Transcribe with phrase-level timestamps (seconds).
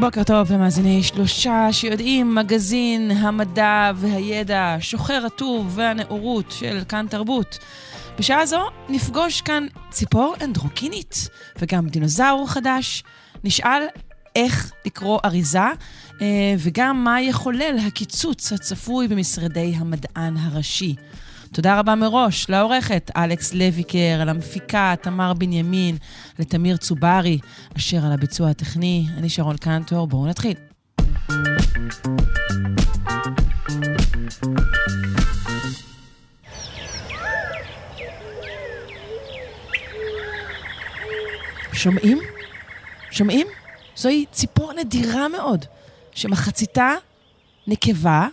[0.00, 7.58] בוקר טוב למאזיני שלושה שיודעים, מגזין המדע והידע, שוחר הטוב והנאורות של כאן תרבות.
[8.18, 13.02] בשעה זו נפגוש כאן ציפור אנדרוקינית וגם דינוזאור חדש.
[13.44, 13.82] נשאל
[14.36, 20.94] איך לקרוא אריזה אה, וגם מה יחולל הקיצוץ הצפוי במשרדי המדען הראשי.
[21.54, 25.96] תודה רבה מראש לעורכת אלכס לויקר, למפיקה תמר בנימין,
[26.38, 27.38] לתמיר צוברי,
[27.76, 29.06] אשר על הביצוע הטכני.
[29.16, 30.54] אני שרון קנטור, בואו נתחיל.
[41.72, 42.18] שומעים?
[43.10, 43.46] שומעים?
[43.96, 45.64] זוהי ציפור נדירה מאוד,
[46.12, 46.94] שמחציתה
[47.66, 48.26] נקבה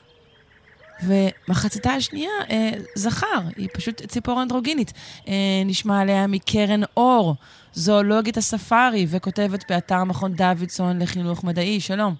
[1.04, 4.94] ומחציתה השנייה אה, זכר, היא פשוט ציפור אנדרוגינית.
[5.28, 5.34] אה,
[5.66, 7.36] נשמע עליה מקרן אור,
[7.74, 11.80] זואולוגית הספארי, וכותבת באתר מכון דוידסון לחינוך מדעי.
[11.80, 12.14] שלום.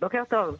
[0.00, 0.56] בוקר טוב.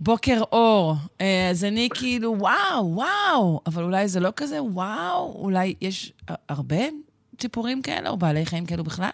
[0.00, 0.94] בוקר אור.
[1.20, 6.12] אה, אז אני כאילו, וואו, וואו, אבל אולי זה לא כזה וואו, אולי יש
[6.48, 6.76] הרבה
[7.38, 9.08] ציפורים כאלה, או בעלי חיים כאלו בכלל?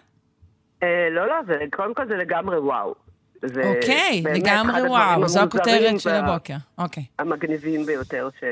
[0.83, 2.95] אה, לא, לא, זה, קודם כל זה לגמרי וואו.
[3.41, 6.53] זה אוקיי, לגמרי וואו, זו הכותרת של הבוקר.
[6.77, 7.03] אוקיי.
[7.19, 8.43] המגניבים ביותר ש,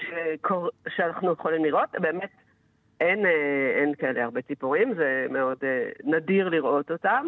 [0.00, 1.88] שקור, שאנחנו יכולים לראות.
[1.92, 2.30] באמת,
[3.00, 7.26] אין, אה, אין כאלה הרבה ציפורים, זה מאוד אה, נדיר לראות אותם,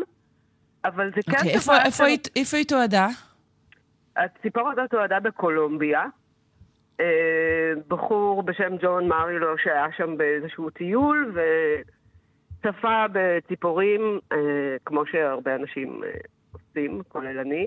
[0.84, 1.36] אבל זה כן...
[1.36, 2.30] אוקיי, איפה, איפה, של...
[2.36, 3.08] איפה היא תועדה?
[4.16, 6.04] הציפור הזאת תועדה בקולומביה.
[7.00, 11.34] אה, בחור בשם ג'ון מרילו שהיה שם באיזשהו טיול,
[12.60, 14.18] וצפה בציפורים,
[14.84, 16.02] כמו שהרבה אנשים
[16.70, 17.66] עושים, כולל אני,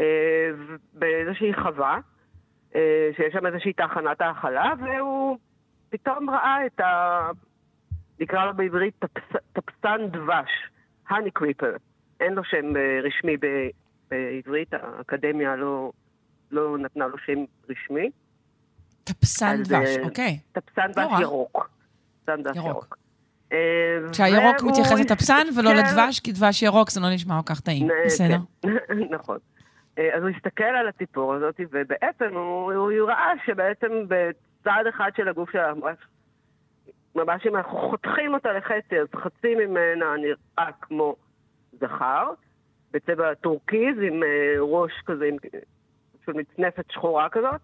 [0.00, 0.50] אה,
[0.92, 1.98] באיזושהי חווה,
[2.74, 5.38] אה, שיש שם איזושהי תחנת האכלה, והוא
[5.90, 7.30] פתאום ראה את ה...
[8.20, 10.50] נקרא לו בעברית טפס, טפסן דבש,
[11.08, 11.76] האני קריפר.
[12.20, 13.36] אין לו שם אה, רשמי
[14.10, 15.92] בעברית, האקדמיה לא,
[16.50, 18.10] לא נתנה לו שם רשמי.
[19.04, 20.38] טפסן דבש, אוקיי.
[20.52, 21.70] טפסן דבש ירוק.
[22.24, 23.05] טפסן דבש ירוק.
[23.52, 23.58] אה,
[24.12, 25.76] כשהירוק מתייחס לטפסן ולא כן.
[25.76, 27.88] לדבש, כי דבש ירוק זה לא נשמע כל כך טעים.
[28.06, 28.36] בסדר.
[28.62, 28.68] כן.
[29.16, 29.38] נכון.
[29.98, 35.28] אה, אז הוא הסתכל על הציפור הזאת, ובעצם הוא, הוא ראה שבעצם בצד אחד של
[35.28, 35.72] הגוף שלה,
[37.14, 41.16] ממש, אם אנחנו חותכים אותה לחצי, אז חצי ממנה נראה כמו
[41.80, 42.30] זכר,
[42.92, 45.36] בצבע טורקיז, עם אה, ראש כזה, עם
[46.28, 47.60] מצנפת שחורה כזאת,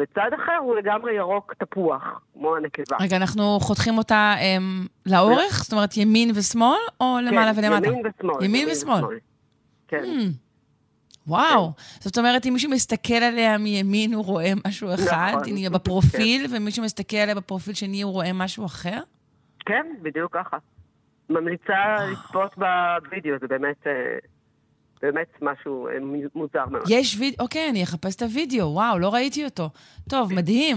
[0.00, 2.96] וצד אחר הוא לגמרי ירוק תפוח, כמו הנקבה.
[3.00, 5.62] רגע, אנחנו חותכים אותה הם, לאורך?
[5.62, 7.86] זאת אומרת, ימין ושמאל, או כן, למעלה ולמטה?
[7.86, 8.44] ימין ושמאל.
[8.44, 8.96] ימין, ימין ושמאל.
[8.96, 9.18] ושמאל.
[9.88, 10.04] כן.
[10.04, 10.50] הממ.
[11.26, 11.72] וואו.
[11.76, 11.82] כן.
[12.00, 15.56] זאת אומרת, אם מישהו מסתכל עליה מימין, הוא רואה משהו אחד, נכון.
[15.56, 16.56] היא בפרופיל, כן.
[16.56, 19.00] ומישהו מסתכל עליה בפרופיל שני, הוא רואה משהו אחר?
[19.66, 20.56] כן, בדיוק ככה.
[21.30, 23.86] ממליצה לצפות בווידאו, זה באמת...
[25.02, 25.92] באמת משהו אה,
[26.34, 26.82] מוזר מאוד.
[26.88, 29.70] יש וידאו, אוקיי, אני אחפש את הוידאו, וואו, לא ראיתי אותו.
[30.10, 30.76] טוב, מדהים.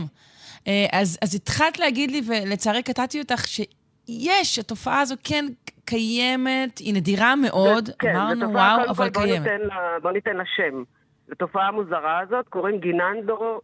[0.68, 5.46] אה, אז, אז התחלת להגיד לי, ולצערי קטעתי אותך, שיש, התופעה הזו כן
[5.86, 9.48] קיימת, היא נדירה מאוד, כן, אמרנו וואו, אבל בוא קיימת.
[9.48, 10.84] ניתן לה, בוא ניתן לה שם.
[11.30, 13.62] לתופעה המוזרה הזאת קוראים גיננדו,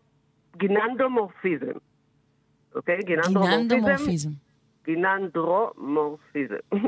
[0.57, 1.77] גיננדומורפיזם.
[2.75, 2.99] אוקיי?
[3.03, 4.29] גיננדומורפיזם.
[4.85, 6.55] גיננדרומורפיזם.
[6.73, 6.79] אה,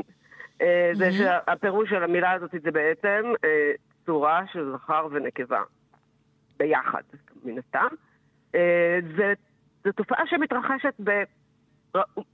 [0.92, 3.72] זה שהפירוש של המילה הזאת זה בעצם אה,
[4.06, 5.62] צורה של זכר ונקבה.
[6.56, 7.02] ביחד,
[7.44, 7.94] מן הסתם.
[8.54, 8.98] אה,
[9.84, 11.22] זו תופעה שמתרחשת ב...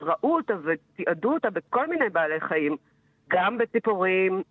[0.00, 2.76] ראו אותה ותיעדו אותה בכל מיני בעלי חיים,
[3.28, 4.42] גם בציפורים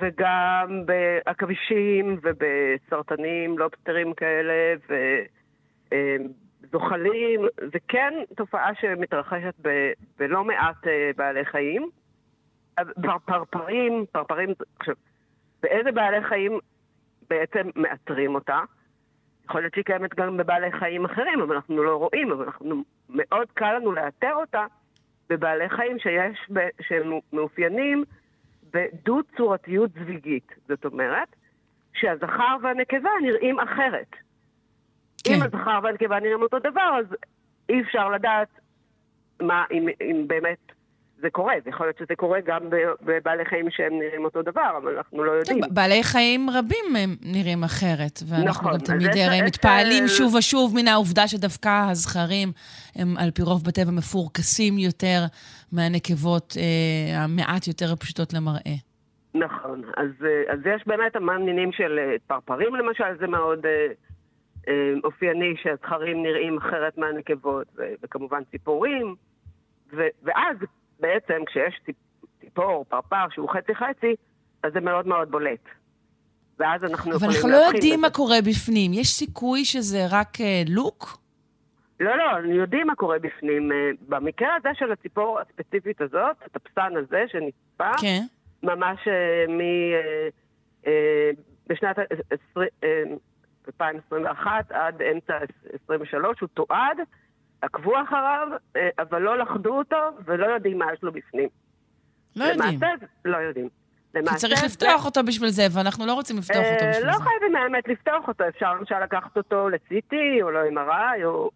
[0.00, 4.74] וגם בעכבישים ובסרטנים, לובסטרים כאלה,
[6.62, 7.40] וזוחלים.
[7.72, 9.92] זה כן תופעה שמתרחשת ב...
[10.18, 10.86] בלא מעט
[11.16, 11.90] בעלי חיים.
[13.24, 14.94] פרפרים, פרפרים, עכשיו,
[15.62, 16.58] באיזה בעלי חיים
[17.30, 18.60] בעצם מאתרים אותה?
[19.44, 23.48] יכול להיות שהיא קיימת גם בבעלי חיים אחרים, אבל אנחנו לא רואים, אבל אנחנו, מאוד
[23.54, 24.66] קל לנו לאתר אותה
[25.28, 26.50] בבעלי חיים שיש,
[26.80, 28.04] שהם מאופיינים
[28.72, 30.52] בדו-צורתיות זוויגית.
[30.68, 31.28] זאת אומרת,
[31.94, 34.10] שהזכר והנקבה נראים אחרת.
[35.24, 35.34] כן.
[35.34, 37.16] אם הזכר והנקבה נראים אותו דבר, אז
[37.68, 38.48] אי אפשר לדעת
[39.42, 40.72] מה, אם, אם באמת
[41.20, 42.60] זה קורה, ויכול להיות שזה קורה גם
[43.02, 45.60] בבעלי חיים שהם נראים אותו דבר, אבל אנחנו לא יודעים.
[45.60, 50.34] טוב, בעלי חיים רבים הם נראים אחרת, ואנחנו נכון, גם תמיד הרי מתפעלים אה, שוב
[50.34, 52.48] ושוב מן העובדה שדווקא הזכרים
[52.96, 55.20] הם על פי רוב בטבע מפורקסים יותר
[55.72, 58.76] מהנקבות אה, המעט יותר פשוטות למראה.
[59.34, 63.86] נכון, אז, אה, אז יש באמת המון מינים של אה, פרפרים למשל, זה מאוד אה,
[64.68, 67.66] אה, אופייני שהזכרים נראים אחרת מהנקבות,
[68.02, 69.14] וכמובן ציפורים,
[69.92, 70.56] ו- ואז
[71.00, 71.96] בעצם כשיש ציפ,
[72.40, 74.14] ציפור, פרפר שהוא חצי-חצי,
[74.62, 75.60] אז זה מאוד מאוד בולט.
[76.58, 78.00] ואז אנחנו אבל יכולים אנחנו לא יודעים.
[78.00, 78.92] מה קורה בפנים.
[78.94, 81.18] יש סיכוי שזה רק אה, לוק?
[82.00, 83.72] לא, לא, יודעים מה קורה בפנים.
[83.72, 83.76] אה,
[84.08, 88.20] במקרה הזה של הציפור הספציפית הזאת, הטפסן הזה שנצפה, כן.
[88.62, 89.12] ממש אה,
[89.48, 89.60] מ...
[89.60, 90.28] אה,
[90.86, 91.30] אה,
[91.66, 93.02] בשנת ה- עשרי- אה,
[93.66, 95.34] 2021 עד אמצע
[95.84, 96.98] 23 הוא תועד,
[97.62, 101.48] עקבו אחריו, אה, אבל לא לכדו אותו ולא יודעים מה יש לו בפנים.
[102.36, 102.78] לא יודעים.
[102.80, 102.86] למעשה,
[103.24, 103.68] לא יודעים.
[104.12, 107.06] כי למעשה, צריך זה- לפתוח אותו בשביל זה, ואנחנו לא רוצים לפתוח אותו אה, בשביל
[107.06, 107.22] לא זה.
[107.24, 111.50] חייבים האמת לפתוח אותו, אפשר למשל לקחת אותו ל-CT או ל-MRI או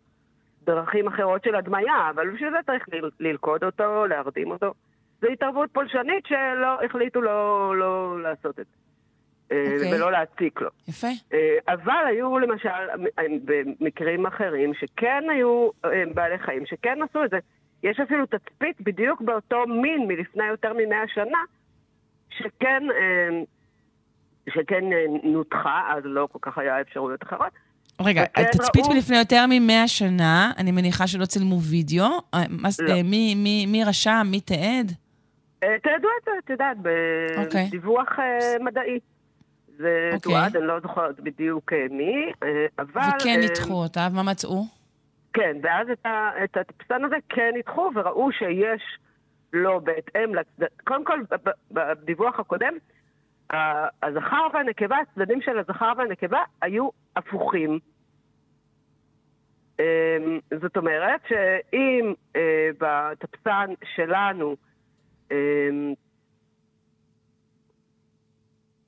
[0.65, 4.75] דרכים אחרות של הדמיה, אבל בשביל זה צריך ל- ללכוד אותו, להרדים אותו.
[5.21, 8.73] זו התערבות פולשנית שלא החליטו לא, לא לעשות את זה.
[9.53, 9.95] אה, אוקיי.
[9.95, 10.69] ולא להציק לו.
[10.89, 11.07] יפה.
[11.33, 11.39] אה,
[11.69, 12.69] אבל היו למשל
[13.45, 17.39] במקרים אחרים שכן היו אה, בעלי חיים שכן עשו את זה.
[17.83, 21.39] יש אפילו תצפית בדיוק באותו מין מלפני יותר ממאה שנה,
[22.31, 22.83] שכן,
[24.55, 24.85] שכן
[25.23, 27.53] נותחה, אז לא כל כך היה אפשרויות אחרות.
[28.01, 32.05] רגע, תצפית ראו- מלפני יותר ממאה שנה, אני מניחה שלא צילמו וידאו.
[32.05, 32.95] לא.
[33.05, 34.27] מי- מי מי רשם?
[34.31, 34.93] מי תיעד?
[35.59, 36.77] תיעדו את זה, את יודעת,
[37.45, 37.67] אוקיי.
[37.67, 38.99] בדיווח אה, מדעי.
[39.81, 40.33] זה אוקיי.
[40.33, 43.01] תועד, אני לא זוכרת בדיוק אה, מי, אה, אבל...
[43.19, 44.65] וכן אה, ניתחו אותה, ומה מצאו?
[45.33, 48.83] כן, ואז את, ה, את הטפסן הזה כן ניתחו וראו שיש
[49.53, 50.67] לו בהתאם לצד...
[50.85, 51.21] קודם כל,
[51.71, 52.75] בדיווח הקודם,
[54.03, 57.79] הזכר והנקבה, הצדדים של הזכר והנקבה היו הפוכים.
[60.61, 62.15] זאת אומרת שאם
[62.79, 64.57] בטפסן שלנו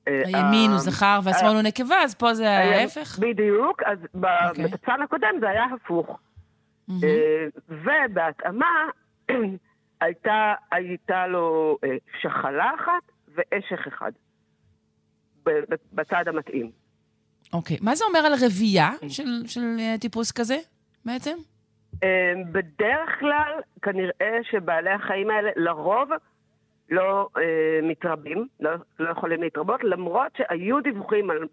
[0.07, 3.19] הימין הוא ה- זכר והשמאל הוא נקבה, אז פה זה ההפך?
[3.19, 3.97] בדיוק, אז
[4.49, 4.63] אוקיי.
[4.65, 6.19] בטפסן הקודם זה היה הפוך.
[6.89, 8.87] אה, ובהתאמה
[10.01, 11.89] הייתה, הייתה לו אה,
[12.21, 13.03] שחלה אחת
[13.35, 14.11] ואשך אחד
[15.93, 16.71] בצד המתאים.
[17.53, 17.77] אוקיי.
[17.81, 20.57] מה זה אומר על רבייה של של, אה, טיפוס כזה,
[21.05, 21.37] בעצם?
[22.03, 22.09] אה,
[22.51, 23.51] בדרך כלל,
[23.81, 26.09] כנראה שבעלי החיים האלה לרוב
[26.89, 31.47] לא אה, מתרבים, לא, לא יכולים להתרבות, למרות שהיו דיווחים על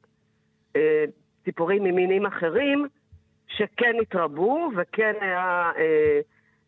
[0.76, 1.04] אה,
[1.44, 2.86] ציפורים ממינים אחרים
[3.46, 6.20] שכן התרבו, וכן היה, אה,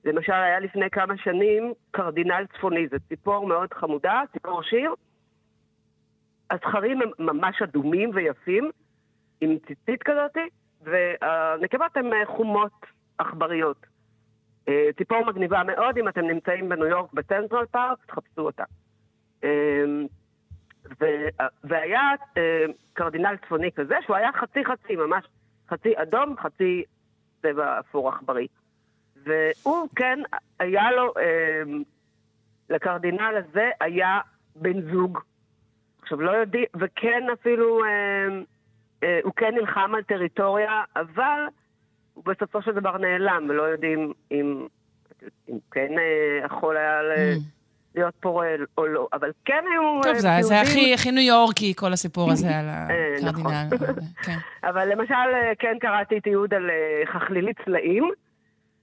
[0.04, 4.94] למשל היה לפני כמה שנים קרדינל צפוני, זו ציפור מאוד חמודה, ציפור שיר.
[6.50, 8.70] הזכרים הם ממש אדומים ויפים,
[9.40, 10.36] עם ציצית כזאת,
[10.82, 12.86] והנקבות הן אה, חומות
[13.18, 13.91] עכבריות.
[14.68, 18.64] אה, ציפור מגניבה מאוד, אם אתם נמצאים בניו יורק בצנטרל פארק, תחפשו אותה.
[19.44, 19.84] אה,
[21.00, 22.00] ו- והיה
[22.36, 25.24] אה, קרדינל צפוני כזה, שהוא היה חצי-חצי, ממש
[25.68, 26.84] חצי אדום, חצי
[27.42, 28.46] צבע אפור עכברי.
[29.24, 30.18] והוא כן,
[30.58, 31.62] היה לו, אה,
[32.70, 34.20] לקרדינל הזה היה
[34.56, 35.18] בן זוג.
[36.02, 37.90] עכשיו, לא יודעים, וכן אפילו, אה,
[39.02, 41.40] אה, הוא כן נלחם על טריטוריה, אבל
[42.14, 44.66] הוא בסופו של דבר נעלם, ולא יודעים אם,
[45.48, 47.40] אם כן אה, יכול היה Mm.
[47.94, 48.46] להיות פורה
[48.78, 49.08] או לא.
[49.12, 50.00] אבל כן היו...
[50.02, 52.88] טוב, אה, זה זה יהודים- הכי הכי ניו יורקי, כל הסיפור הזה על אה,
[53.22, 53.52] נכון.
[53.54, 54.00] הקרדינל.
[54.24, 54.36] כן.
[54.68, 58.10] אבל למשל, אה, כן קראתי תיעוד על אה, חכלילית צלעים.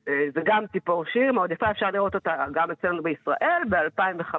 [0.07, 4.35] אה, זה גם ציפור שיר, מאוד יפה, אפשר לראות אותה גם אצלנו בישראל, ב-2005,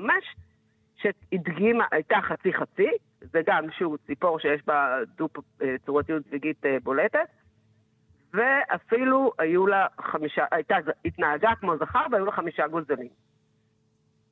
[1.02, 2.88] שהדגימה, הייתה חצי-חצי,
[3.20, 5.28] זה גם, שוב, ציפור שיש בה דו
[5.62, 7.18] אה, צורתיות זוויגית אה, בולטת,
[8.34, 13.08] ואפילו היו לה חמישה, הייתה, התנהגה כמו זכר והיו לה חמישה גוזלים.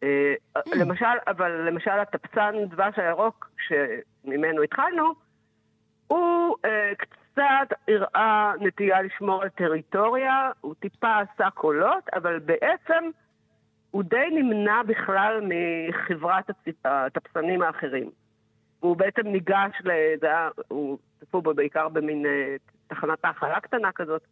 [0.03, 0.35] אה,
[0.75, 5.15] למשל, אבל למשל הטפסן דבש הירוק שממנו התחלנו,
[6.07, 13.05] הוא אה, קצת הראה נטייה לשמור על טריטוריה, הוא טיפה עשה קולות, אבל בעצם
[13.91, 16.51] הוא די נמנע בכלל מחברת
[16.85, 18.11] הטפסנים האחרים.
[18.81, 22.57] הוא בעצם ניגש, ל- זה היה, הוא צפו בו בעיקר במין אה,
[22.89, 24.23] תחנת האכלה קטנה כזאת.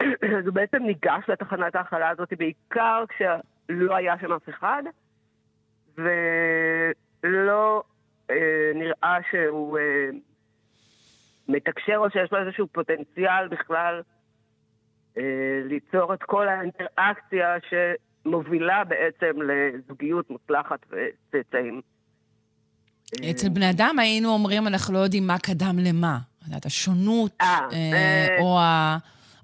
[0.00, 4.82] אז הוא בעצם ניגש לתחנת ההאכלה הזאת בעיקר כשלא היה שם אף אחד,
[5.98, 7.82] ולא
[8.30, 10.08] אה, נראה שהוא אה,
[11.48, 14.02] מתקשר או שיש לו איזשהו פוטנציאל בכלל
[15.18, 15.22] אה,
[15.64, 17.54] ליצור את כל האינטראקציה
[18.26, 21.80] מובילה בעצם לזוגיות מוצלחת וצאצאים.
[23.30, 26.18] אצל בני אדם היינו אומרים, אנחנו לא יודעים מה קדם למה.
[26.48, 28.40] יודעת, השונות, אה, אה, אה.
[28.40, 28.98] או ה...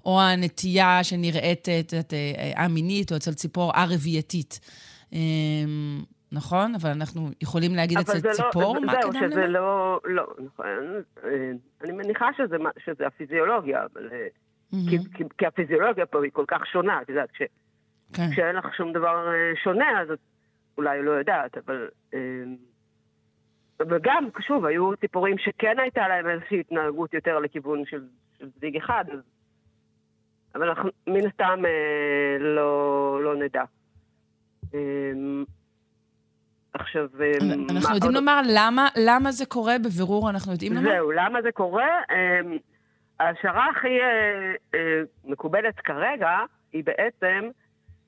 [0.05, 2.13] או הנטייה שנראית, את יודעת,
[2.55, 4.59] א-מינית, או אצל ציפור א-רבייתית.
[5.13, 5.19] אה,
[6.31, 6.75] נכון?
[6.75, 9.47] אבל אנחנו יכולים להגיד אצל זה ציפור לא, מה קדם שזה למה?
[9.47, 10.65] לא, לא, נכון.
[11.83, 14.09] אני מניחה שזה, שזה הפיזיולוגיה, אבל...
[14.71, 17.29] כי, כי, כי הפיזיולוגיה פה היא כל כך שונה, את יודעת,
[18.13, 18.31] כן.
[18.31, 19.27] כשאין לך שום דבר
[19.63, 20.19] שונה, אז את
[20.77, 21.87] אולי לא יודעת, אבל...
[23.81, 28.03] וגם, שוב, היו ציפורים שכן הייתה להם איזושהי התנהגות יותר לכיוון של,
[28.39, 29.19] של זיג אחד, אז...
[30.55, 33.63] אבל אנחנו מן הסתם אה, לא, לא נדע.
[34.73, 34.79] אה,
[36.73, 37.07] עכשיו,
[37.41, 40.89] אנחנו מה יודעים עוד- לומר למה, למה זה קורה בבירור, אנחנו יודעים לומר?
[40.89, 41.87] זהו, למה זה קורה?
[42.11, 42.57] אמ,
[43.19, 46.29] ההשערה הכי אה, אה, מקובלת כרגע
[46.73, 47.49] היא בעצם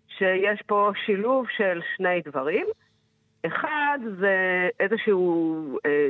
[0.08, 2.66] שיש פה שילוב של שני דברים.
[3.48, 6.10] אחד זה איזשהו אה,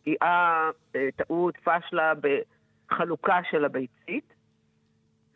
[0.00, 2.12] פגיעה, אה, טעות, פשלה
[2.90, 4.34] בחלוקה של הביצית.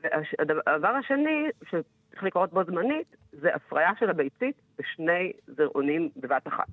[0.02, 6.68] והדבר השני, שצריך לקרות בו זמנית, זה הפריה של הביצית בשני זרעונים בבת אחת.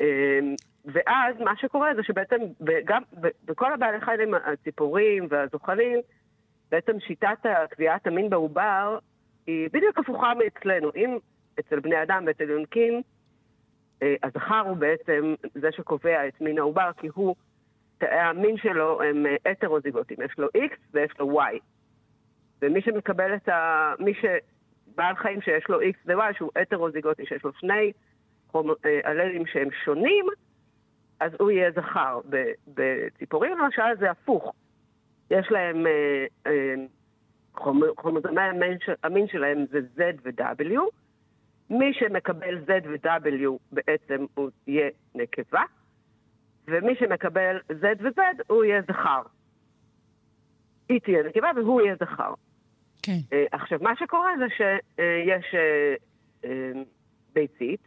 [0.00, 0.54] אמ,
[0.84, 2.36] ואז מה שקורה זה שבעצם
[2.84, 3.02] גם
[3.44, 6.00] בכל הבעלי חיים, הציפורים והזוחלים,
[6.70, 7.38] בעצם שיטת
[7.70, 8.98] קביעת המין בעובר
[9.46, 10.90] היא בדיוק הפוכה מאצלנו.
[10.96, 11.18] אם
[11.58, 13.02] אצל בני אדם ואצל יונקים,
[14.02, 17.34] אה, הזכר הוא בעצם זה שקובע את מין העובר, כי הוא,
[17.98, 21.58] תאי המין שלו הם אה, הטרוזיגוטים, יש לו X ויש לו Y.
[22.62, 23.92] ומי שמקבל את ה...
[23.98, 24.24] מי ש...
[24.96, 27.92] בעל חיים שיש לו X ו-Y, שהוא הטרוזיגוטי, שיש לו שני
[28.48, 30.26] חומר- אה, אללים שהם שונים,
[31.20, 32.20] אז הוא יהיה זכר.
[32.74, 34.52] בציפורים למשל זה הפוך.
[35.30, 35.86] יש להם,
[37.56, 37.92] חומר-
[38.80, 40.80] של- המין שלהם זה Z ו-W.
[41.70, 45.62] מי שמקבל Z ו-W בעצם הוא יהיה נקבה,
[46.68, 49.22] ומי שמקבל Z ו-Z הוא יהיה זכר.
[50.88, 52.34] היא תהיה נקבה והוא יהיה זכר.
[53.02, 53.18] כן.
[53.32, 55.94] אה, עכשיו, מה שקורה זה שיש אה,
[56.44, 56.82] אה,
[57.32, 57.80] ביצית,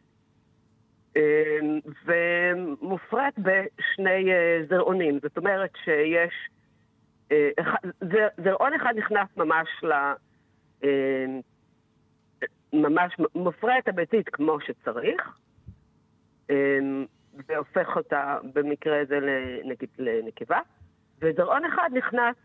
[2.05, 4.29] ומופרית בשני
[4.69, 5.19] זרעונים.
[5.23, 6.33] זאת אומרת שיש...
[8.43, 9.93] זרעון אחד נכנס ממש ל...
[12.73, 15.37] ממש מופרה את הביצית כמו שצריך,
[16.49, 16.79] אה,
[17.47, 20.59] והופך אותה במקרה הזה לנגיד לנקבה,
[21.21, 22.35] וזרעון אחד נכנס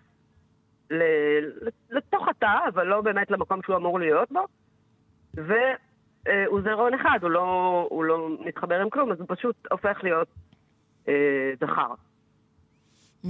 [1.90, 4.46] לתוך התא, אבל לא באמת למקום שהוא אמור להיות בו,
[5.34, 10.28] והוא זרעון אחד, הוא לא, הוא לא מתחבר עם כלום, אז הוא פשוט הופך להיות
[11.08, 11.94] אה, זכר.
[13.24, 13.28] Mm,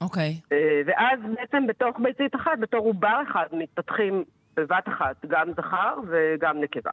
[0.00, 0.40] אוקיי.
[0.52, 4.24] אה, ואז בעצם בתוך ביצית אחת, בתור עובר אחד, מתפתחים
[4.56, 6.90] בבת אחת גם זכר וגם נקבה.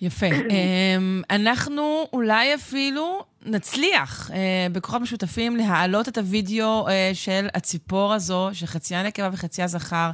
[0.00, 0.26] יפה.
[0.50, 8.50] אמ, אנחנו אולי אפילו נצליח אה, בכוחות משותפים להעלות את הוידאו אה, של הציפור הזו,
[8.52, 10.10] שחציה נקבה וחציה זכר,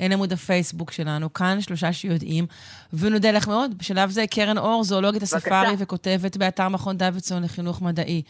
[0.00, 2.46] אל עמוד הפייסבוק שלנו, כאן שלושה שיודעים,
[2.92, 3.78] ונודה לך מאוד.
[3.78, 8.22] בשלב זה קרן אור, זואולוגית הספארי וכותבת באתר מכון דוידסון לחינוך מדעי.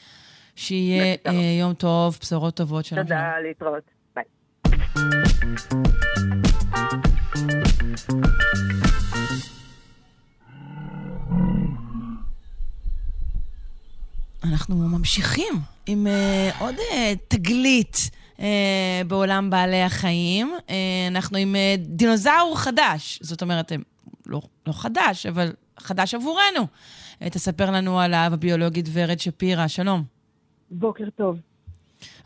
[0.56, 1.16] שיהיה.
[1.26, 2.85] אה, יום טוב, בשורות טובות.
[2.85, 3.02] שלום.
[3.02, 3.95] תודה, להתראות.
[14.44, 15.54] אנחנו ממשיכים
[15.86, 16.82] עם uh, עוד uh,
[17.28, 18.40] תגלית uh,
[19.06, 20.56] בעולם בעלי החיים.
[20.66, 20.70] Uh,
[21.08, 23.18] אנחנו עם uh, דינוזאור חדש.
[23.22, 23.72] זאת אומרת,
[24.26, 26.66] לא, לא חדש, אבל חדש עבורנו.
[27.20, 29.68] Uh, תספר לנו עליו הביולוגית ורד שפירא.
[29.68, 30.04] שלום.
[30.70, 31.36] בוקר טוב.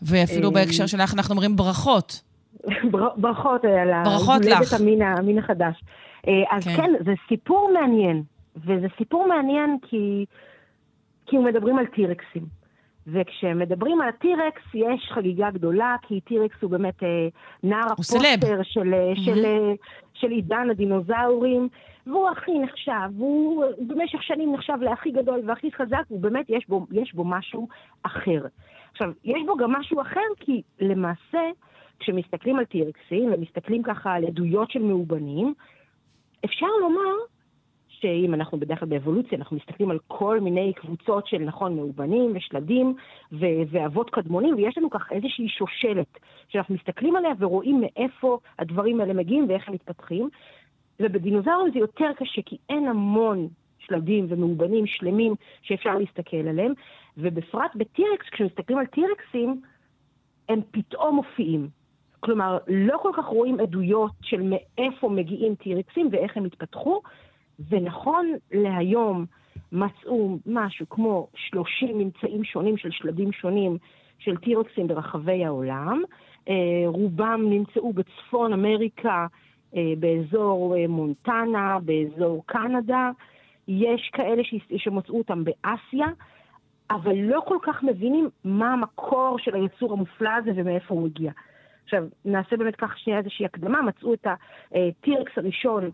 [0.02, 2.20] ואפילו בהקשר שלך אנחנו אומרים ברכות.
[2.90, 4.80] בר- ברכות אה, על הולדת.
[4.80, 5.84] המין, המין החדש.
[6.28, 6.76] אה, אז כן.
[6.76, 6.92] כן.
[7.04, 8.22] זה סיפור מעניין.
[8.56, 10.24] וזה סיפור מעניין כי,
[11.26, 12.60] כי הוא מדברים על טירקסים.
[13.06, 17.28] וכשמדברים על הטירקס, יש חגיגה גדולה, כי טירקס הוא באמת אה,
[17.62, 18.36] נער הוא.
[18.36, 19.44] הפוסטר של, אה, של,
[20.14, 21.68] של עידן הדינוזאורים,
[22.06, 27.14] והוא הכי נחשב, והוא במשך שנים נחשב להכי גדול והכי חזק, ובאמת יש בו, יש
[27.14, 27.68] בו משהו
[28.02, 28.40] אחר.
[28.92, 31.40] עכשיו, יש בו גם משהו אחר, כי למעשה,
[32.00, 35.54] כשמסתכלים על טירקסים ומסתכלים ככה על עדויות של מאובנים,
[36.44, 37.14] אפשר לומר
[37.88, 42.94] שאם אנחנו בדרך כלל באבולוציה, אנחנו מסתכלים על כל מיני קבוצות של, נכון, מאובנים ושלדים
[43.32, 49.12] ו- ואבות קדמונים, ויש לנו ככה איזושהי שושלת שאנחנו מסתכלים עליה ורואים מאיפה הדברים האלה
[49.12, 50.28] מגיעים ואיך הם מתפתחים.
[51.00, 56.72] ובדינוזאורים זה יותר קשה, כי אין המון שלדים ומאובנים שלמים שאפשר להסתכל עליהם,
[57.16, 59.60] ובפרט בטירקס, כשמסתכלים על טירקסים,
[60.48, 61.79] הם פתאום מופיעים.
[62.20, 67.00] כלומר, לא כל כך רואים עדויות של מאיפה מגיעים טירקסים ואיך הם התפתחו,
[67.68, 69.26] ונכון להיום
[69.72, 73.78] מצאו משהו כמו 30 ממצאים שונים של שלדים שונים
[74.18, 76.02] של טירקסים ברחבי העולם.
[76.48, 76.54] אה,
[76.86, 79.26] רובם נמצאו בצפון אמריקה,
[79.76, 83.10] אה, באזור אה, מונטנה, באזור קנדה.
[83.68, 84.42] יש כאלה
[84.76, 86.06] שמצאו אותם באסיה,
[86.90, 91.32] אבל לא כל כך מבינים מה המקור של היצור המופלא הזה ומאיפה הוא הגיע.
[91.90, 94.26] עכשיו, נעשה באמת כך שנייה איזושהי הקדמה, מצאו את
[94.72, 95.90] הטירקס הראשון,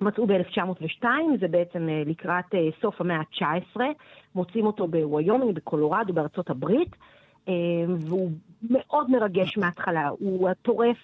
[0.00, 1.04] מצאו ב-1902,
[1.40, 3.80] זה בעצם אה, לקראת אה, סוף המאה ה-19,
[4.34, 6.96] מוצאים אותו בוויומינג, בקולורדו, בארצות הברית,
[7.48, 7.54] אה,
[7.98, 8.30] והוא
[8.70, 10.96] מאוד מרגש מההתחלה, הוא הטורף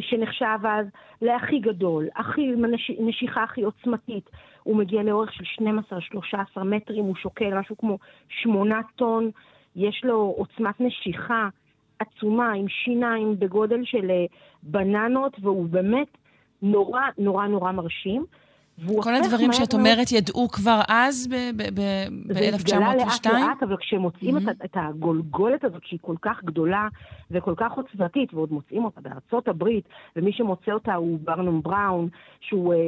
[0.00, 0.86] שנחשב אז
[1.22, 2.52] להכי גדול, הכי,
[2.98, 4.30] נשיכה הכי עוצמתית.
[4.62, 5.64] הוא מגיע לאורך של
[6.56, 7.98] 12-13 מטרים, הוא שוקל משהו כמו
[8.28, 9.30] 8 טון,
[9.76, 11.48] יש לו עוצמת נשיכה
[11.98, 14.24] עצומה עם שיניים בגודל של אה,
[14.62, 16.08] בננות, והוא באמת
[16.62, 18.24] נורא נורא נורא מרשים.
[19.02, 22.34] כל הדברים שאת אומרת ידעו כבר אז, ב-1902?
[22.34, 24.64] זה התגלה לאט לאט, אבל כשמוצאים mm-hmm.
[24.64, 26.88] את הגולגולת הזאת, שהיא כל כך גדולה
[27.30, 29.84] וכל כך עוצמתית, ועוד מוצאים אותה בארצות הברית,
[30.16, 32.08] ומי שמוצא אותה הוא ברנום בראון,
[32.40, 32.78] שהוא אה,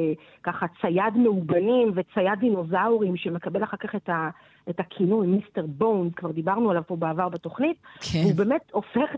[0.43, 4.29] ככה צייד מאובנים וצייד דינוזאורים, שמקבל אחר כך את ה...
[4.69, 7.77] את הכינוי מיסטר בונד, כבר דיברנו עליו פה בעבר בתוכנית,
[8.11, 8.19] כן.
[8.23, 9.09] הוא באמת הופך,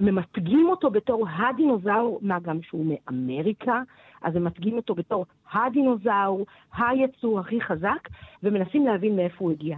[0.00, 3.82] ממתגים אותו בתור הדינוזאור, מה גם שהוא מאמריקה,
[4.22, 8.08] אז הם מתגים אותו בתור הדינוזאור, היצור הכי חזק,
[8.42, 9.76] ומנסים להבין מאיפה הוא הגיע.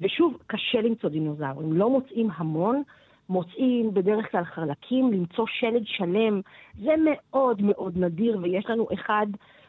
[0.00, 2.82] ושוב, קשה למצוא דינוזאורים, לא מוצאים המון,
[3.28, 6.40] מוצאים בדרך כלל חלקים, למצוא שלד שלם,
[6.82, 9.26] זה מאוד מאוד נדיר, ויש לנו אחד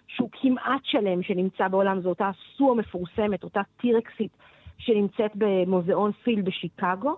[0.07, 4.31] שהוא כמעט שלם שנמצא בעולם, זו אותה סו המפורסמת, אותה טירקסית
[4.79, 7.15] שנמצאת במוזיאון פיל בשיקגו,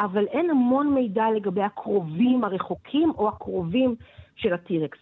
[0.00, 3.94] אבל אין המון מידע לגבי הקרובים הרחוקים או הקרובים
[4.36, 4.98] של הטירקס.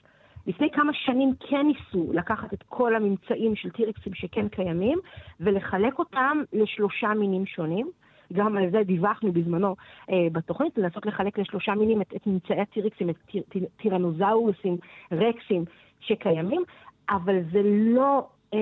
[0.47, 4.99] לפני כמה שנים כן ניסו לקחת את כל הממצאים של טירקסים שכן קיימים
[5.41, 7.91] ולחלק אותם לשלושה מינים שונים.
[8.33, 9.77] גם על זה דיווחנו בזמנו
[10.11, 14.77] אה, בתוכנית, לנסות לחלק לשלושה מינים את, את ממצאי הטירקסים, את טיר, טיר, טירנוזאורוסים,
[15.13, 15.65] רקסים
[16.01, 16.63] שקיימים,
[17.11, 18.59] אבל זה לא אה,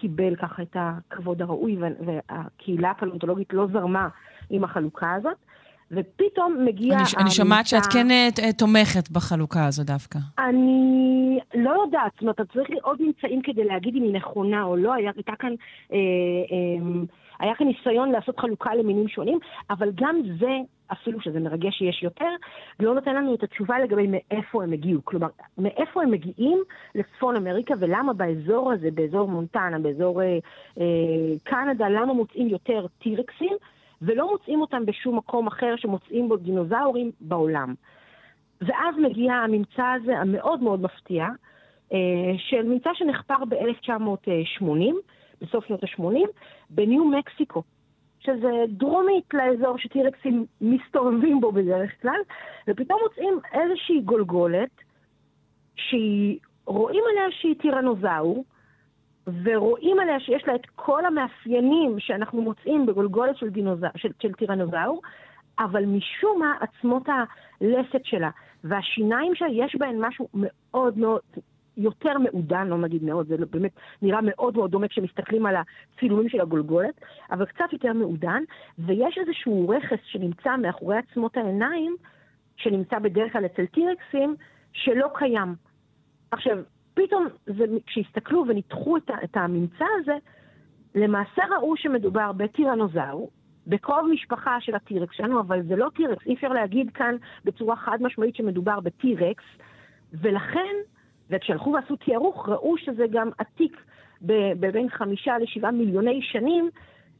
[0.00, 4.08] קיבל ככה את הכבוד הראוי, והקהילה הפלונטולוגית לא זרמה
[4.50, 5.36] עם החלוקה הזאת.
[5.90, 6.94] ופתאום מגיע...
[6.94, 7.20] אני, הממצא...
[7.20, 10.18] אני שומעת שאת כן אה, תומכת בחלוקה הזו דווקא.
[10.38, 14.94] אני לא יודעת, זאת אומרת, צריך עוד ממצאים כדי להגיד אם היא נכונה או לא.
[14.94, 15.52] הייתה כאן...
[15.92, 15.98] אה,
[16.52, 17.04] אה,
[17.40, 19.38] היה כאן ניסיון לעשות חלוקה למינים שונים,
[19.70, 20.52] אבל גם זה,
[20.92, 22.28] אפילו שזה מרגש שיש יותר,
[22.80, 25.00] לא נותן לנו את התשובה לגבי מאיפה הם הגיעו.
[25.04, 26.58] כלומר, מאיפה הם מגיעים
[26.94, 30.38] לצפון אמריקה ולמה באזור הזה, באזור מונטנה, באזור אה,
[30.80, 30.84] אה,
[31.44, 33.52] קנדה, למה מוצאים יותר טירקסים
[34.02, 37.74] ולא מוצאים אותם בשום מקום אחר שמוצאים בו דינוזאורים בעולם.
[38.60, 41.26] ואז מגיע הממצא הזה המאוד מאוד מפתיע,
[41.92, 41.98] אה,
[42.38, 44.94] של ממצא שנחפר ב-1980,
[45.40, 46.28] בסוף שנות ה-80,
[46.70, 47.62] בניו מקסיקו,
[48.26, 52.20] שזה דרומית לאזור שטירקסים מסתובבים בו בדרך כלל,
[52.68, 54.70] ופתאום מוצאים איזושהי גולגולת,
[55.76, 58.44] שרואים עליה שהיא טירנוזאור,
[59.44, 65.02] ורואים עליה שיש לה את כל המאפיינים שאנחנו מוצאים בגולגולת של, דינוזא, של, של טירנוזאור,
[65.58, 68.30] אבל משום מה עצמות הלסת שלה
[68.64, 71.20] והשיניים שלה, יש בהן משהו מאוד מאוד
[71.76, 73.70] יותר מעודן, לא נגיד מאוד, זה באמת
[74.02, 78.42] נראה מאוד מאוד דומה כשמסתכלים על הצילומים של הגולגולת, אבל קצת יותר מעודן,
[78.78, 81.96] ויש איזשהו רכס שנמצא מאחורי עצמות העיניים,
[82.56, 84.34] שנמצא בדרך כלל אצל טירקסים,
[84.72, 85.54] שלא קיים.
[86.30, 86.58] עכשיו,
[86.94, 90.16] פתאום, זה, כשהסתכלו וניתחו את, את הממצא הזה,
[90.94, 93.30] למעשה ראו שמדובר בטירנוזאור,
[93.66, 97.98] בקרוב משפחה של הטירקס שלנו, אבל זה לא טירקס, אי אפשר להגיד כאן בצורה חד
[98.00, 99.44] משמעית שמדובר בטירקס,
[100.12, 100.74] ולכן
[101.30, 103.80] וכשהלכו ועשו תיארוך, ראו שזה גם עתיק
[104.60, 106.70] בין חמישה לשבעה מיליוני שנים,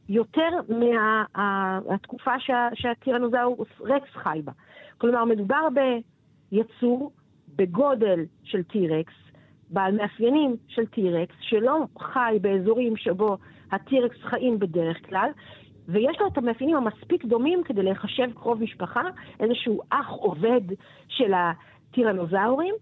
[0.09, 4.51] יותר מהתקופה מה, שה, שהטירנוזאורוס רקס חי בה.
[4.97, 5.67] כלומר, מדובר
[6.51, 7.11] ביצור
[7.55, 9.13] בגודל של טירקס,
[9.69, 13.37] בעל מאפיינים של טירקס, שלא חי באזורים שבו
[13.71, 15.29] הטירקס חיים בדרך כלל,
[15.87, 19.03] ויש לו את המאפיינים המספיק דומים כדי להיחשב קרוב משפחה,
[19.39, 20.61] איזשהו אח עובד
[21.07, 22.75] של הטירנוזאורים,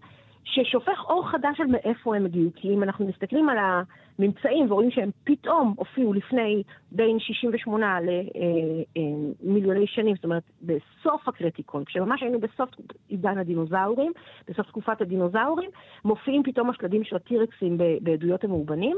[0.46, 2.50] ששופך אור חדש על מאיפה הם הגיעו.
[2.56, 9.82] כי אם אנחנו מסתכלים על הממצאים ורואים שהם פתאום הופיעו לפני בין 68 למיליוני אה,
[9.82, 12.70] אה, שנים, זאת אומרת, בסוף הקרטיקון, כשממש היינו בסוף
[13.08, 14.12] עידן הדינוזאורים,
[14.48, 15.70] בסוף תקופת הדינוזאורים,
[16.04, 18.96] מופיעים פתאום השלדים של הטירקסים בעדויות המאובנים,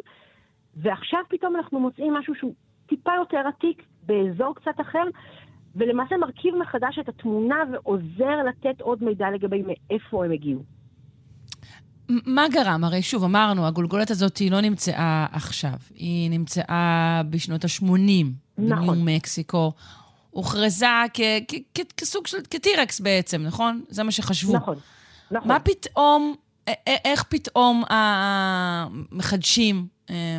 [0.76, 2.54] ועכשיו פתאום אנחנו מוצאים משהו שהוא
[2.86, 5.04] טיפה יותר עתיק, באזור קצת אחר,
[5.76, 10.77] ולמעשה מרכיב מחדש את התמונה ועוזר לתת עוד מידע לגבי מאיפה הם הגיעו.
[12.08, 12.84] מה גרם?
[12.84, 18.26] הרי שוב, אמרנו, הגולגולת הזאת היא לא נמצאה עכשיו, היא נמצאה בשנות ה-80 נכון.
[18.58, 19.72] בניו מקסיקו.
[20.30, 20.86] הוכרזה
[21.96, 23.84] כסוג של, כטירקס בעצם, נכון?
[23.88, 24.56] זה מה שחשבו.
[24.56, 24.76] נכון,
[25.30, 25.48] נכון.
[25.48, 26.34] מה פתאום,
[26.86, 27.84] איך פתאום
[29.12, 29.86] מחדשים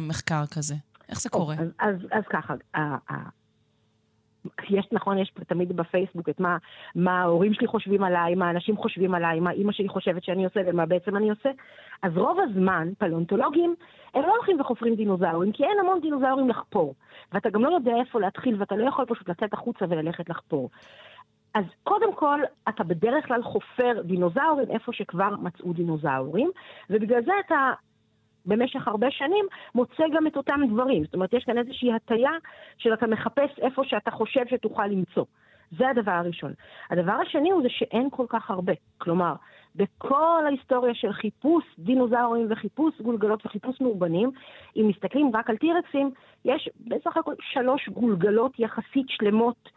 [0.01, 0.75] מחקר כזה?
[1.09, 1.55] איך זה קורה?
[1.55, 2.53] אז, אז, אז ככה,
[4.69, 6.57] יש, נכון, יש תמיד בפייסבוק את מה,
[6.95, 10.59] מה ההורים שלי חושבים עליי, מה האנשים חושבים עליי, מה אימא שלי חושבת שאני עושה
[10.67, 11.49] ומה בעצם אני עושה.
[12.01, 13.75] אז רוב הזמן, פלאונטולוגים,
[14.13, 16.95] הם לא הולכים וחופרים דינוזאורים, כי אין המון דינוזאורים לחפור.
[17.31, 20.69] ואתה גם לא יודע איפה להתחיל, ואתה לא יכול פשוט לצאת החוצה וללכת לחפור.
[21.53, 26.51] אז קודם כל, אתה בדרך כלל חופר דינוזאורים איפה שכבר מצאו דינוזאורים,
[26.89, 27.71] ובגלל זה אתה
[28.45, 31.03] במשך הרבה שנים, מוצא גם את אותם דברים.
[31.03, 32.31] זאת אומרת, יש כאן איזושהי הטיה
[32.77, 35.25] של אתה מחפש איפה שאתה חושב שתוכל למצוא.
[35.77, 36.53] זה הדבר הראשון.
[36.89, 38.73] הדבר השני הוא זה שאין כל כך הרבה.
[38.97, 39.33] כלומר,
[39.75, 44.31] בכל ההיסטוריה של חיפוש דינוזאורים וחיפוש גולגלות וחיפוש מאובנים,
[44.75, 46.11] אם מסתכלים רק על טירקסים,
[46.45, 49.69] יש בסך הכל שלוש גולגלות יחסית שלמות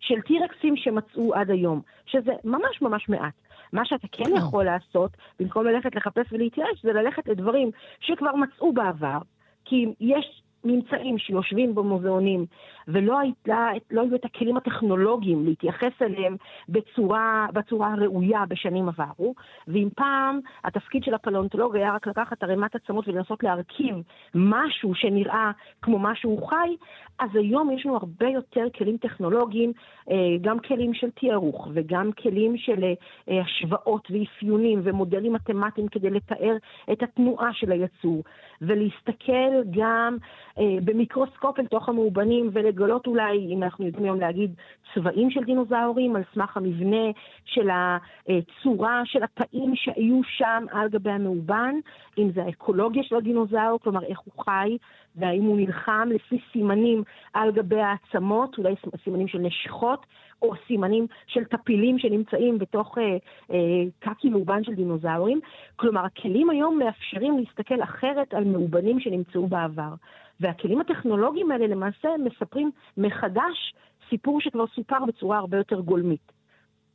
[0.00, 3.34] של טירקסים שמצאו עד היום, שזה ממש ממש מעט.
[3.72, 4.38] מה שאתה כן לא.
[4.38, 9.18] יכול לעשות, במקום ללכת לחפש ולהתייאש, זה ללכת לדברים שכבר מצאו בעבר,
[9.64, 12.46] כי יש ממצאים שיושבים במוזיאונים,
[12.88, 16.36] ולא הייתה, לא היו את הכלים הטכנולוגיים להתייחס אליהם
[16.68, 19.34] בצורה, בצורה הראויה בשנים עברו,
[19.68, 23.96] ואם פעם התפקיד של הפלאונטולוג היה רק לקחת ערימת עצמות ולנסות להרכיב
[24.34, 25.50] משהו שנראה
[25.82, 26.76] כמו משהו חי,
[27.18, 29.72] אז היום יש לנו הרבה יותר כלים טכנולוגיים,
[30.10, 36.56] אה, גם כלים של תיארוך וגם כלים של אה, השוואות ואפיונים ומודלים מתמטיים כדי לתאר
[36.92, 38.24] את התנועה של היצור,
[38.62, 40.16] ולהסתכל גם
[40.55, 44.54] אה, במיקרוסקופ אל תוך המאובנים ולגלות אולי, אם אנחנו יודעים היום להגיד,
[44.94, 47.10] צבעים של דינוזאורים על סמך המבנה
[47.44, 51.74] של הצורה של התאים שהיו שם על גבי המאובן,
[52.18, 54.76] אם זה האקולוגיה של הדינוזאור, כלומר איך הוא חי
[55.16, 57.02] והאם הוא נלחם לפי סימנים
[57.34, 60.06] על גבי העצמות, אולי סימנים של נשיכות,
[60.42, 63.16] או סימנים של טפילים שנמצאים בתוך אה,
[63.50, 65.40] אה, קקי מאובן של דינוזאורים.
[65.76, 69.94] כלומר, הכלים היום מאפשרים להסתכל אחרת על מאובנים שנמצאו בעבר.
[70.40, 73.74] והכלים הטכנולוגיים האלה למעשה מספרים מחדש
[74.10, 76.32] סיפור שכבר סופר בצורה הרבה יותר גולמית.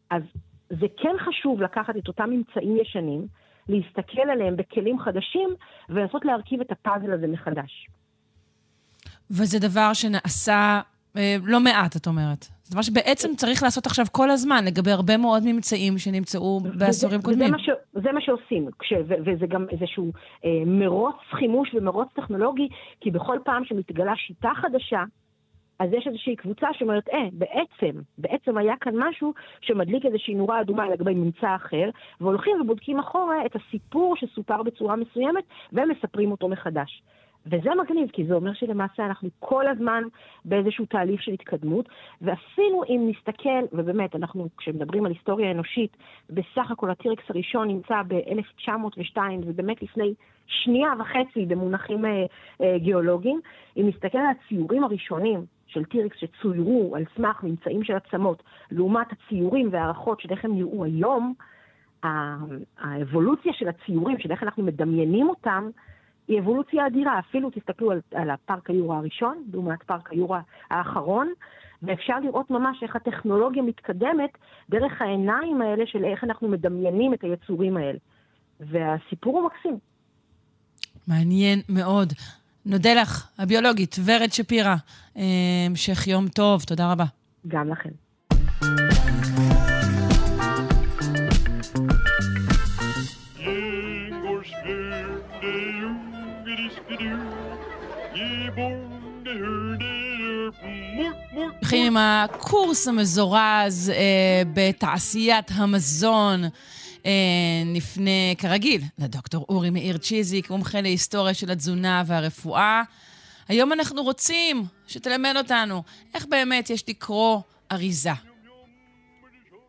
[0.10, 0.22] אז
[0.70, 3.28] זה כן חשוב לקחת את אותם ממצאים ישנים,
[3.70, 5.50] להסתכל עליהם בכלים חדשים
[5.90, 7.88] ולנסות להרכיב את הפאזל הזה מחדש.
[9.32, 10.82] וזה דבר שנעשה
[11.18, 12.46] אה, לא מעט, את אומרת.
[12.72, 17.26] זה דבר שבעצם צריך לעשות עכשיו כל הזמן, לגבי הרבה מאוד ממצאים שנמצאו בעשורים וזה,
[17.26, 17.48] קודמים.
[17.48, 20.12] וזה מה, ש, זה מה שעושים, כש, ו, וזה גם איזשהו
[20.46, 22.68] אה, מרוץ חימוש ומרוץ טכנולוגי,
[23.02, 25.04] כי בכל פעם שמתגלה שיטה חדשה,
[25.80, 30.90] אז יש איזושהי קבוצה שאומרת, אה, בעצם, בעצם היה כאן משהו שמדליק איזושהי נורה אדומה
[30.90, 31.90] לגבי ממצא אחר,
[32.22, 37.02] והולכים ובודקים אחורה את הסיפור שסופר בצורה מסוימת, ומספרים אותו מחדש.
[37.46, 40.04] וזה מגניב, כי זה אומר שלמעשה אנחנו כל הזמן
[40.46, 41.90] באיזשהו תהליך של התקדמות,
[42.22, 45.98] ואפילו אם נסתכל, ובאמת, אנחנו, כשמדברים על היסטוריה אנושית,
[46.30, 50.14] בסך הכל הטירקס הראשון נמצא ב-1902, זה באמת לפני
[50.48, 52.26] שנייה וחצי במונחים אה,
[52.62, 53.42] אה, גיאולוגיים.
[53.78, 59.70] אם נסתכל על הציורים הראשונים של טירקס שצוירו על סמך ממצאים של עצמות, לעומת הציורים
[59.72, 61.34] והערכות של איך הם נראו היום,
[62.80, 65.70] האבולוציה של הציורים, של איך אנחנו מדמיינים אותם,
[66.32, 67.20] היא אבולוציה אדירה.
[67.20, 70.42] אפילו תסתכלו על, על הפארק היורה הראשון, לעומת פארק היורה
[70.72, 71.34] האחרון,
[71.84, 74.38] ואפשר לראות ממש איך הטכנולוגיה מתקדמת
[74.70, 78.00] דרך העיניים האלה של איך אנחנו מדמיינים את היצורים האלה.
[78.60, 79.78] והסיפור הוא מקסים.
[81.08, 82.14] מעניין מאוד.
[82.66, 84.76] נודה לך, הביולוגית, ורד שפירא.
[85.18, 85.24] אה,
[85.66, 87.06] המשך יום טוב, תודה רבה.
[87.48, 87.90] גם לכם.
[101.62, 106.40] הולכים עם הקורס המזורז אה, בתעשיית המזון.
[107.06, 107.12] אה,
[107.66, 112.82] נפנה, כרגיל, לדוקטור אורי מאיר צ'יזיק, מומחה להיסטוריה של התזונה והרפואה.
[113.48, 115.84] היום אנחנו רוצים שתלמד אותנו
[116.16, 117.40] איך באמת יש לקרוא
[117.72, 118.10] אריזה.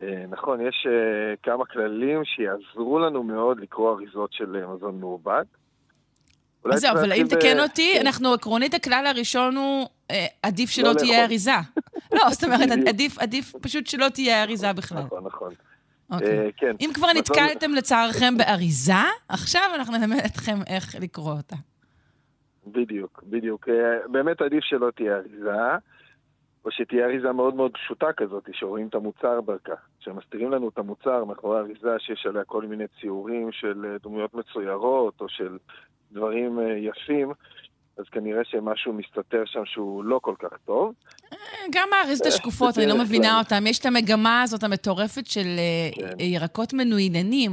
[0.01, 5.43] אה, נכון, יש uh, כמה כללים שיעזרו לנו מאוד לקרוא אריזות של מזון מעובד.
[6.71, 8.05] אז זהו, אבל אם תקן אותי, כן.
[8.05, 11.51] אנחנו עקרונית הכלל הראשון הוא אה, עדיף שלא לא תהיה אריזה.
[12.15, 12.69] לא, זאת אומרת,
[13.19, 15.03] עדיף, פשוט שלא תהיה אריזה בכלל.
[15.03, 15.53] נכון, נכון.
[16.11, 16.39] אוקיי.
[16.39, 16.75] אה, כן.
[16.81, 18.93] אם כבר נתקלתם לצערכם באריזה,
[19.29, 21.55] עכשיו אנחנו נלמד אתכם איך לקרוא אותה.
[22.67, 23.69] בדיוק, בדיוק.
[23.69, 25.77] אה, באמת עדיף שלא תהיה אריזה.
[26.65, 29.73] או שתהיה אריזה מאוד מאוד פשוטה כזאת, שרואים את המוצר דרכה.
[29.99, 35.21] כשמסתירים לנו את המוצר מאחורי אריזה שיש עליה כל מיני ציורים של אה, דמויות מצוירות,
[35.21, 35.57] או של
[36.13, 37.31] דברים אה, יפים,
[37.97, 40.93] אז כנראה שמשהו מסתתר שם שהוא לא כל כך טוב.
[41.71, 43.67] גם האריזות השקופות, אני לא מבינה אותן.
[43.67, 45.47] יש את המגמה הזאת המטורפת של
[45.95, 46.19] כן.
[46.19, 47.51] ירקות מנוילנים.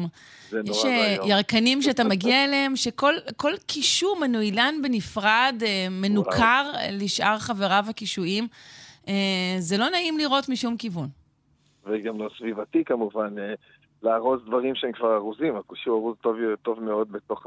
[0.50, 8.48] זה נורא יש ירקנים שאתה מגיע אליהם, שכל קישור מנוילן בנפרד, מנוכר לשאר חבריו הקישואים.
[9.58, 11.08] זה לא נעים לראות משום כיוון.
[11.86, 13.34] וגם לא סביבתי כמובן,
[14.02, 15.56] לארוז דברים שהם כבר ארוזים.
[15.56, 17.46] הקישור ארוז טוב, טוב מאוד בתוך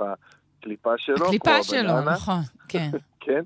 [0.63, 1.25] הקליפה שלו.
[1.25, 2.89] הקליפה שלו, נכון, כן.
[3.25, 3.43] כן.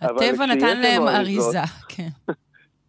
[0.00, 2.08] הטבע נתן להם אריזה, כן.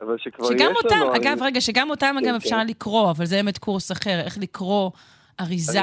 [0.01, 0.75] אבל שכבר יש לנו...
[0.83, 4.91] אותם, אגב, רגע, שגם אותם אגב אפשר לקרוא, אבל זה באמת קורס אחר, איך לקרוא
[5.39, 5.79] אריזה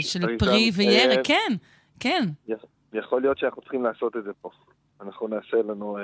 [0.00, 1.52] של פרי וירק, כן,
[2.00, 2.28] כן.
[2.92, 4.50] יכול להיות שאנחנו צריכים לעשות את זה פה.
[5.00, 5.98] אנחנו נעשה לנו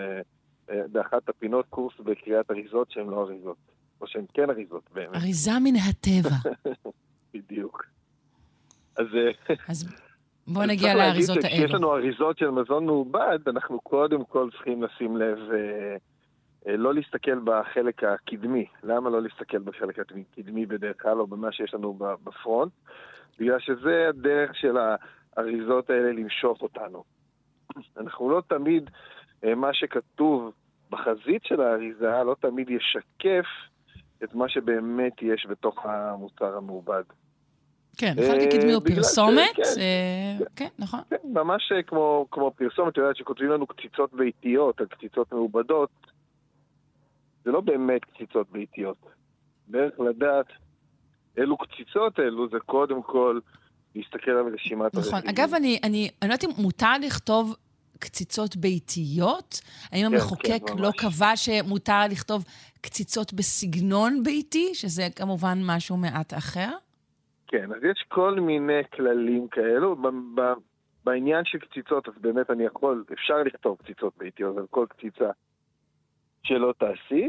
[0.68, 3.56] באחת הפינות קורס בקריאת אריזות שהן לא אריזות.
[4.00, 5.14] או שהן כן אריזות, באמת.
[5.14, 6.50] אריזה מן הטבע.
[7.34, 7.84] בדיוק.
[8.96, 9.88] אז...
[10.52, 11.48] בוא נגיע לאריזות האלה.
[11.48, 15.96] כשיש לנו אריזות של מזון מעובד, אנחנו קודם כל צריכים לשים לב, אה,
[16.68, 18.66] אה, לא להסתכל בחלק הקדמי.
[18.82, 22.72] למה לא להסתכל בחלק הקדמי בדרך כלל, או במה שיש לנו בפרונט?
[23.38, 24.76] בגלל שזה הדרך של
[25.36, 27.04] האריזות האלה למשוך אותנו.
[27.96, 28.90] אנחנו לא תמיד,
[29.44, 30.52] אה, מה שכתוב
[30.90, 33.46] בחזית של האריזה, לא תמיד ישקף
[34.24, 37.02] את מה שבאמת יש בתוך המוצר המעובד.
[37.98, 39.56] כן, החלק הקדמי הוא פרסומת,
[40.56, 41.00] כן, נכון.
[41.10, 45.90] כן, ממש כמו פרסומת, את יודעת שכותבים לנו קציצות ביתיות על קציצות מעובדות,
[47.44, 48.96] זה לא באמת קציצות ביתיות.
[49.68, 50.46] דרך לדעת
[51.38, 53.38] אילו קציצות אלו, זה קודם כל
[53.94, 55.18] להסתכל על רשימת הרכיבים.
[55.18, 55.28] נכון.
[55.28, 57.54] אגב, אני לא יודעת אם מותר לכתוב
[57.98, 59.60] קציצות ביתיות?
[59.92, 62.44] האם כן, המחוקק כן, לא קבע שמותר לכתוב
[62.80, 66.70] קציצות בסגנון ביתי, שזה כמובן משהו מעט אחר?
[67.48, 69.96] כן, אז יש כל מיני כללים כאלו.
[69.96, 70.54] ב- ב-
[71.04, 75.30] בעניין של קציצות, אז באמת אני יכול, אפשר לכתוב קציצות ביתיות על כל קציצה
[76.42, 77.28] שלא תעשי.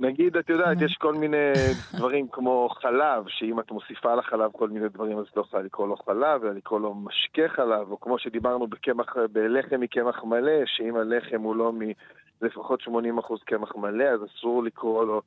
[0.00, 1.36] נגיד, את יודעת, יש כל מיני
[1.94, 5.96] דברים כמו חלב, שאם את מוסיפה לחלב כל מיני דברים, אז לא יכולה לקרוא לו
[5.96, 11.40] חלב, אלא לקרוא לו משקה חלב, או כמו שדיברנו בקמח, בלחם מקמח מלא, שאם הלחם
[11.40, 11.72] הוא לא
[12.42, 12.90] מלפחות 80%
[13.44, 15.22] קמח מלא, אז אסור לקרוא לו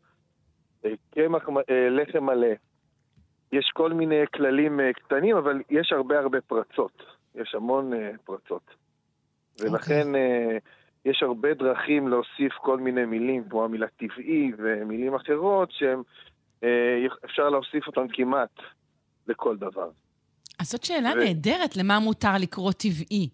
[0.85, 2.53] אה, קמח, אה, לחם מלא.
[3.51, 7.03] יש כל מיני כללים אה, קטנים, אבל יש הרבה הרבה פרצות.
[7.35, 7.91] יש המון
[8.25, 8.75] פרצות.
[9.59, 10.07] ולכן...
[10.15, 10.81] Okay.
[11.05, 17.87] יש הרבה דרכים להוסיף כל מיני מילים, כמו המילה טבעי ומילים אחרות, שאפשר אה, להוסיף
[17.87, 18.59] אותן כמעט
[19.27, 19.89] לכל דבר.
[20.59, 21.19] אז זאת שאלה ו...
[21.19, 23.29] נהדרת, למה מותר לקרוא טבעי?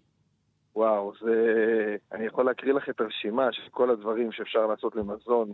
[0.76, 1.96] וואו, זה...
[2.12, 5.52] אני יכול להקריא לך את הרשימה של כל הדברים שאפשר לעשות למזון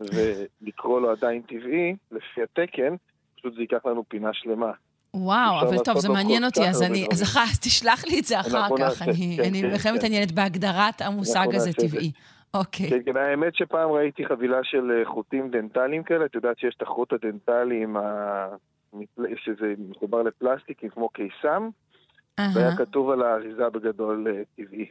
[0.00, 2.94] ולקרוא לו עדיין טבעי, לפי התקן,
[3.42, 4.72] פשוט זה ייקח לנו פינה שלמה.
[5.14, 8.68] וואו, אבל טוב, זה מעניין אותי, אז אני, אז אחר, תשלח לי את זה אחר
[8.78, 9.02] כך.
[9.02, 10.34] אני בכלל כן, מתעניינת כן.
[10.34, 12.12] בהגדרת המושג הזה טבעי.
[12.54, 12.90] אוקיי.
[12.90, 16.82] כן, כן, האמת שפעם ראיתי חבילה של אה, חוטים דנטליים כאלה, את יודעת שיש את
[16.82, 18.46] החוט הדנטלי עם ה...
[19.36, 21.68] שזה מחובר לפלסטיק, כמו קיסם,
[22.54, 24.86] והיה כתוב על האריזה בגדול אה, טבעי.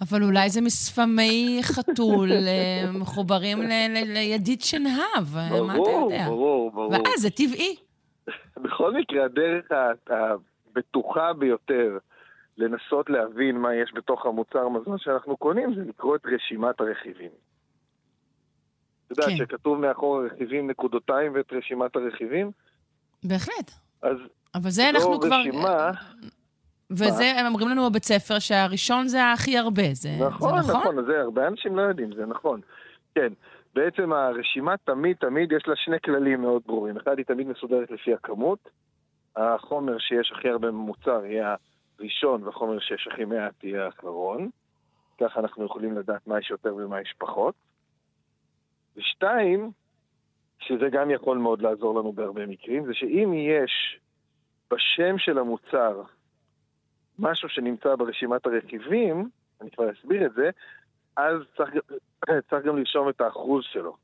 [0.00, 3.58] אבל אולי זה משפמי חתול אה, מחוברים
[4.06, 6.24] לידית שנהב, מה אתה יודע?
[6.26, 6.92] ברור, ברור, ברור.
[6.92, 7.76] ואז זה טבעי.
[8.64, 9.64] בכל מקרה, הדרך
[10.06, 11.98] הבטוחה ביותר
[12.58, 17.30] לנסות להבין מה יש בתוך המוצר מזון שאנחנו קונים זה לקרוא את רשימת הרכיבים.
[19.06, 19.36] אתה יודע, כן.
[19.36, 22.50] שכתוב מאחור הרכיבים נקודותיים ואת רשימת הרכיבים?
[23.24, 23.70] בהחלט.
[24.02, 24.16] אז
[24.54, 25.90] אבל זה אנחנו רשימה, כבר...
[26.90, 27.32] וזה?
[27.36, 30.62] הם אומרים לנו בבית ספר שהראשון זה הכי הרבה, זה נכון?
[30.62, 32.60] זה נכון, נכון, זה הרבה אנשים לא יודעים, זה נכון.
[33.14, 33.32] כן.
[33.74, 36.96] בעצם הרשימה תמיד תמיד יש לה שני כללים מאוד ברורים.
[36.96, 38.68] אחד, היא תמיד מסודרת לפי הכמות.
[39.36, 41.54] החומר שיש הכי הרבה ממוצר יהיה
[41.98, 44.50] הראשון, והחומר שיש הכי מעט יהיה האחרון.
[45.20, 47.54] ככה אנחנו יכולים לדעת מה יש יותר ומה יש פחות.
[48.96, 49.70] ושתיים,
[50.58, 53.98] שזה גם יכול מאוד לעזור לנו בהרבה מקרים, זה שאם יש
[54.70, 56.02] בשם של המוצר
[57.20, 59.28] משהו שנמצא ברשימת הרכיבים,
[59.60, 60.50] אני כבר אסביר את זה,
[61.16, 61.74] אז צריך,
[62.50, 63.96] צריך גם לרשום את האחוז שלו.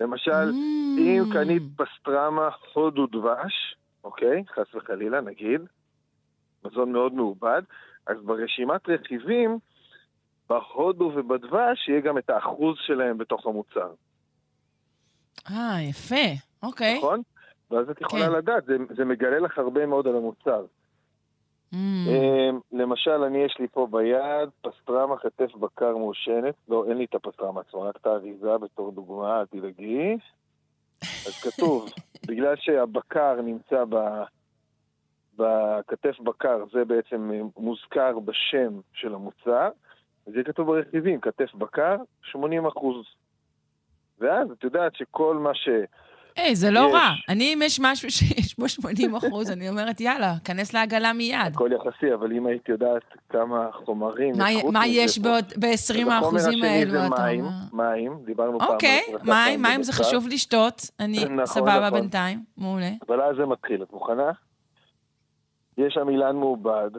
[0.00, 1.00] למשל, mm.
[1.00, 4.44] אם קנית פסטרמה הודו דבש, אוקיי?
[4.54, 5.60] חס וחלילה, נגיד,
[6.64, 7.62] מזון מאוד מעובד,
[8.06, 9.58] אז ברשימת רכיבים,
[10.48, 13.92] בהודו ובדבש, יהיה גם את האחוז שלהם בתוך המוצר.
[15.50, 16.26] אה, יפה,
[16.62, 16.98] אוקיי.
[16.98, 17.22] נכון?
[17.70, 18.32] ואז את יכולה כן.
[18.32, 20.64] לדעת, זה, זה מגלה לך הרבה מאוד על המוצר.
[21.72, 21.76] Mm.
[22.08, 26.54] אמ, למשל, אני יש לי פה ביד פסטרמה כתף בקר מעושנת.
[26.68, 30.16] לא, אין לי את הפסטרמה עצמה, רק את האריזה בתור דוגמה, אל תדאגי.
[31.02, 31.88] אז כתוב,
[32.28, 33.96] בגלל שהבקר נמצא ב...
[35.36, 39.68] בכתף בקר, זה בעצם מוזכר בשם של המוצר,
[40.26, 43.06] אז יהיה כתוב ברכיבים, כתף בקר, 80 אחוז.
[44.18, 45.68] ואז את יודעת שכל מה ש...
[46.36, 46.94] היי, זה לא יש.
[46.94, 47.08] רע.
[47.28, 51.52] אני, אם יש משהו שיש בו 80 אחוז, אני אומרת, יאללה, כנס לעגלה מיד.
[51.54, 54.34] הכל יחסי, אבל אם היית יודעת כמה חומרים...
[54.38, 57.52] מה- מה יש פה- בעוד- ב-20 אז החומר האחוזים השני האלו, זה אתה מים, אומר?
[57.92, 60.90] מים, דיברנו פעם על אוקיי, מים, מים זה חשוב לשתות.
[61.00, 62.00] אני נכון, סבבה נכון.
[62.00, 62.90] בינתיים, מעולה.
[63.08, 64.30] אבל אז זה מתחיל, את מוכנה?
[65.78, 66.90] יש שם אילן מעובד,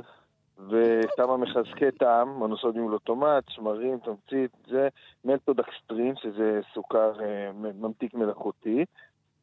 [0.69, 4.87] וכמה מחזקי טעם, מונוסודיום לוטומט, שמרים, תמצית, זה
[5.25, 8.85] מלטודקסטרין, שזה סוכר אה, ממתיק מלאכותי.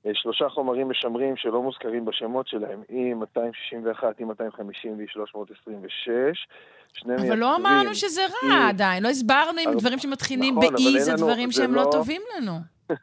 [0.07, 6.11] אה, שלושה חומרים משמרים שלא מוזכרים בשמות שלהם, E261, E250 ו-326.
[7.07, 11.13] אבל לא אמרנו שזה רע היא- עדיין, לא הסברנו אם דברים שמתחילים נכון, אין זה
[11.13, 12.53] לנו- דברים זה שהם לא לא- טובים לנו.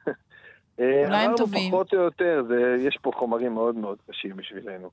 [0.80, 1.72] אה, אולי הם טובים.
[1.72, 4.90] פחות או יותר, זה, יש פה חומרים מאוד מאוד קשים בשבילנו.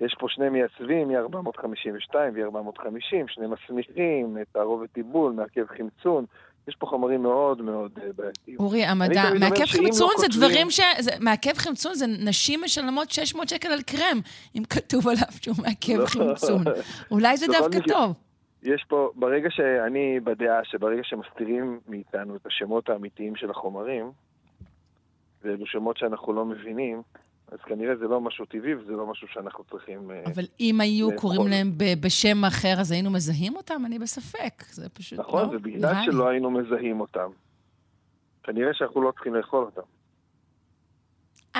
[0.00, 6.24] יש פה שני מייצבים, מ-452 ו-450, שני מסמיכים, תערובת טיבול, מעכב חמצון.
[6.68, 8.56] יש פה חומרים מאוד מאוד אה, בעייתיים.
[8.60, 10.80] אורי, המדע, מעכב שאם לא חמצון זה כותבים- דברים ש...
[10.98, 14.20] זה- מעכב חמצון זה נשים משלמות 600 שקל על קרם,
[14.54, 16.06] אם כתוב עליו שהוא מעכב לא.
[16.06, 16.64] חמצון.
[17.10, 18.12] אולי זה דווקא טוב.
[18.62, 24.10] יש פה, ברגע שאני בדעה שברגע שמסתירים מאיתנו את השמות האמיתיים של החומרים,
[25.44, 27.02] ואלו שמות שאנחנו לא מבינים,
[27.48, 30.10] אז כנראה זה לא משהו טבעי וזה לא משהו שאנחנו צריכים...
[30.10, 31.20] אה, אבל אם היו לאכול.
[31.20, 33.82] קוראים להם ב- בשם אחר, אז היינו מזהים אותם?
[33.86, 34.62] אני בספק.
[34.70, 35.24] זה פשוט לא...
[35.24, 36.12] נכון, ובגלל נראה לי.
[36.12, 37.30] שלא היינו מזהים אותם,
[38.42, 39.95] כנראה שאנחנו לא צריכים לאכול אותם.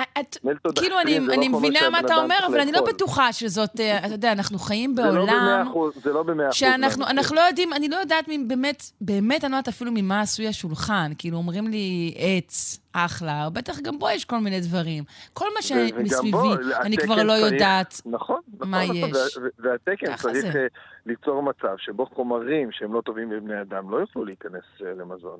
[0.01, 2.85] את, מלטודקסטרין כאילו, אני, לא אני חומר מבינה מה אתה אומר, אבל אני לא.
[2.87, 6.45] בטוחה שזאת, אה, אתה יודע, אנחנו חיים זה לא בעולם במאה אחוז, זה לא במאה
[6.45, 6.57] אחוז.
[6.57, 7.07] שאנחנו.
[7.07, 11.11] אנחנו לא יודעים, אני לא יודעת באמת, באמת אני לא יודעת אפילו ממה עשוי השולחן.
[11.17, 15.03] כאילו, אומרים לי עץ, אחלה, בטח גם בו יש כל מיני דברים.
[15.33, 16.37] כל מה שמסביבי,
[16.81, 18.01] אני כבר לא יודעת.
[18.05, 19.37] נכון, נכון, מה נכון, יש.
[19.59, 20.55] והתקן צריך.
[20.55, 20.67] אה,
[21.05, 25.39] ליצור מצב שבו חומרים שהם לא טובים לבני אדם לא יוכלו להיכנס אה, למזון.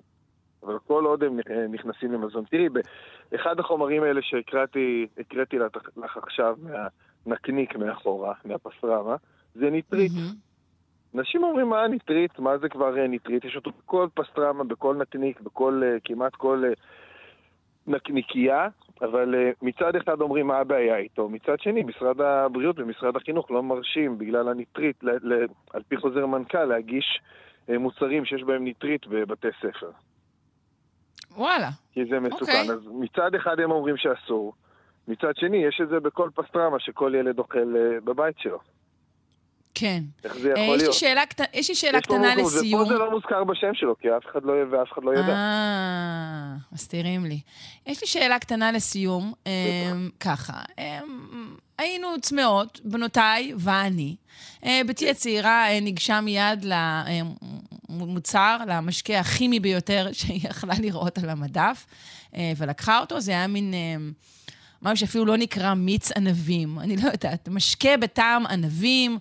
[0.67, 2.43] אבל כל עוד הם אה, נכנסים למזון.
[2.45, 2.67] תראי,
[3.31, 5.57] באחד החומרים האלה שהקראתי הקראתי
[5.97, 6.57] לך עכשיו
[7.25, 9.15] מהנקניק מאחורה, מהפסטרמה,
[9.55, 10.11] זה ניטריט.
[11.15, 12.39] אנשים אומרים, מה ניטריט?
[12.39, 13.45] מה זה כבר אה, ניטריט?
[13.45, 16.63] יש אותו בכל פסטרמה, בכל נקניק, בכל, אה, כמעט כל
[17.87, 18.67] נקניקייה,
[19.01, 24.17] אבל מצד אחד אומרים מה הבעיה איתו, מצד שני, משרד הבריאות ומשרד החינוך לא מרשים
[24.17, 27.19] בגלל הניטריט, ל- ל- על פי חוזר מנכ"ל, להגיש
[27.69, 29.91] מוצרים שיש בהם ניטריט בבתי ספר.
[31.35, 31.69] וואלה.
[31.93, 32.41] כי זה מסוכן.
[32.41, 32.61] אוקיי.
[32.71, 34.53] אז מצד אחד הם אומרים שאסור,
[35.07, 38.59] מצד שני יש את זה בכל פסטרמה שכל ילד אוכל אה, בבית שלו.
[39.75, 40.03] כן.
[40.23, 40.93] איך זה אה, יכול יש לי להיות?
[40.93, 42.81] שאלה קט- יש לי שאלה יש קטנה לסיום.
[42.81, 45.33] ופה זה לא מוזכר בשם שלו, כי אף אחד לא ואף אחד לא ידע.
[45.33, 47.39] אה, מסתירים לי.
[47.87, 49.33] יש לי שאלה קטנה לסיום.
[49.45, 49.51] אמ,
[50.19, 54.15] ככה, אמ, היינו צמאות, בנותיי ואני.
[54.65, 56.65] אה, בתי הצעירה אה, ניגשה מיד
[57.89, 61.85] למוצר, למשקה הכימי ביותר שהיא יכלה לראות על המדף,
[62.35, 63.19] אה, ולקחה אותו.
[63.19, 63.73] זה היה מין...
[63.73, 63.95] אה,
[64.81, 66.79] משהו שאפילו לא נקרא מיץ ענבים.
[66.79, 69.19] אני לא יודעת, משקה בטעם ענבים,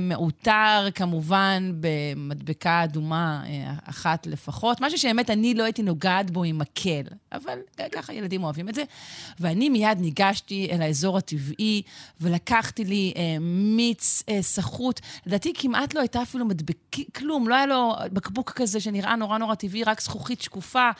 [0.00, 6.58] מעוטר כמובן במדבקה אדומה אה, אחת לפחות, משהו שבאמת אני לא הייתי נוגעת בו עם
[6.58, 7.02] מקל,
[7.32, 7.58] אבל
[7.92, 8.82] ככה ילדים אוהבים את זה.
[9.40, 11.82] ואני מיד ניגשתי אל האזור הטבעי
[12.20, 15.00] ולקחתי לי אה, מיץ אה, סחוט.
[15.26, 19.54] לדעתי כמעט לא הייתה אפילו מדבקה, כלום, לא היה לו בקבוק כזה שנראה נורא נורא
[19.54, 20.90] טבעי, רק זכוכית שקופה,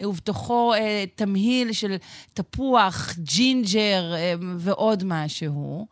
[0.00, 1.96] אה, ובתוכו אה, תמהיל של
[2.34, 5.86] תפוח, ג'ינג'ר אה, ועוד משהו.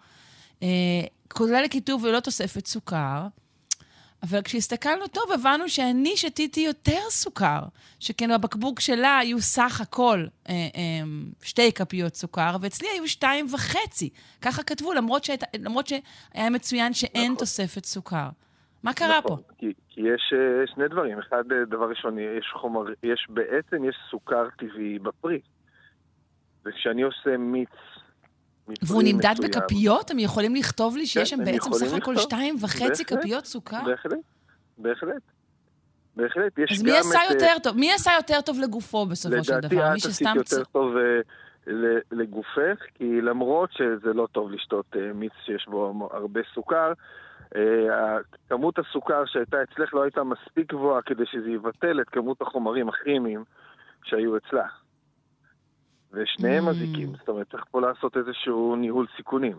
[1.36, 3.26] כולל כיתוב ולא תוספת סוכר.
[4.22, 7.60] אבל כשהסתכלנו טוב, הבנו שאני שתיתי יותר סוכר,
[8.00, 11.06] שכן בבקבוק שלה היו סך הכל אה, אה,
[11.42, 14.10] שתי כפיות סוכר, ואצלי היו שתיים וחצי.
[14.42, 17.38] ככה כתבו, למרות, שהיית, למרות שהיה מצוין שאין נכון.
[17.38, 18.28] תוספת סוכר.
[18.82, 19.54] מה קרה נכון, פה?
[19.58, 21.18] כי, כי יש אה, שני דברים.
[21.18, 25.40] אחד, אה, דבר ראשון, יש חומר, יש בעצם, יש סוכר טבעי בפרי.
[26.64, 27.68] וכשאני עושה מיץ...
[28.82, 30.10] והוא נמדד מסוים- בכפיות?
[30.10, 32.16] הם יכולים לכתוב לי שיש כן, שם בעצם סך הכל.
[32.16, 33.84] שתיים וחצי כפיות סוכר?
[33.84, 34.18] בהחלט,
[34.78, 35.22] בהחלט.
[36.16, 37.76] בהחלט, יש אז מי עשה את, יותר טוב?
[37.76, 39.84] מי עשה יותר טוב לגופו בסופו של לדעתי דבר?
[39.86, 40.36] את מי עשית שסתם...
[40.36, 41.20] יותר טוב אה,
[42.12, 46.92] לגופך, כי למרות שזה לא טוב לשתות אה, מיץ שיש בו הרבה סוכר,
[47.56, 48.16] אה,
[48.48, 53.44] כמות הסוכר שהייתה אצלך לא הייתה מספיק גבוהה כדי שזה יבטל את כמות החומרים הכימיים
[54.04, 54.66] שהיו אצלה.
[56.16, 56.70] ושניהם Mm.
[56.70, 59.58] מזיקים, זאת אומרת, צריך פה לעשות איזשהו ניהול סיכונים.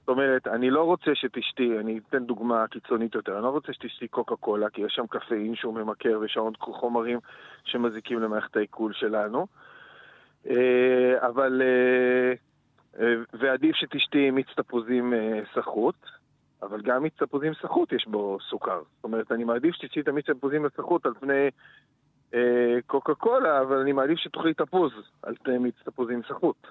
[0.00, 4.08] זאת אומרת, אני לא רוצה שתשתי, אני אתן דוגמה קיצונית יותר, אני לא רוצה שתשתי
[4.08, 7.18] קוקה קולה, כי יש שם קפאין שהוא ממכר ויש שם עוד חומרים
[7.64, 9.46] שמזיקים למערכת העיכול שלנו.
[10.50, 12.32] אה, אבל, אה,
[13.00, 15.12] אה, ועדיף שתשתי מיץ תפוזים
[15.54, 16.06] סחוט,
[16.62, 18.80] אבל גם מיץ תפוזים סחוט יש בו סוכר.
[18.96, 21.48] זאת אומרת, אני מעדיף שתשתי את המיץ תפוזים הסחוט על פני
[22.86, 26.66] קוקה קולה, אבל אני מעדיף שתאכלי תפוז על פני מיץ תפוזים סחוט.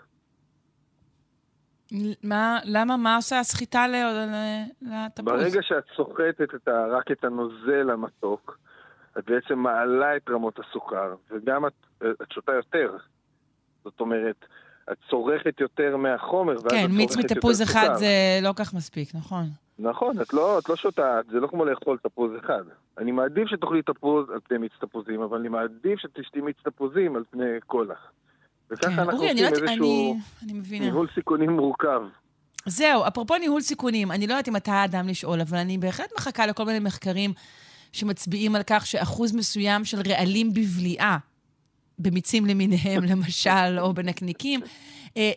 [2.23, 5.25] מה, למה, מה עושה הסחיטה לתפוז?
[5.25, 8.57] ברגע שאת סוחטת את ה, רק את הנוזל המתוק,
[9.17, 12.97] את בעצם מעלה את רמות הסוכר, וגם את, את שותה יותר.
[13.83, 14.45] זאת אומרת,
[14.91, 19.43] את צורכת יותר מהחומר, ואז כן, מיץ מתפוז אחד זה לא כך מספיק, נכון.
[19.79, 22.63] נכון, את לא, את לא שותה, זה לא כמו לאכול תפוז אחד.
[22.97, 27.23] אני מעדיף שתאכלי תפוז על פני מיץ תפוזים, אבל אני מעדיף שתשתי מיץ תפוזים על
[27.29, 27.95] פני קולה.
[28.69, 28.99] וככה כן.
[28.99, 30.17] אנחנו עושים איזשהו
[30.79, 32.01] ניהול סיכונים מורכב.
[32.65, 36.45] זהו, אפרופו ניהול סיכונים, אני לא יודעת אם אתה האדם לשאול, אבל אני בהחלט מחכה
[36.45, 37.33] לכל מיני מחקרים
[37.91, 41.17] שמצביעים על כך שאחוז מסוים של רעלים בבליעה,
[41.99, 44.59] במיצים למיניהם למשל, או בנקניקים,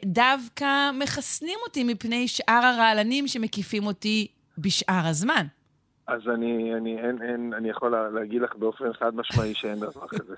[0.05, 5.47] דווקא מחסנים אותי מפני שאר הרעלנים שמקיפים אותי בשאר הזמן.
[6.07, 10.35] אז אני, אני, אין, אין, אני יכול להגיד לך באופן חד משמעי שאין דבר כזה.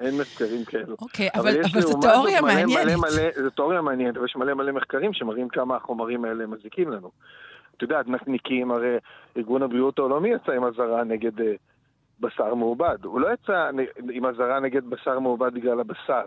[0.00, 0.96] אין מחקרים כאלו.
[1.00, 2.84] אוקיי, אבל, אבל, אבל זו תיאוריה מעניינת.
[2.84, 7.10] מלא, מלא, זו תיאוריה מעניינת, ויש מלא מלא מחקרים שמראים כמה החומרים האלה מזיקים לנו.
[7.76, 8.96] את יודעת, נקניקים, הרי
[9.36, 11.42] ארגון הבריאות העולמי יצא עם אזהרה נגד uh,
[12.20, 13.04] בשר מעובד.
[13.04, 13.70] הוא לא יצא
[14.12, 16.24] עם אזהרה נגד בשר מעובד בגלל הבשר.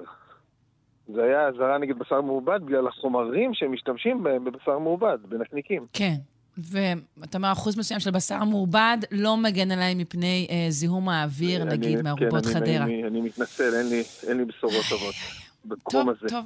[1.08, 5.86] זה היה אזהרה נגד בשר מעובד בגלל החומרים שהם משתמשים בהם בבשר מעובד, בנקניקים.
[5.93, 6.16] כן.
[6.58, 11.74] ואתה אומר, אחוז מסוים של בשר מעובד לא מגן עליי מפני אה, זיהום האוויר, אני,
[11.74, 12.84] נגיד, מארובות כן, חדרה.
[12.84, 15.16] אני, אני מתנצל, אין לי, אין לי בשורות טובות
[15.66, 16.20] בתחום הזה.
[16.20, 16.45] טוב, טוב.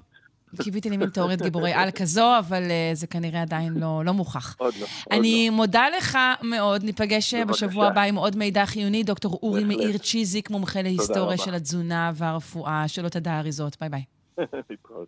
[0.63, 4.55] קיוויתי לי מין תיאוריית גיבורי על כזו, אבל אה, זה כנראה עדיין לא, לא מוכח.
[4.57, 5.55] עוד לא, עוד אני לא.
[5.55, 7.45] מודה לך מאוד, ניפגש אה.
[7.45, 9.03] בשבוע הבא עם עוד מידע חיוני.
[9.03, 12.87] דוקטור אורי מאיר צ'יזיק, מומחה להיסטוריה של התזונה והרפואה.
[12.87, 13.77] שלא תדע אריזות.
[13.79, 14.16] ביי ביי.
[14.69, 15.07] להתראות.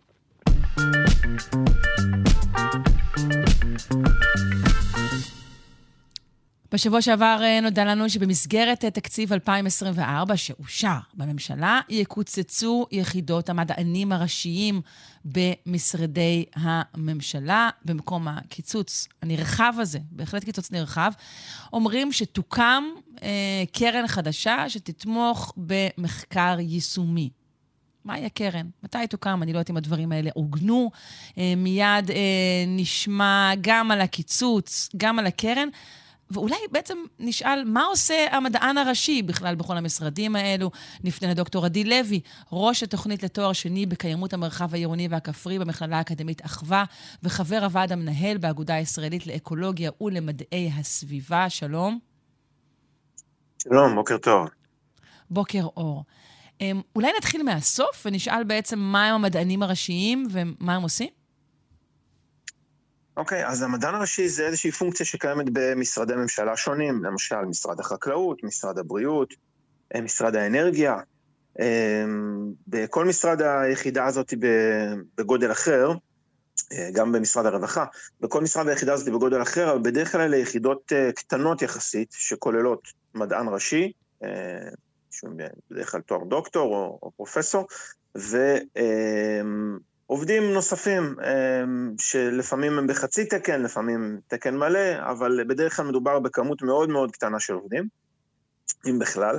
[6.72, 14.80] בשבוע שעבר אה, נודע לנו שבמסגרת אה, תקציב 2024 שאושר בממשלה, יקוצצו יחידות המדענים הראשיים
[15.24, 17.70] במשרדי הממשלה.
[17.84, 21.12] במקום הקיצוץ הנרחב הזה, בהחלט קיצוץ נרחב,
[21.72, 22.84] אומרים שתוקם
[23.22, 27.30] אה, קרן חדשה שתתמוך במחקר יישומי.
[28.04, 28.66] מהי הקרן?
[28.82, 29.42] מתי תוקם?
[29.42, 30.90] אני לא יודעת אם הדברים האלה עוגנו.
[31.38, 32.16] אה, מיד אה,
[32.66, 35.68] נשמע גם על הקיצוץ, גם על הקרן.
[36.30, 40.70] ואולי בעצם נשאל, מה עושה המדען הראשי בכלל בכל המשרדים האלו?
[41.04, 42.20] נפנה לדוקטור עדי לוי,
[42.52, 46.84] ראש התוכנית לתואר שני בקיימות המרחב העירוני והכפרי במכללה האקדמית אחווה,
[47.22, 51.50] וחבר הוועד המנהל באגודה הישראלית לאקולוגיה ולמדעי הסביבה.
[51.50, 51.98] שלום.
[53.62, 54.48] שלום, בוקר טוב.
[55.30, 56.04] בוקר אור.
[56.60, 61.08] אמ, אולי נתחיל מהסוף ונשאל בעצם מה הם המדענים הראשיים ומה הם עושים?
[63.16, 68.44] אוקיי, okay, אז המדען הראשי זה איזושהי פונקציה שקיימת במשרדי ממשלה שונים, למשל משרד החקלאות,
[68.44, 69.34] משרד הבריאות,
[69.94, 70.96] אה, משרד האנרגיה.
[71.60, 74.34] אמ, בכל משרד היחידה הזאת
[75.18, 75.92] בגודל אחר,
[76.72, 77.84] אה, גם במשרד הרווחה,
[78.20, 82.88] בכל משרד היחידה הזאת בגודל אחר, אבל בדרך כלל אלה יחידות אה, קטנות יחסית, שכוללות
[83.14, 83.92] מדען ראשי,
[85.20, 85.32] שהוא
[85.70, 87.66] בדרך כלל תואר דוקטור או, או פרופסור,
[90.08, 91.16] ועובדים נוספים
[91.98, 97.40] שלפעמים הם בחצי תקן, לפעמים תקן מלא, אבל בדרך כלל מדובר בכמות מאוד מאוד קטנה
[97.40, 97.88] של עובדים,
[98.86, 99.38] אם בכלל.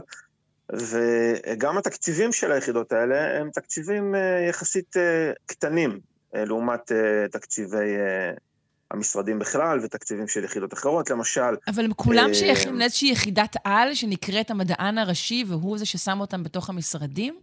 [0.74, 6.00] וגם התקציבים של היחידות האלה הם תקציבים אה, יחסית אה, קטנים
[6.36, 6.92] אה, לעומת
[7.32, 7.96] תקציבי
[8.92, 11.56] המשרדים בכלל ותקציבים של יחידות אחרות, למשל...
[11.68, 16.44] אבל הם כולם אה, שייכים לאיזושהי יחידת על שנקראת המדען הראשי, והוא זה ששם אותם
[16.44, 17.40] בתוך המשרדים?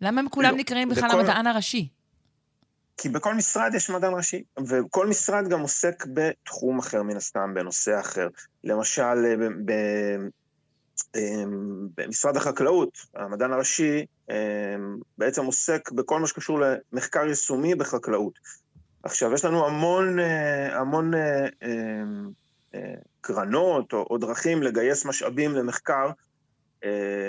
[0.00, 1.20] למה הם כולם לא, נקראים בכלל בכל...
[1.20, 1.88] המדען הראשי?
[2.96, 8.00] כי בכל משרד יש מדען ראשי, וכל משרד גם עוסק בתחום אחר מן הסתם, בנושא
[8.00, 8.28] אחר.
[8.64, 9.72] למשל, אה, ב, ב,
[11.16, 11.44] אה,
[11.96, 14.06] במשרד החקלאות, המדען הראשי
[15.18, 18.38] בעצם עוסק בכל מה שקשור למחקר יישומי בחקלאות.
[19.04, 21.46] עכשיו, יש לנו המון, אה, המון אה,
[22.74, 26.10] אה, קרנות או, או דרכים לגייס משאבים למחקר,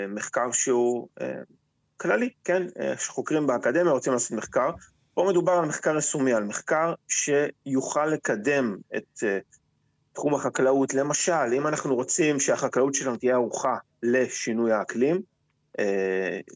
[0.10, 1.08] מחקר שהוא
[1.98, 2.64] כללי, כן?
[2.98, 4.70] שחוקרים באקדמיה רוצים לעשות מחקר.
[5.14, 9.24] פה מדובר על מחקר יישומי, על מחקר שיוכל לקדם את
[10.14, 10.94] תחום החקלאות.
[10.94, 15.22] למשל, אם אנחנו רוצים שהחקלאות שלנו תהיה ערוכה לשינוי האקלים,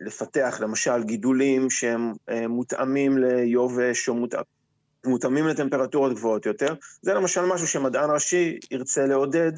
[0.01, 2.13] לפתח למשל גידולים שהם
[2.49, 4.58] מותאמים ליובש או מותאמים...
[5.05, 6.73] מותאמים לטמפרטורות גבוהות יותר.
[7.01, 9.51] זה למשל משהו שמדען ראשי ירצה לעודד,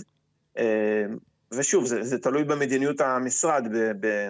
[0.57, 1.05] אה,
[1.51, 4.29] ושוב, זה, זה תלוי במדיניות המשרד ב, ב,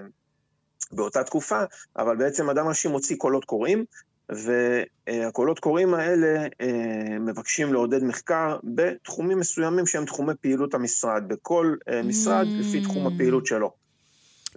[0.91, 1.63] באותה תקופה,
[1.97, 3.85] אבל בעצם מדען ראשי מוציא קולות קוראים,
[4.29, 12.01] והקולות קוראים האלה אה, מבקשים לעודד מחקר בתחומים מסוימים שהם תחומי פעילות המשרד, בכל אה,
[12.03, 12.59] משרד mm.
[12.59, 13.80] לפי תחום הפעילות שלו.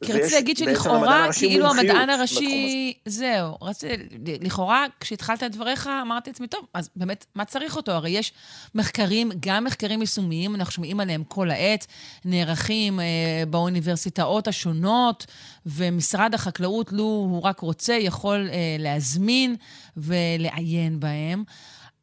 [0.03, 2.93] כי רציתי להגיד שלכאורה, כאילו המדען הראשי...
[3.07, 3.95] זהו, רציתי...
[4.41, 7.93] לכאורה, כשהתחלת את דבריך, אמרתי לעצמי, טוב, אז באמת, מה צריך אותו?
[7.93, 8.33] הרי יש
[8.75, 11.87] מחקרים, גם מחקרים יישומיים, אנחנו שומעים עליהם כל העת,
[12.25, 13.05] נערכים אה,
[13.51, 15.27] באוניברסיטאות השונות,
[15.67, 19.57] ומשרד החקלאות, לו הוא רק רוצה, יכול אה, להזמין
[19.97, 21.45] ולעיין בהם.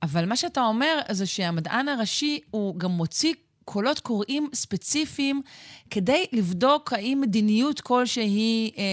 [0.03, 3.33] אבל מה שאתה אומר זה שהמדען הראשי, הוא גם מוציא
[3.71, 5.41] קולות קוראים ספציפיים
[5.89, 8.83] כדי לבדוק האם מדיניות כלשהי, אה,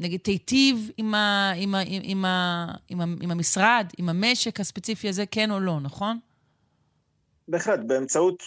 [0.00, 5.08] נגיד, תיטיב עם, ה, עם, ה, עם, ה, עם, ה, עם המשרד, עם המשק הספציפי
[5.08, 6.18] הזה, כן או לא, נכון?
[7.48, 8.42] בהחלט, באמצעות,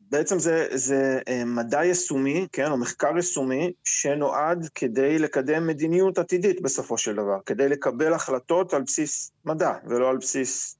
[0.00, 6.62] בעצם זה, זה אה, מדע יישומי, כן, או מחקר יישומי, שנועד כדי לקדם מדיניות עתידית
[6.62, 10.76] בסופו של דבר, כדי לקבל החלטות על בסיס מדע ולא על בסיס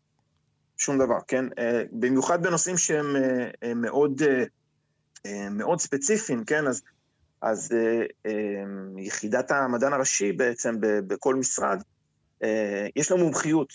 [0.77, 1.45] שום דבר, כן?
[1.59, 4.23] אה, במיוחד בנושאים שהם אה, אה, מאוד,
[5.51, 6.67] מאוד ספציפיים, כן?
[6.67, 6.83] אז,
[7.43, 7.73] אז
[8.99, 11.83] יחידת המדען הראשי בעצם בכל משרד,
[12.97, 13.73] יש לה מומחיות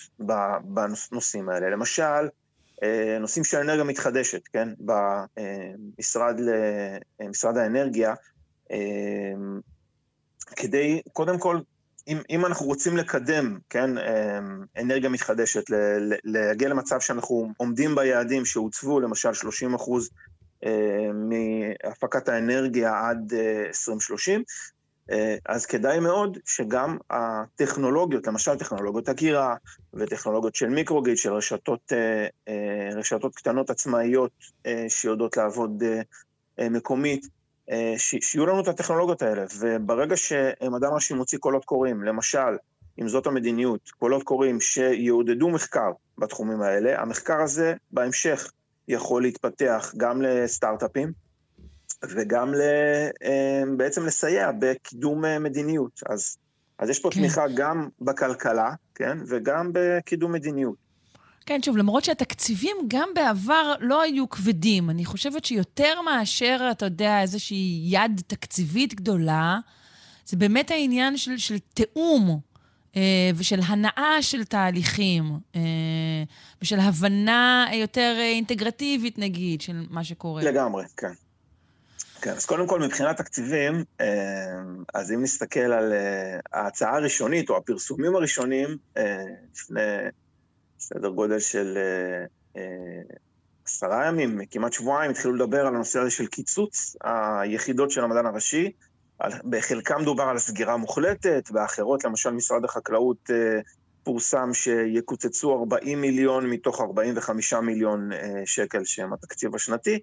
[0.63, 1.69] בנושאים האלה.
[1.69, 2.29] למשל,
[3.19, 4.69] נושאים של אנרגיה מתחדשת, כן?
[4.79, 6.35] במשרד
[7.29, 8.13] משרד האנרגיה,
[10.55, 11.59] כדי, קודם כל,
[12.09, 15.63] אם, אם אנחנו רוצים לקדם, כן, אמ, אנרגיה מתחדשת,
[16.23, 20.09] להגיע למצב שאנחנו עומדים ביעדים שהוצבו, למשל 30 אחוז
[20.65, 23.33] אה, מהפקת האנרגיה עד
[23.67, 24.43] 2030,
[25.11, 29.55] אה, אה, אז כדאי מאוד שגם הטכנולוגיות, למשל טכנולוגיות הגירה
[29.93, 31.91] וטכנולוגיות של מיקרוגיט, של רשתות,
[32.95, 34.31] רשתות קטנות עצמאיות
[34.87, 35.83] שיודעות לעבוד
[36.61, 37.27] מקומית,
[37.97, 42.57] שיהיו לנו את הטכנולוגיות האלה, וברגע שמדען ראשי מוציא קולות קוראים, למשל,
[43.01, 48.51] אם זאת המדיניות, קולות קוראים שיעודדו מחקר בתחומים האלה, המחקר הזה בהמשך
[48.87, 51.11] יכול להתפתח גם לסטארט-אפים
[52.03, 52.61] וגם ל,
[53.23, 55.99] אה, בעצם לסייע בקידום אה, מדיניות.
[56.09, 56.37] אז,
[56.79, 57.19] אז יש פה כן.
[57.19, 60.88] תמיכה גם בכלכלה, כן, וגם בקידום מדיניות.
[61.45, 67.21] כן, שוב, למרות שהתקציבים גם בעבר לא היו כבדים, אני חושבת שיותר מאשר, אתה יודע,
[67.21, 69.59] איזושהי יד תקציבית גדולה,
[70.25, 72.39] זה באמת העניין של, של תיאום
[72.95, 75.61] אה, ושל הנאה של תהליכים, אה,
[76.61, 80.43] ושל הבנה יותר אינטגרטיבית, נגיד, של מה שקורה.
[80.43, 81.11] לגמרי, כן.
[82.21, 84.05] כן, אז קודם כל, מבחינת תקציבים, אה,
[84.93, 89.23] אז אם נסתכל על אה, ההצעה הראשונית, או הפרסומים הראשונים, אה,
[89.53, 89.81] לפני
[90.79, 92.25] סדר גודל של אה,
[92.61, 93.01] אה,
[93.65, 98.71] עשרה ימים, כמעט שבועיים, התחילו לדבר על הנושא הזה של קיצוץ היחידות של המדען הראשי.
[99.49, 103.59] בחלקם דובר על סגירה מוחלטת, באחרות, למשל משרד החקלאות אה,
[104.03, 108.09] פורסם שיקוצצו 40 מיליון מתוך 45 מיליון
[108.45, 109.99] שקל שהם התקציב השנתי.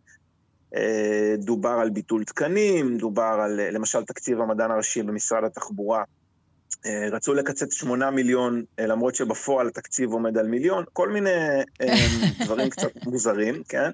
[1.39, 6.05] דובר על ביטול תקנים, דובר על למשל תקציב המדען הראשי במשרד התחבורה אה,
[7.13, 11.31] רצו לקצץ 8 מיליון, אה, למרות שבפועל התקציב עומד על מיליון, כל מיני
[11.81, 11.95] אה,
[12.45, 13.91] דברים קצת מוזרים, כן?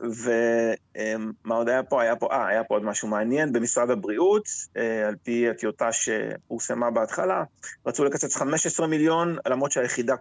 [0.00, 2.02] ומה עוד היה פה?
[2.02, 3.52] היה פה, אה, היה פה עוד משהו מעניין.
[3.52, 4.44] במשרד הבריאות,
[5.08, 7.44] על פי הטיוטה שפורסמה בהתחלה,
[7.86, 10.14] רצו לקצץ 15 מיליון, למרות שהיחידה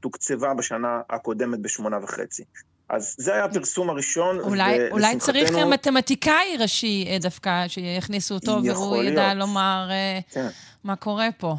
[0.00, 2.44] תוקצבה בשנה הקודמת בשמונה וחצי.
[2.88, 8.96] אז זה היה הפרסום הראשון, אולי, אולי צריך מתמטיקאי ראשי אה, דווקא, שיכניסו אותו, והוא
[8.96, 9.12] להיות.
[9.12, 10.48] ידע לומר אה, כן.
[10.84, 11.54] מה קורה פה.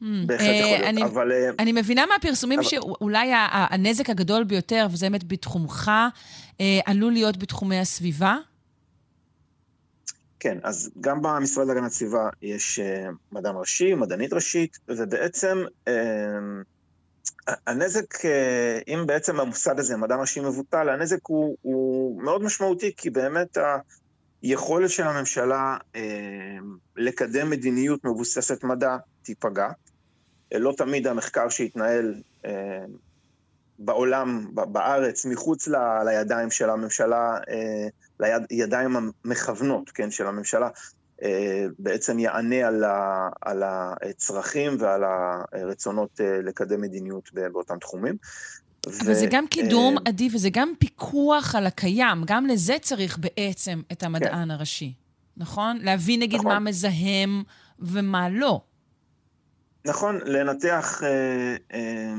[0.00, 0.04] Hmm.
[0.26, 1.32] בהחלט יכול להיות, אני, אבל...
[1.58, 2.68] אני מבינה מהפרסומים אבל...
[2.68, 5.90] שאולי הנזק הגדול ביותר, וזה באמת בתחומך,
[6.86, 8.36] עלול להיות בתחומי הסביבה?
[10.40, 12.80] כן, אז גם במשרד להגנת סביבה יש
[13.32, 15.64] מדען ראשי, מדענית ראשית, ובעצם
[17.66, 23.10] הנזק, אה, אם בעצם המושג הזה, מדע ראשי מבוטל, הנזק הוא, הוא מאוד משמעותי, כי
[23.10, 23.58] באמת
[24.42, 26.00] היכולת של הממשלה אה,
[26.96, 29.68] לקדם מדיניות מבוססת מדע תיפגע.
[30.54, 32.14] לא תמיד המחקר שהתנהל
[32.44, 32.84] אה,
[33.78, 40.70] בעולם, בארץ, מחוץ ל, לידיים של הממשלה, אה, לידיים המכוונות, כן, של הממשלה, אה,
[41.78, 45.02] בעצם יענה על, ה, על הצרכים ועל
[45.52, 48.16] הרצונות אה, לקדם מדיניות באותם תחומים.
[48.86, 49.14] אבל ו...
[49.14, 50.00] זה גם קידום, uh...
[50.06, 52.24] עדי, וזה גם פיקוח על הקיים.
[52.26, 54.50] גם לזה צריך בעצם את המדען כן.
[54.50, 54.94] הראשי,
[55.36, 55.78] נכון?
[55.82, 56.52] להבין, נגיד, נכון.
[56.52, 57.42] מה מזהם
[57.78, 58.60] ומה לא.
[59.84, 62.14] נכון, לנתח, אה, אה,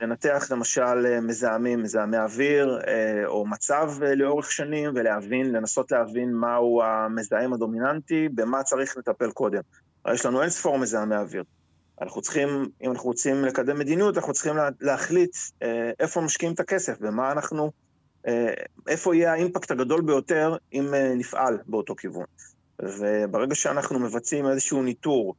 [0.00, 2.80] לנתח למשל אה, מזהמים, מזהמי אוויר,
[3.26, 9.60] או מצב לאורך שנים, ולהבין, לנסות להבין מהו המזהם הדומיננטי, במה צריך לטפל קודם.
[10.12, 11.44] יש לנו אין ספור מזהמי אוויר.
[12.00, 12.48] אנחנו צריכים,
[12.82, 15.36] אם אנחנו רוצים לקדם מדיניות, אנחנו צריכים להחליט
[16.00, 17.72] איפה משקיעים את הכסף, במה אנחנו,
[18.88, 22.24] איפה יהיה האימפקט הגדול ביותר אם נפעל באותו כיוון.
[22.82, 25.34] וברגע שאנחנו מבצעים איזשהו ניטור,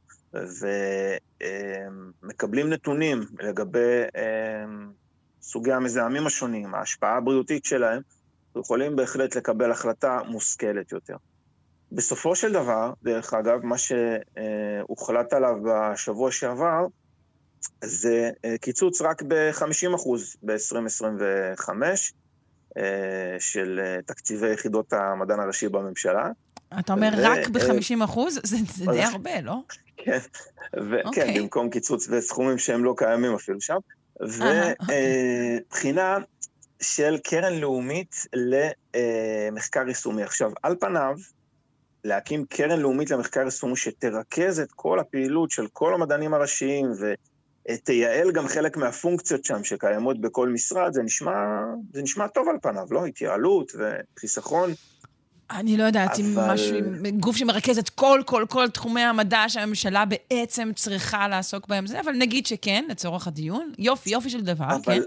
[2.22, 4.92] ומקבלים נתונים לגבי אמ,
[5.42, 8.02] סוגי המזהמים השונים, ההשפעה הבריאותית שלהם,
[8.60, 11.16] יכולים בהחלט לקבל החלטה מושכלת יותר.
[11.92, 16.86] בסופו של דבר, דרך אגב, מה שהוחלט עליו בשבוע שעבר,
[17.84, 20.10] זה אה, קיצוץ רק ב-50%
[20.44, 21.70] ב-2025
[22.78, 26.32] אה, של אה, תקציבי יחידות המדען הראשי בממשלה.
[26.80, 27.22] אתה אומר ו...
[27.24, 28.40] רק ב-50 אחוז?
[28.44, 29.62] זה, זה די הרבה, לא?
[30.04, 30.18] כן,
[30.78, 31.04] ו- okay.
[31.04, 31.42] כן, אוקיי.
[31.42, 33.78] במקום קיצוץ בסכומים שהם לא קיימים אפילו שם.
[34.22, 36.40] ובחינה uh, okay.
[36.82, 40.24] של קרן לאומית למחקר יישומי.
[40.24, 41.16] עכשיו, על פניו,
[42.04, 46.92] להקים קרן לאומית למחקר יישומי שתרכז את כל הפעילות של כל המדענים הראשיים
[47.70, 51.34] ותייעל גם חלק מהפונקציות שם שקיימות בכל משרד, זה נשמע,
[51.94, 53.06] זה נשמע טוב על פניו, לא?
[53.06, 54.70] התייעלות וחיסכון.
[55.52, 56.24] אני לא יודעת אבל...
[56.24, 56.78] אם משהו,
[57.20, 62.14] גוף שמרכז את כל, כל, כל תחומי המדע שהממשלה בעצם צריכה לעסוק בהם, זה, אבל
[62.14, 63.72] נגיד שכן, לצורך הדיון.
[63.78, 64.80] יופי, יופי של דבר, אבל...
[64.84, 65.02] כן.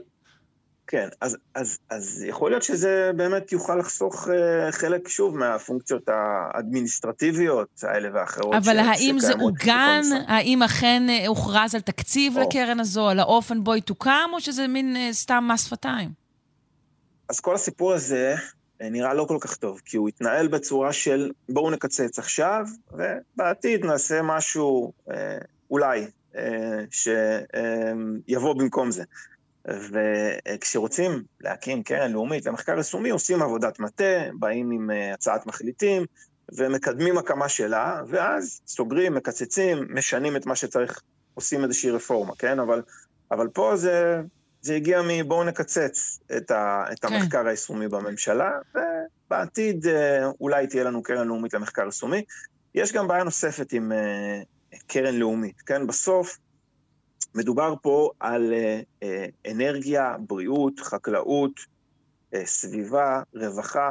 [0.86, 4.30] כן, אז, אז, אז יכול להיות שזה באמת יוכל לחסוך uh,
[4.72, 8.54] חלק, שוב, מהפונקציות האדמיניסטרטיביות האלה ואחרות.
[8.54, 10.02] אבל ש, האם זה עוגן?
[10.26, 12.42] האם אכן אה, הוכרז על תקציב או.
[12.42, 16.10] לקרן הזו, על האופן בו היא תוקם, או שזה מין uh, סתם מס שפתיים?
[17.28, 18.34] אז כל הסיפור הזה
[18.90, 24.22] נראה לא כל כך טוב, כי הוא התנהל בצורה של בואו נקצץ עכשיו, ובעתיד נעשה
[24.22, 25.38] משהו, אה,
[25.70, 26.06] אולי,
[26.36, 29.04] אה, שיבוא במקום זה.
[29.68, 36.06] וכשרוצים להקים קרן לאומית למחקר יישומי, עושים עבודת מטה, באים עם הצעת מחליטים,
[36.56, 41.02] ומקדמים הקמה שלה, ואז סוגרים, מקצצים, משנים את מה שצריך,
[41.34, 42.58] עושים איזושהי רפורמה, כן?
[42.58, 42.82] אבל,
[43.30, 44.20] אבל פה זה
[44.62, 47.14] זה הגיע מבואו נקצץ את, ה, את כן.
[47.14, 52.24] המחקר היישומי בממשלה, ובעתיד אה, אולי תהיה לנו קרן לאומית למחקר יישומי.
[52.74, 55.86] יש גם בעיה נוספת עם uh, קרן לאומית, כן?
[55.86, 56.38] בסוף
[57.34, 61.52] מדובר פה על uh, uh, אנרגיה, בריאות, חקלאות,
[62.34, 63.90] uh, סביבה, רווחה.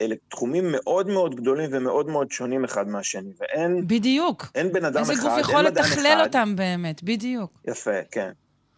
[0.00, 3.86] אלה תחומים מאוד מאוד גדולים ומאוד מאוד שונים אחד מהשני, ואין...
[3.86, 4.46] בדיוק.
[4.54, 5.12] אין בן אדם מדען אחד...
[5.12, 7.60] איזה גוף יכול לתכלל אותם באמת, בדיוק.
[7.68, 8.30] יפה, כן.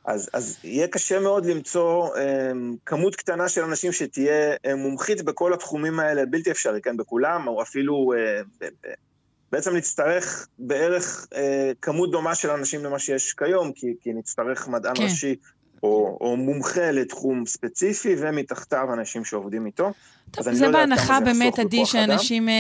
[0.05, 2.53] אז, אז יהיה קשה מאוד למצוא אה,
[2.87, 7.63] כמות קטנה של אנשים שתהיה אה, מומחית בכל התחומים האלה, בלתי אפשרי, כן, בכולם, או
[7.63, 8.69] אפילו אה,
[9.53, 14.95] בעצם נצטרך בערך אה, כמות דומה של אנשים למה שיש כיום, כי, כי נצטרך מדען
[14.95, 15.03] כן.
[15.03, 15.37] ראשי
[15.85, 19.93] או, או מומחה לתחום ספציפי, ומתחתיו אנשים שעובדים איתו.
[20.31, 22.55] טוב, זה לא בהנחה באמת, עדי, שאנשים, אה,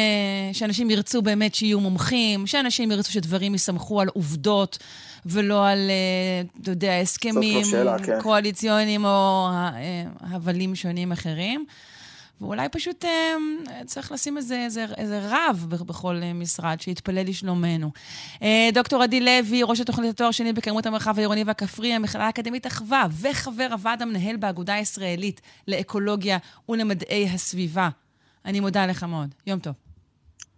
[0.52, 4.78] שאנשים ירצו באמת שיהיו מומחים, שאנשים ירצו שדברים יסמכו על עובדות
[5.26, 8.20] ולא על, אה, אתה יודע, הסכמים שאלה, כן.
[8.22, 11.64] קואליציוניים או אה, הבלים שונים אחרים.
[12.40, 13.36] ואולי פשוט אה,
[13.86, 17.90] צריך לשים איזה, איזה, איזה רב בכל אה, משרד שיתפלל לשלומנו.
[18.42, 23.06] אה, דוקטור עדי לוי, ראש התוכנית התואר שני בקיימות המרחב העירוני והכפרי, המכללה האקדמית אחווה,
[23.20, 27.88] וחבר הוועד המנהל באגודה הישראלית לאקולוגיה ולמדעי הסביבה.
[28.44, 29.34] אני מודה לך מאוד.
[29.46, 29.74] יום טוב.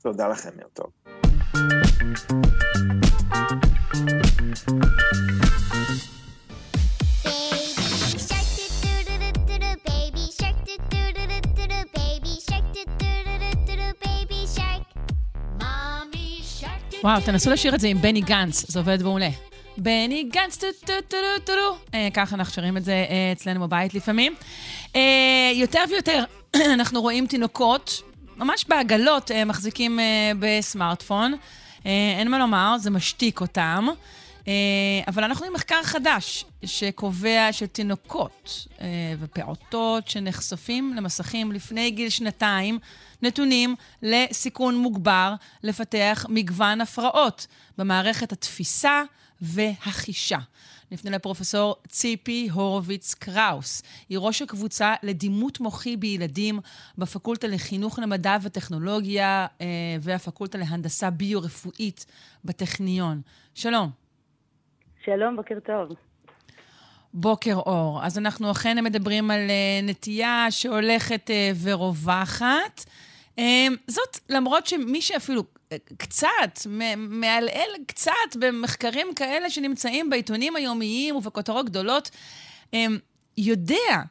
[0.03, 0.91] תודה לכם, יום טוב.
[17.03, 19.28] וואו, תנסו לשיר את זה עם בני גנץ, זה עובד מעולה.
[19.76, 21.78] בני גנץ, טו טו טו טו טו טו.
[21.94, 24.34] אה, ככה אנחנו שרים את זה אה, אצלנו בבית לפעמים.
[24.97, 26.24] אה, יותר ויותר
[26.74, 28.03] אנחנו רואים תינוקות,
[28.36, 29.99] ממש בעגלות, מחזיקים
[30.38, 31.34] בסמארטפון.
[31.84, 33.86] אין מה לומר, זה משתיק אותם.
[35.09, 38.66] אבל אנחנו עם מחקר חדש שקובע שתינוקות
[39.20, 42.78] ופעוטות שנחשפים למסכים לפני גיל שנתיים
[43.23, 47.47] נתונים לסיכון מוגבר לפתח מגוון הפרעות
[47.79, 49.03] במערכת התפיסה
[49.41, 50.39] והחישה.
[50.91, 53.83] נפנה לפרופסור ציפי הורוביץ קראוס.
[54.09, 56.59] היא ראש הקבוצה לדימות מוחי בילדים
[56.99, 59.67] בפקולטה לחינוך למדע וטכנולוגיה אה,
[60.01, 62.07] והפקולטה להנדסה ביו-רפואית
[62.45, 63.21] בטכניון.
[63.55, 63.91] שלום.
[65.05, 66.06] שלום, בוקר טוב.
[67.17, 68.01] בוקר אור.
[68.05, 72.85] אז אנחנו אכן מדברים על uh, נטייה שהולכת uh, ורווחת.
[73.39, 76.59] אמ, זאת למרות שמי שאפילו אה, קצת,
[76.97, 82.11] מעלעל קצת במחקרים כאלה שנמצאים בעיתונים היומיים ובכותרות גדולות,
[82.73, 82.99] אמ,
[83.39, 84.03] יודע,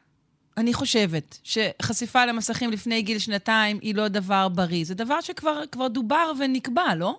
[0.56, 4.84] אני חושבת, שחשיפה למסכים לפני גיל שנתיים היא לא דבר בריא.
[4.84, 7.18] זה דבר שכבר דובר ונקבע, לא?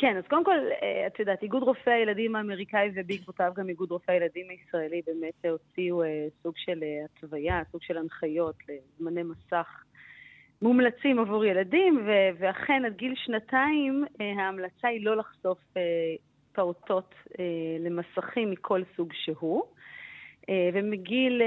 [0.00, 4.14] כן, אז קודם כל, אה, את יודעת, איגוד רופאי הילדים האמריקאי ובעקבותיו גם איגוד רופאי
[4.14, 9.84] הילדים הישראלי באמת הוציאו אה, סוג של אה, התוויה, סוג של הנחיות לזמני מסך
[10.62, 14.04] מומלצים עבור ילדים, ואכן עד גיל שנתיים
[14.38, 15.58] ההמלצה היא לא לחשוף
[16.52, 17.14] פעוטות
[17.80, 19.62] למסכים מכל סוג שהוא.
[20.74, 21.42] ומגיל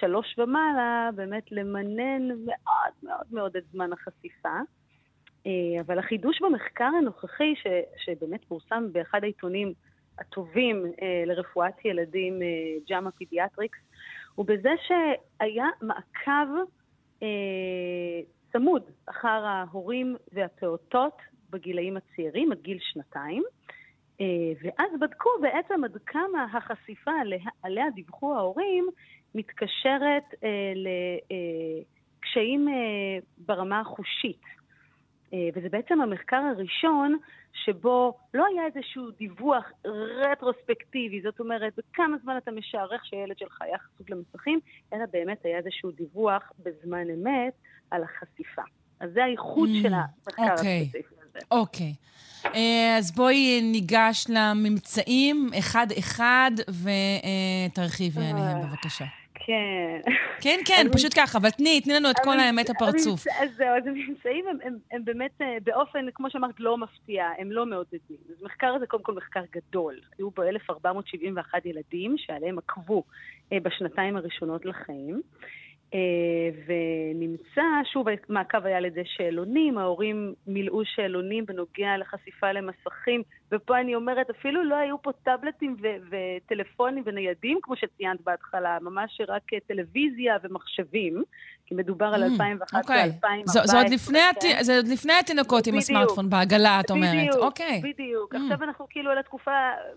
[0.00, 4.58] שלוש ומעלה, באמת למנן מאוד מאוד מאוד את זמן החשיפה.
[5.46, 7.66] אה, אבל החידוש במחקר הנוכחי, ש,
[8.04, 9.72] שבאמת פורסם באחד העיתונים
[10.18, 12.40] הטובים אה, לרפואת ילדים,
[12.88, 13.78] JAMA Pediatrics,
[14.34, 16.70] הוא בזה שהיה מעקב
[17.22, 17.28] אה,
[18.52, 21.16] צמוד אחר ההורים והפעוטות
[21.50, 23.42] בגילאים הצעירים, עד גיל שנתיים,
[24.62, 27.10] ואז בדקו בעצם עד כמה החשיפה
[27.62, 28.88] עליה דיווחו ההורים
[29.34, 30.24] מתקשרת
[32.22, 32.68] לקשיים
[33.38, 34.42] ברמה החושית.
[35.32, 37.18] אה, וזה בעצם המחקר הראשון
[37.64, 39.64] שבו לא היה איזשהו דיווח
[40.24, 44.60] רטרוספקטיבי, זאת אומרת, בכמה זמן אתה משערך שהילד שלך היה חשוף למסכים,
[44.92, 47.52] אלא באמת היה איזשהו דיווח בזמן אמת
[47.90, 48.62] על החשיפה.
[49.00, 50.58] אז זה הייחוד mm, של המחקר okay.
[50.58, 50.80] אוקיי.
[50.82, 51.38] הספציפי הזה.
[51.50, 51.94] אוקיי.
[51.94, 52.48] Okay.
[52.54, 59.04] אה, אז בואי ניגש לממצאים אחד-אחד ותרחיבי עליהם, בבקשה.
[59.46, 60.00] כן.
[60.40, 63.26] כן, כן, פשוט ככה, אבל תני, תני לנו את כל האמת הפרצוף.
[63.40, 64.44] אז זהו, אז הממצאים
[64.92, 68.16] הם, באמת אה, באופן, כמו שאמרת, לא מפתיע, הם לא מעודדים.
[68.30, 70.00] אז מחקר הזה קודם כל מחקר גדול.
[70.18, 73.02] היו בו 1,471 ילדים שעליהם עקבו
[73.52, 75.22] אה, בשנתיים הראשונות לחיים.
[75.94, 83.22] אה, ונמצא, שוב, מעקב היה על ידי שאלונים, ההורים מילאו שאלונים בנוגע לחשיפה למסכים,
[83.52, 89.20] ופה אני אומרת, אפילו לא היו פה טאבלטים ו- וטלפונים וניידים, כמו שציינת בהתחלה, ממש
[89.28, 91.22] רק טלוויזיה ומחשבים,
[91.66, 93.04] כי מדובר על 2011 mm, okay.
[93.04, 93.66] 2014.
[93.66, 94.62] זה, עוד לפני, כן?
[94.62, 97.14] זה עוד לפני התינוקות עם הסמארטפון בעגלה, את אומרת.
[97.14, 97.82] בדיוק, אוקיי.
[97.84, 98.34] בדיוק.
[98.34, 98.38] Mm.
[98.38, 99.50] עכשיו אנחנו כאילו על התקופה,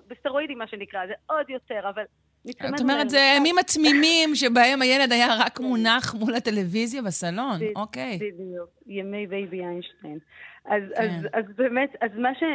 [0.08, 2.04] בסטרואידים מה שנקרא, זה עוד יותר, אבל
[2.52, 8.16] את אומרת, זה הימים התמימים שבהם הילד היה רק מונח מול הטלוויזיה בסלון, אוקיי.
[8.16, 10.20] בדיוק, ימי Baby Einstein.
[10.66, 11.22] אז, כן.
[11.56, 12.12] באמת, אז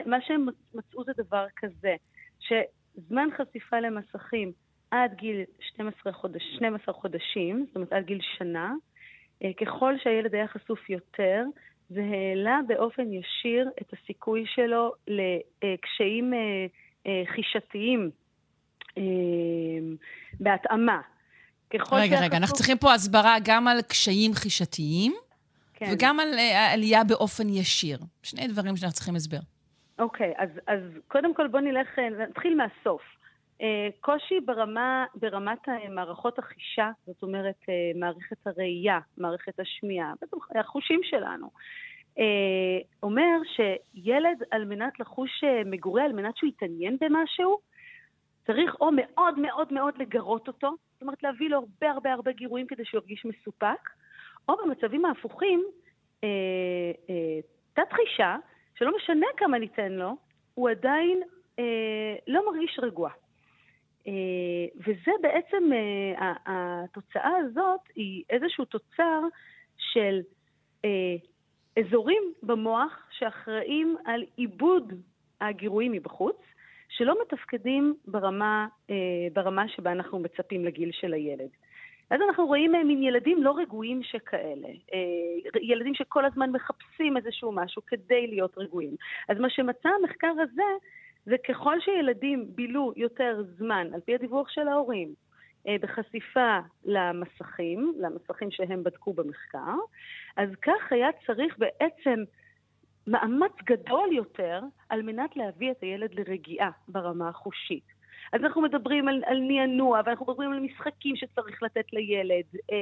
[0.07, 1.95] מה, שהם מצאו זה דבר כזה,
[2.41, 4.53] שזמן חשיפה למסכים
[4.91, 8.73] עד גיל 12, חודש, 12 חודשים, זאת אומרת עד גיל שנה,
[9.61, 11.45] ככל שהילד היה חשוף יותר,
[11.91, 16.35] זה העלה באופן ישיר את הסיכוי שלו לקשיים
[17.07, 18.11] אה, חישתיים
[18.97, 19.97] אמ,
[20.41, 21.01] בהתאמה.
[21.93, 25.13] רגע, רגע, אנחנו צריכים פה הסברה גם על קשיים חישתיים,
[25.75, 25.87] כן.
[25.93, 26.29] וגם על
[26.73, 27.99] עלייה באופן ישיר.
[28.23, 29.39] שני דברים שאנחנו צריכים הסבר.
[29.99, 33.03] אוקיי, אז, אז קודם כל בואו נלך, אה, נתחיל מהסוף.
[33.63, 33.65] Uh,
[34.01, 41.51] קושי ברמה, ברמת מערכות החישה, זאת אומרת, uh, מערכת הראייה, מערכת השמיעה, בעצם החושים שלנו.
[43.03, 47.59] אומר שילד, על מנת לחוש מגורי, על מנת שהוא יתעניין במשהו,
[48.47, 52.67] צריך או מאוד מאוד מאוד לגרות אותו, זאת אומרת להביא לו הרבה הרבה הרבה גירויים
[52.67, 53.89] כדי שהוא ירגיש מסופק,
[54.49, 55.65] או במצבים ההפוכים,
[56.25, 56.29] אה,
[57.11, 57.41] אה,
[57.73, 58.37] תת חישה,
[58.75, 60.17] שלא משנה כמה ניתן לו,
[60.55, 61.23] הוא עדיין
[61.59, 63.11] אה, לא מרגיש רגוע.
[64.07, 64.13] אה,
[64.77, 69.21] וזה בעצם, אה, התוצאה הזאת היא איזשהו תוצר
[69.77, 70.21] של
[70.85, 71.15] אה,
[71.79, 74.93] אזורים במוח שאחראים על עיבוד
[75.41, 76.37] הגירויים מבחוץ,
[76.89, 78.67] שלא מתפקדים ברמה,
[79.33, 81.49] ברמה שבה אנחנו מצפים לגיל של הילד.
[82.11, 84.69] אז אנחנו רואים מין ילדים לא רגועים שכאלה,
[85.63, 88.97] ילדים שכל הזמן מחפשים איזשהו משהו כדי להיות רגועים.
[89.29, 90.63] אז מה שמצא המחקר הזה,
[91.27, 95.15] זה ככל שילדים בילו יותר זמן, על פי הדיווח של ההורים,
[95.81, 99.75] בחשיפה למסכים, למסכים שהם בדקו במחקר,
[100.37, 102.25] אז כך היה צריך בעצם
[103.07, 107.93] מאמץ גדול יותר על מנת להביא את הילד לרגיעה ברמה החושית.
[108.33, 112.77] אז אנחנו מדברים על, על נענוע, ואנחנו מדברים על משחקים שצריך לתת לילד, אה,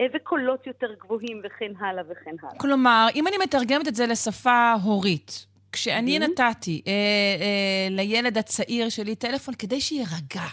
[0.00, 2.58] אה, וקולות יותר גבוהים וכן הלאה וכן הלאה.
[2.58, 6.20] כלומר, אם אני מתרגמת את זה לשפה הורית, כשאני mm-hmm.
[6.20, 10.46] נתתי אה, אה, לילד הצעיר שלי טלפון כדי שיירגע,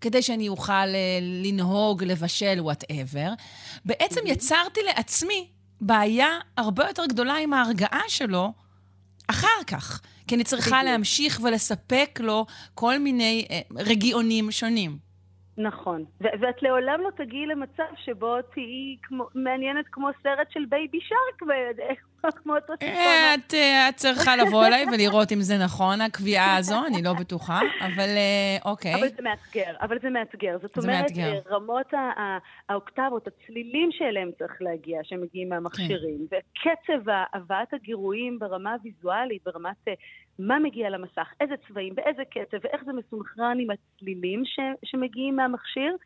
[0.00, 3.32] כדי שאני אוכל אה, לנהוג, לבשל, whatever,
[3.84, 4.30] בעצם mm-hmm.
[4.30, 5.48] יצרתי לעצמי
[5.80, 8.52] בעיה הרבה יותר גדולה עם ההרגעה שלו
[9.26, 10.00] אחר כך.
[10.26, 10.82] כי אני צריכה.
[10.82, 14.98] להמשיך ולספק לו כל מיני אה, רגיעונים שונים.
[15.58, 16.04] נכון.
[16.20, 21.48] ואת לעולם לא תגיעי למצב שבו תהיי כמו, מעניינת כמו סרט של Baby Shark,
[22.42, 22.88] כמו אותו סיפור.
[22.88, 27.12] אה, את, אה, את צריכה לבוא אליי ולראות אם זה נכון, הקביעה הזו, אני לא
[27.12, 28.94] בטוחה, אבל אה, אוקיי.
[28.94, 30.58] אבל זה מאתגר, אבל זה מאתגר.
[30.62, 31.10] זאת זה אומרת.
[31.50, 31.92] רמות
[32.68, 39.88] האוקטבות, הצלילים שאליהם צריך להגיע, שמגיעים מהמכשירים, וקצב הבאת הגירויים ברמה הוויזואלית, ברמת
[40.38, 45.96] מה מגיע למסך, איזה צבעים, באיזה קצב, ואיך זה מסונכרן עם הצלילים ש, שמגיעים מהמכשיר,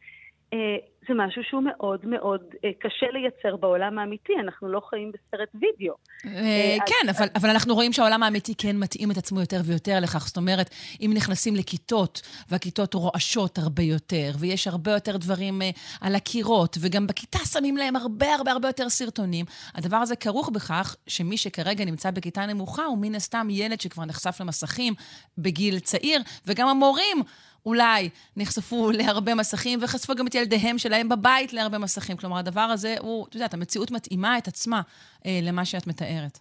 [1.09, 5.95] זה משהו שהוא מאוד מאוד אה, קשה לייצר בעולם האמיתי, אנחנו לא חיים בסרט וידאו.
[6.27, 10.27] אה, כן, אבל, אנחנו רואים שהעולם האמיתי כן מתאים את עצמו יותר ויותר לכך.
[10.27, 10.71] זאת אומרת,
[11.01, 15.71] אם נכנסים לכיתות, והכיתות רועשות הרבה יותר, ויש הרבה יותר דברים אה,
[16.01, 20.97] על הקירות, וגם בכיתה שמים להם הרבה הרבה הרבה יותר סרטונים, הדבר הזה כרוך בכך
[21.07, 24.95] שמי שכרגע נמצא בכיתה נמוכה הוא מן הסתם ילד שכבר נחשף למסכים
[25.39, 27.23] בגיל צעיר, וגם המורים
[27.67, 32.17] אולי נחשפו להרבה מסכים, וחשפו גם את ילדיהם שלהם בבית להרבה מסכים.
[32.17, 34.81] כלומר, הדבר הזה הוא, את יודעת, המציאות מתאימה את עצמה
[35.27, 36.39] אה, למה שאת מתארת.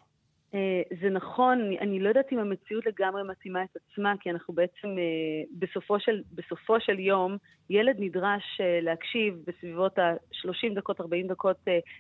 [0.54, 4.88] אה, זה נכון, אני, לא יודעת אם המציאות לגמרי מתאימה את עצמה, כי אנחנו בעצם,
[4.88, 7.38] אה, בסופו של, בסופו של יום,
[7.70, 11.58] ילד נדרש אה, להקשיב בסביבות ה-30 דקות, 40 דקות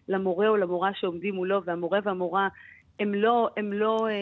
[0.07, 2.47] למורה או למורה שעומדים מולו, והמורה והמורה
[3.00, 4.14] הם לא, הם לא, אה,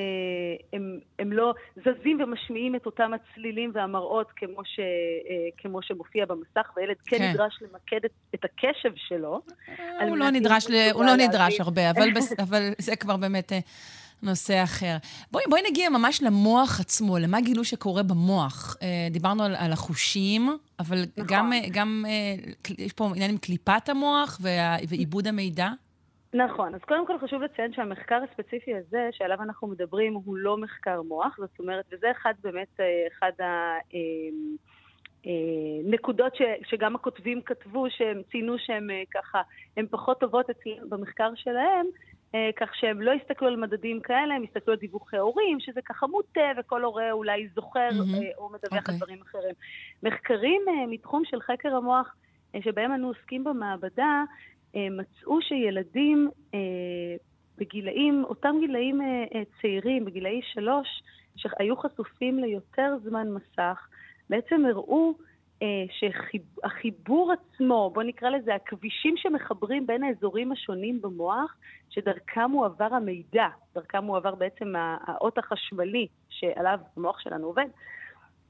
[0.73, 4.83] הם, הם לא זזים ומשמיעים את אותם הצלילים והמראות כמו, ש, אה,
[5.57, 7.31] כמו שמופיע במסך, והילד כן, כן.
[7.31, 9.41] נדרש למקד את, את הקשב שלו.
[9.99, 10.73] על הוא לא נדרש, ל...
[10.93, 11.59] הוא לא נדרש.
[11.59, 12.33] הרבה, אבל, בס...
[12.49, 13.59] אבל זה כבר באמת אה,
[14.23, 14.97] נושא אחר.
[15.31, 18.75] בואי, בואי נגיע ממש למוח עצמו, למה גילו שקורה במוח.
[18.81, 21.25] אה, דיברנו על, על החושים, אבל נכון.
[21.27, 24.39] גם, אה, גם אה, יש פה עניין עם קליפת המוח.
[24.89, 25.69] ועיבוד המידע.
[26.35, 31.01] נכון, אז קודם כל חשוב לציין שהמחקר הספציפי הזה שעליו אנחנו מדברים הוא לא מחקר
[31.01, 33.31] מוח, זאת אומרת, וזה אחד באמת, אה, אחד
[35.25, 39.41] הנקודות ש, שגם הכותבים כתבו, שהם ציינו שהם אה, ככה,
[39.77, 41.85] הן פחות טובות אצלם במחקר שלהם,
[42.35, 46.07] אה, כך שהם לא הסתכלו על מדדים כאלה, הם הסתכלו על דיווחי הורים, שזה ככה
[46.07, 47.79] מוטה, וכל הורה אולי זוכר.
[47.79, 48.93] אה, או מדווח אוקיי.
[48.93, 49.55] על דברים אחרים.
[50.03, 52.15] מחקרים אה, מתחום של חקר המוח,
[52.55, 54.23] אה, שבהם אנו עוסקים במעבדה, אה,
[54.75, 56.59] מצאו שילדים אה,
[57.57, 60.87] בגילאים, אותם גילאים אה, אה, צעירים, בגילאי שלוש,
[61.35, 63.87] שהיו חשופים ליותר זמן מסך,
[64.29, 65.13] בעצם הראו
[65.61, 71.55] אה, שהחיבור עצמו, בואו נקרא לזה הכבישים שמחברים בין האזורים השונים במוח,
[71.89, 77.67] שדרכם מועבר המידע, דרכם מועבר בעצם האות החשמלי שעליו המוח שלנו עובד,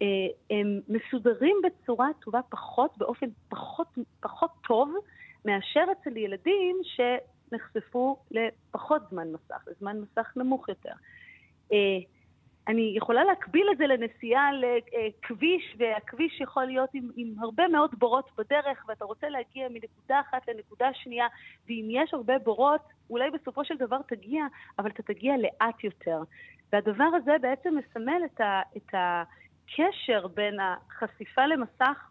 [0.01, 0.07] אה,
[0.49, 3.87] הם מסודרים בצורה טובה פחות, באופן פחות,
[4.19, 4.93] פחות טוב,
[5.45, 10.93] מאשר אצל ילדים שנחשפו לפחות זמן מסך, לזמן מסך נמוך יותר.
[11.73, 11.97] אה,
[12.67, 18.29] אני יכולה להקביל את זה לנסיעה לכביש, והכביש יכול להיות עם, עם הרבה מאוד בורות
[18.37, 21.27] בדרך, ואתה רוצה להגיע מנקודה אחת לנקודה שנייה,
[21.67, 24.45] ואם יש הרבה בורות, אולי בסופו של דבר תגיע,
[24.79, 26.19] אבל אתה תגיע לאט יותר.
[26.73, 32.09] והדבר הזה בעצם מסמל את, ה, את הקשר בין החשיפה למסך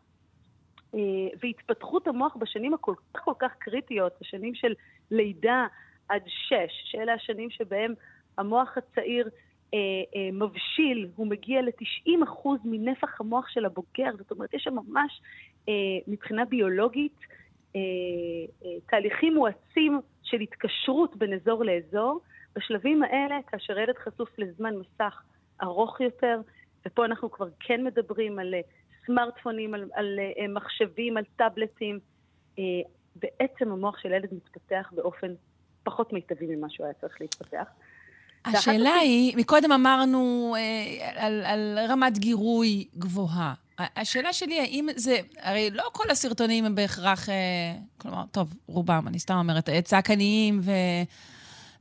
[1.42, 4.74] והתפתחות המוח בשנים הכל כך כל כך קריטיות, השנים של
[5.11, 5.66] לידה
[6.09, 7.95] עד שש, שאלה השנים שבהם
[8.38, 9.28] המוח הצעיר
[9.74, 9.78] אה,
[10.16, 15.20] אה, מבשיל, הוא מגיע ל-90% מנפח המוח של הבוגר, זאת אומרת, יש שם ממש,
[15.68, 15.74] אה,
[16.09, 17.18] מבחינה ביולוגית,
[17.76, 17.80] אה,
[18.64, 22.20] אה, תהליכים מואצים של התקשרות בין אזור לאזור.
[22.57, 25.22] בשלבים האלה, כאשר ילד חשוף לזמן מסך
[25.62, 26.40] ארוך יותר,
[26.86, 28.61] ופה אנחנו כבר כן מדברים על אה,
[29.07, 31.98] סמארטפונים, על, על אה, מחשבים, על טאבלטים,
[32.59, 32.64] אה,
[33.16, 35.34] בעצם המוח של ילד מתפתח באופן
[35.82, 37.66] פחות מיטבי ממה שהוא היה צריך להתפתח.
[38.44, 43.55] השאלה היא, מקודם אמרנו אה, על, על רמת גירוי גבוהה.
[43.78, 47.34] השאלה שלי, האם זה, הרי לא כל הסרטונים הם בהכרח, אה,
[47.98, 50.70] כלומר, טוב, רובם, אני סתם אומרת, אה, צעקניים ו,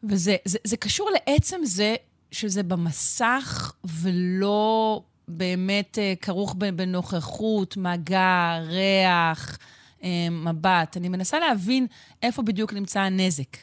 [0.04, 1.96] וזה, זה, זה קשור לעצם זה
[2.32, 9.58] שזה במסך ולא באמת אה, כרוך בנוכחות, מגע, ריח,
[10.04, 10.98] אה, מבט.
[10.98, 11.88] אני מנסה להבין
[12.24, 13.58] איפה בדיוק נמצא הנזק.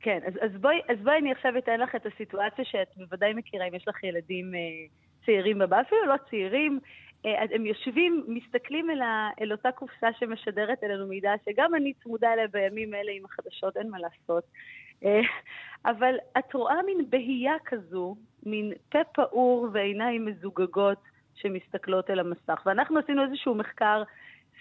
[0.00, 3.68] כן, אז, אז, בואי, אז בואי אני עכשיו אתן לך את הסיטואציה שאת בוודאי מכירה
[3.68, 4.60] אם יש לך ילדים אה,
[5.26, 6.78] צעירים בבית, אפילו לא צעירים.
[7.24, 12.32] אז הם יושבים, מסתכלים אל, ה, אל אותה קופסה שמשדרת אלינו מידע, שגם אני צמודה
[12.32, 14.44] אליה בימים אלה עם החדשות, אין מה לעשות.
[15.84, 18.16] אבל את רואה מין בהייה כזו,
[18.46, 20.98] מין פה פעור ועיניים מזוגגות
[21.34, 22.62] שמסתכלות אל המסך.
[22.66, 24.02] ואנחנו עשינו איזשהו מחקר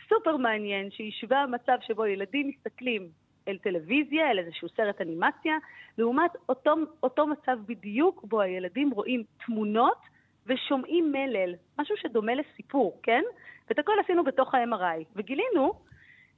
[0.10, 3.10] סופר מעניין, שהשווה מצב שבו ילדים מסתכלים
[3.48, 5.58] אל טלוויזיה, אל איזשהו סרט אנימציה,
[5.98, 9.98] לעומת אותו, אותו מצב בדיוק בו הילדים רואים תמונות
[10.46, 13.24] ושומעים מלל, משהו שדומה לסיפור, כן?
[13.70, 15.74] ואת הכל עשינו בתוך ה-MRI, וגילינו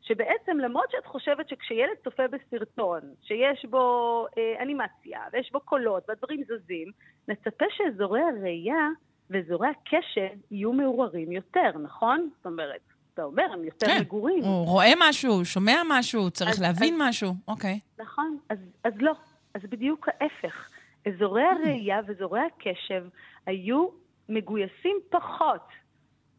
[0.02, 6.44] שבעצם למרות שאת חושבת שכשילד צופה בסרטון, שיש בו אה, אנימציה, ויש בו קולות, והדברים
[6.44, 6.92] זזים,
[7.28, 8.88] נצפה שאזורי הראייה
[9.30, 12.30] ואזורי הקשב יהיו מעורערים יותר, נכון?
[12.38, 12.82] זאת אומרת,
[13.14, 14.44] אתה אומר, הם יותר כן, מגורים.
[14.44, 17.30] הוא רואה משהו, שומע משהו, צריך אז- להבין אז- משהו.
[17.48, 17.80] אוקיי.
[18.00, 19.12] נכון, אז, אז לא,
[19.54, 20.70] אז בדיוק ההפך.
[21.08, 23.04] אזורי הראייה ואזורי הקשב
[23.46, 23.88] היו
[24.30, 25.62] מגויסים פחות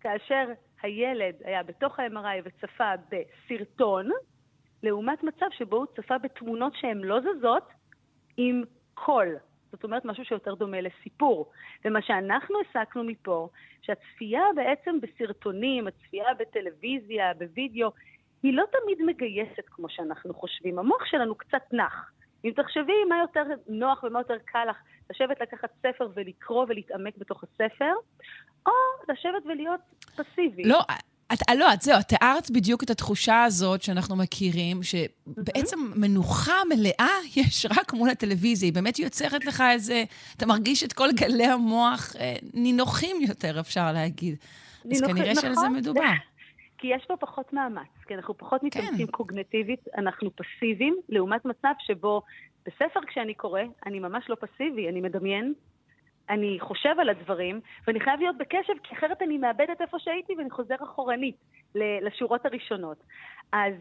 [0.00, 0.44] כאשר
[0.82, 4.08] הילד היה בתוך ה-MRI וצפה בסרטון,
[4.82, 7.68] לעומת מצב שבו הוא צפה בתמונות שהן לא זזות
[8.36, 8.62] עם
[8.94, 9.36] קול.
[9.72, 11.50] זאת אומרת, משהו שיותר דומה לסיפור.
[11.84, 13.48] ומה שאנחנו הסקנו מפה,
[13.82, 17.90] שהצפייה בעצם בסרטונים, הצפייה בטלוויזיה, בווידאו,
[18.42, 20.78] היא לא תמיד מגייסת כמו שאנחנו חושבים.
[20.78, 22.12] המוח שלנו קצת נח.
[22.44, 24.76] אם תחשבי מה יותר נוח ומה יותר קל לך,
[25.10, 27.92] לשבת לקחת ספר ולקרוא ולהתעמק בתוך הספר,
[28.66, 28.72] או
[29.08, 29.80] לשבת ולהיות
[30.16, 30.62] פסיבי.
[30.64, 30.80] לא,
[31.32, 37.16] את, לא, את זהו, את תיארת בדיוק את התחושה הזאת שאנחנו מכירים, שבעצם מנוחה מלאה
[37.36, 38.66] יש רק מול הטלוויזיה.
[38.66, 40.04] היא באמת יוצרת לך איזה...
[40.36, 44.36] אתה מרגיש את כל גלי המוח אה, נינוחים יותר, אפשר להגיד.
[44.84, 45.76] אז נינוחים, כנראה שעל זה נכון.
[45.76, 46.00] מדובר.
[46.80, 49.12] כי יש פה פחות מאמץ, כי אנחנו פחות מתאמצים כן.
[49.12, 52.22] קוגנטיבית, אנחנו פסיביים, לעומת מצב שבו
[52.66, 55.54] בספר כשאני קורא, אני ממש לא פסיבי, אני מדמיין,
[56.30, 60.50] אני חושב על הדברים, ואני חייב להיות בקשב, כי אחרת אני מאבדת איפה שהייתי ואני
[60.50, 61.36] חוזר אחורנית
[61.74, 62.98] לשורות הראשונות.
[63.52, 63.74] אז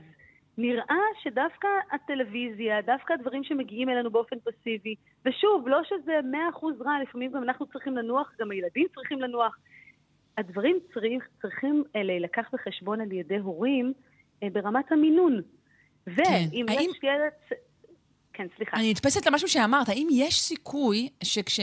[0.58, 4.96] נראה שדווקא הטלוויזיה, דווקא הדברים שמגיעים אלינו באופן פסיבי,
[5.26, 9.58] ושוב, לא שזה מאה אחוז רע, לפעמים גם אנחנו צריכים לנוח, גם הילדים צריכים לנוח.
[10.38, 13.94] הדברים צריך, צריכים אה, להילקח בחשבון על ידי הורים
[14.44, 15.42] אה, ברמת המינון.
[16.08, 17.60] ואם האם- יש ילד...
[18.34, 18.78] כן, סליחה.
[18.78, 21.60] אני נתפסת למשהו שאמרת, האם יש סיכוי שכש...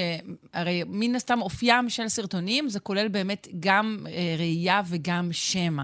[0.54, 5.82] הרי מן הסתם אופיים של סרטונים, זה כולל באמת גם אה, ראייה וגם שמע.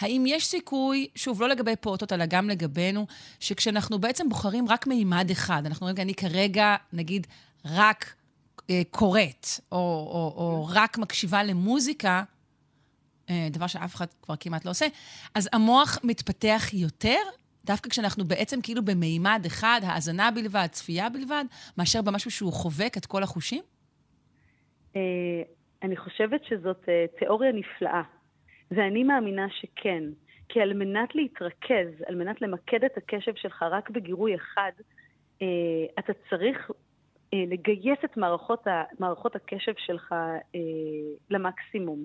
[0.00, 3.06] האם יש סיכוי, שוב, לא לגבי פעוטות, אלא גם לגבינו,
[3.40, 7.26] שכשאנחנו בעצם בוחרים רק מימד אחד, אנחנו אומרים, אני כרגע, נגיד,
[7.64, 8.14] רק
[8.90, 12.22] קוראת, או, או, או רק מקשיבה למוזיקה,
[13.30, 14.86] אה, דבר שאף אחד כבר כמעט לא עושה,
[15.34, 17.18] אז המוח מתפתח יותר,
[17.64, 21.44] דווקא כשאנחנו בעצם כאילו במימד אחד, האזנה בלבד, צפייה בלבד,
[21.78, 23.62] מאשר במשהו שהוא חובק את כל החושים?
[24.96, 25.00] אה,
[25.82, 28.02] אני חושבת שזאת אה, תיאוריה נפלאה,
[28.70, 30.02] ואני מאמינה שכן.
[30.48, 34.72] כי על מנת להתרכז, על מנת למקד את הקשב שלך רק בגירוי אחד,
[35.42, 35.46] אה,
[35.98, 36.74] אתה צריך אה,
[37.46, 40.60] לגייס את מערכות, ה, מערכות הקשב שלך אה,
[41.30, 42.04] למקסימום.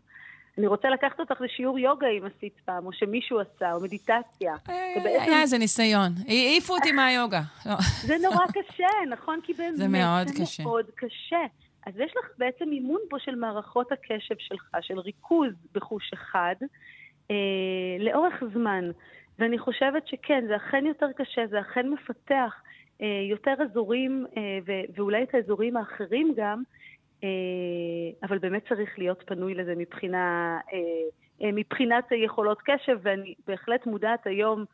[0.57, 4.55] אני רוצה לקחת אותך לשיעור יוגה אם עשית פעם, או שמישהו עשה, או מדיטציה.
[4.65, 6.11] היה איזה ניסיון.
[6.27, 7.41] העיפו אותי מהיוגה.
[7.65, 7.75] לא.
[8.01, 9.39] זה נורא קשה, נכון?
[9.43, 10.63] כי באמת זה מאוד זה קשה.
[10.63, 11.43] מאוד קשה.
[11.85, 16.55] אז יש לך בעצם אימון פה של מערכות הקשב שלך, של ריכוז בחוש אחד,
[17.31, 17.35] אה,
[17.99, 18.91] לאורך זמן.
[19.39, 22.59] ואני חושבת שכן, זה אכן יותר קשה, זה אכן מפתח אה,
[23.29, 24.59] יותר אזורים, אה,
[24.95, 26.63] ואולי את האזורים האחרים גם,
[27.23, 27.29] אה,
[28.23, 30.79] אבל באמת צריך להיות פנוי לזה מבחינה, אה,
[31.41, 34.65] אה, מבחינת יכולות קשב, ואני בהחלט מודעת היום אה,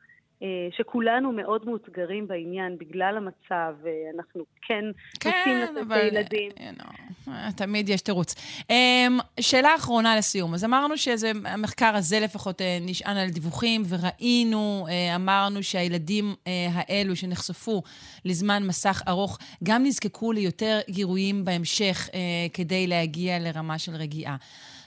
[0.78, 3.74] שכולנו מאוד מאותגרים בעניין בגלל המצב,
[4.16, 6.02] אנחנו כן רוצים כן, לתת אבל...
[6.02, 6.52] לילדים.
[6.52, 8.36] you know, תמיד יש תירוץ.
[8.62, 10.54] Um, שאלה אחרונה לסיום.
[10.54, 16.68] אז אמרנו שזה, המחקר הזה לפחות אה, נשען על דיווחים, וראינו, אה, אמרנו שהילדים אה,
[16.74, 17.82] האלו שנחשפו
[18.26, 22.20] לזמן מסך ארוך, גם נזקקו ליותר גירויים בהמשך אה,
[22.54, 24.36] כדי להגיע לרמה של רגיעה.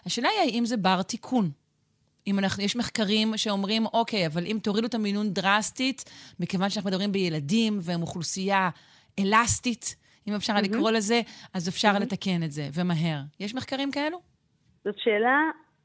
[0.07, 1.51] השאלה היא האם זה בר תיקון.
[2.29, 6.05] אם אנחנו, יש מחקרים שאומרים, אוקיי, אבל אם תורידו את המינון דרסטית,
[6.41, 8.71] מכיוון שאנחנו מדברים בילדים והם אוכלוסייה
[9.19, 9.97] אלסטית,
[10.29, 10.69] אם אפשר mm-hmm.
[10.69, 11.21] לקרוא לזה,
[11.55, 12.01] אז אפשר mm-hmm.
[12.01, 13.21] לתקן את זה, ומהר.
[13.41, 14.19] יש מחקרים כאלו?
[14.85, 15.41] זאת שאלה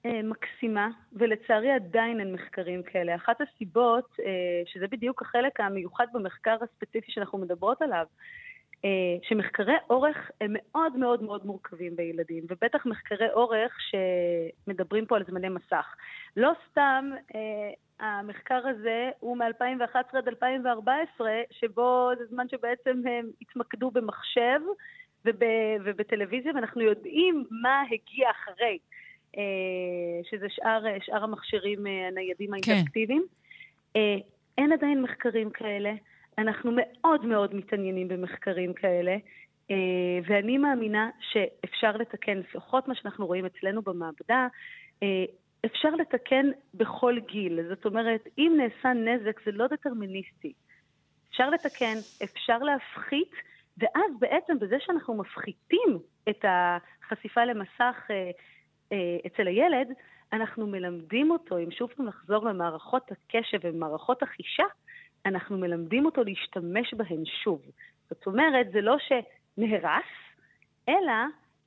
[0.05, 3.15] אה, מקסימה, ולצערי עדיין אין מחקרים כאלה.
[3.15, 8.05] אחת הסיבות, אה, שזה בדיוק החלק המיוחד במחקר הספציפי שאנחנו מדברות עליו,
[9.23, 15.49] שמחקרי אורך הם מאוד מאוד מאוד מורכבים בילדים, ובטח מחקרי אורך שמדברים פה על זמני
[15.49, 15.95] מסך.
[16.37, 23.91] לא סתם אה, המחקר הזה הוא מ-2011 עד 2014, שבו זה זמן שבעצם הם התמקדו
[23.91, 24.59] במחשב
[25.25, 25.41] וב,
[25.83, 28.77] ובטלוויזיה, ואנחנו יודעים מה הגיע אחרי,
[29.37, 29.43] אה,
[30.29, 33.25] שזה שאר, שאר המכשירים אה, הניידים האינטראקטיביים.
[33.93, 33.99] כן.
[33.99, 34.15] אה,
[34.57, 35.93] אין עדיין מחקרים כאלה.
[36.37, 39.15] אנחנו מאוד מאוד מתעניינים במחקרים כאלה,
[39.71, 39.75] אה,
[40.27, 44.47] ואני מאמינה שאפשר לתקן, לפחות מה שאנחנו רואים אצלנו במעבדה,
[45.03, 45.25] אה,
[45.65, 47.59] אפשר לתקן בכל גיל.
[47.69, 50.53] זאת אומרת, אם נעשה נזק זה לא דטרמיניסטי.
[51.29, 53.31] אפשר לתקן, אפשר להפחית,
[53.77, 59.87] ואז בעצם בזה שאנחנו מפחיתים את החשיפה למסך אה, אצל הילד,
[60.33, 64.63] אנחנו מלמדים אותו, אם שוב פעם נחזור למערכות הקשב ומערכות החישה,
[65.25, 67.61] אנחנו מלמדים אותו להשתמש בהן שוב.
[68.09, 70.05] זאת אומרת, זה לא שנהרס,
[70.89, 71.13] אלא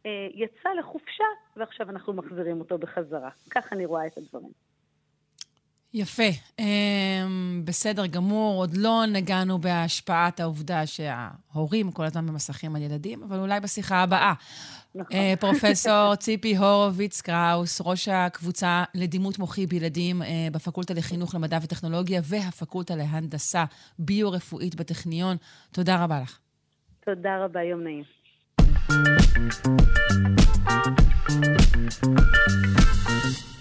[0.06, 1.24] אה, יצא לחופשה
[1.56, 3.30] ועכשיו אנחנו מחזירים אותו בחזרה.
[3.50, 4.65] כך אני רואה את הדברים.
[5.94, 6.28] יפה.
[6.60, 6.62] Um,
[7.64, 13.60] בסדר גמור, עוד לא נגענו בהשפעת העובדה שההורים כל הזמן במסכים על ילדים, אבל אולי
[13.60, 14.32] בשיחה הבאה.
[14.94, 15.16] נכון.
[15.16, 22.20] Uh, פרופסור ציפי הורוביץ קראוס, ראש הקבוצה לדימות מוחי בילדים uh, בפקולטה לחינוך למדע וטכנולוגיה
[22.24, 23.64] והפקולטה להנדסה
[23.98, 25.36] ביו-רפואית בטכניון,
[25.72, 26.38] תודה רבה לך.
[27.04, 28.04] תודה רבה, יום נעים.
[33.08, 33.55] אה,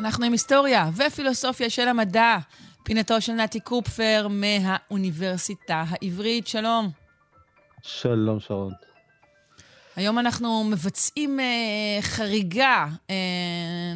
[0.00, 2.36] אנחנו עם היסטוריה ופילוסופיה של המדע.
[2.82, 6.46] פינתו של נתי קופפר מהאוניברסיטה העברית.
[6.46, 6.90] שלום.
[7.82, 8.72] שלום, שרון.
[9.96, 13.14] היום אנחנו מבצעים אה, חריגה, אה,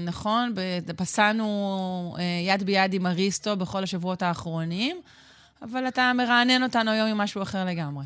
[0.01, 0.55] נכון?
[0.97, 4.97] פסענו אה, יד ביד עם אריסטו בכל השבועות האחרונים,
[5.63, 8.05] אבל אתה מרענן אותנו היום עם משהו אחר לגמרי.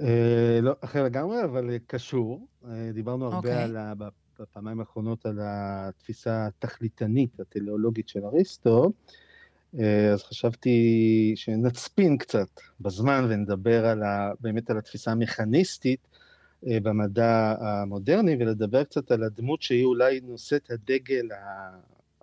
[0.00, 2.46] אה, לא אחר לגמרי, אבל קשור.
[2.64, 3.36] אה, דיברנו הרבה.
[3.36, 3.62] אוקיי.
[3.62, 3.76] על,
[4.42, 8.92] בפעמיים האחרונות על התפיסה התכליתנית, הטליאולוגית של אריסטו.
[9.78, 16.00] אה, אז חשבתי שנצפין קצת בזמן ונדבר על ה, באמת על התפיסה המכניסטית
[16.66, 21.28] אה, במדע המודרני, ולדבר קצת על הדמות שהיא אולי נושאת הדגל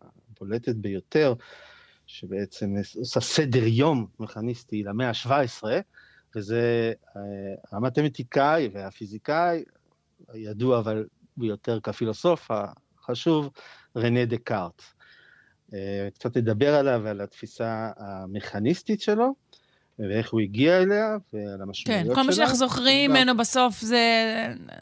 [0.01, 1.33] הבולטת ביותר,
[2.07, 5.63] שבעצם עושה סדר יום מכניסטי למאה ה-17,
[6.35, 7.21] וזה אה,
[7.71, 9.63] המתמטיקאי והפיזיקאי,
[10.27, 11.05] הידוע אבל
[11.39, 13.49] ביותר כפילוסוף החשוב,
[13.97, 14.81] רנה דקארט.
[15.73, 19.33] אה, קצת נדבר עליו ועל התפיסה המכניסטית שלו.
[19.99, 22.15] ואיך הוא הגיע אליה, ועל המשמעויות שלה.
[22.15, 24.03] כן, כל מה שאנחנו זוכרים ממנו בסוף זה,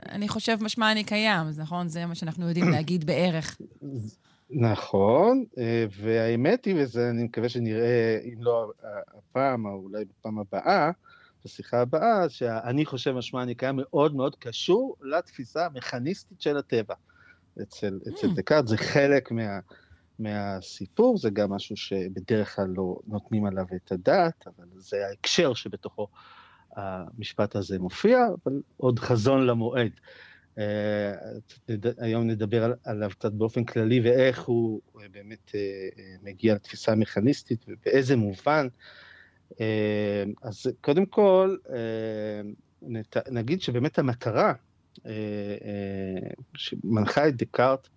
[0.09, 1.87] אני חושב, משמע אני קיים, נכון?
[1.87, 3.57] זה מה שאנחנו יודעים להגיד בערך.
[4.49, 8.71] נכון, אה, והאמת היא, וזה אני מקווה שנראה, אם לא
[9.17, 10.91] הפעם, או אולי בפעם הבאה,
[11.47, 16.95] בשיחה הבאה, שאני חושב משמע אני קיים מאוד מאוד קשור לתפיסה המכניסטית של הטבע.
[17.61, 18.35] אצל, אצל mm.
[18.35, 19.59] דקארט זה חלק מה...
[20.19, 26.07] מהסיפור, זה גם משהו שבדרך כלל לא נותנים עליו את הדעת, אבל זה ההקשר שבתוכו
[26.75, 29.91] המשפט הזה מופיע, אבל עוד חזון למועד.
[30.57, 31.13] אה,
[31.97, 34.81] היום נדבר עליו קצת באופן כללי ואיך הוא
[35.11, 35.59] באמת אה,
[36.23, 38.67] מגיע לתפיסה המכניסטית ובאיזה מובן.
[39.61, 41.55] אה, אז קודם כל,
[43.31, 44.53] נגיד שבאמת המטרה
[46.53, 47.87] שמנחה את דקארט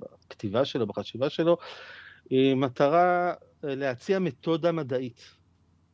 [0.00, 1.56] בכתיבה שלו, בחשיבה שלו,
[2.30, 3.34] היא מטרה
[3.64, 5.20] אה, להציע מתודה מדעית.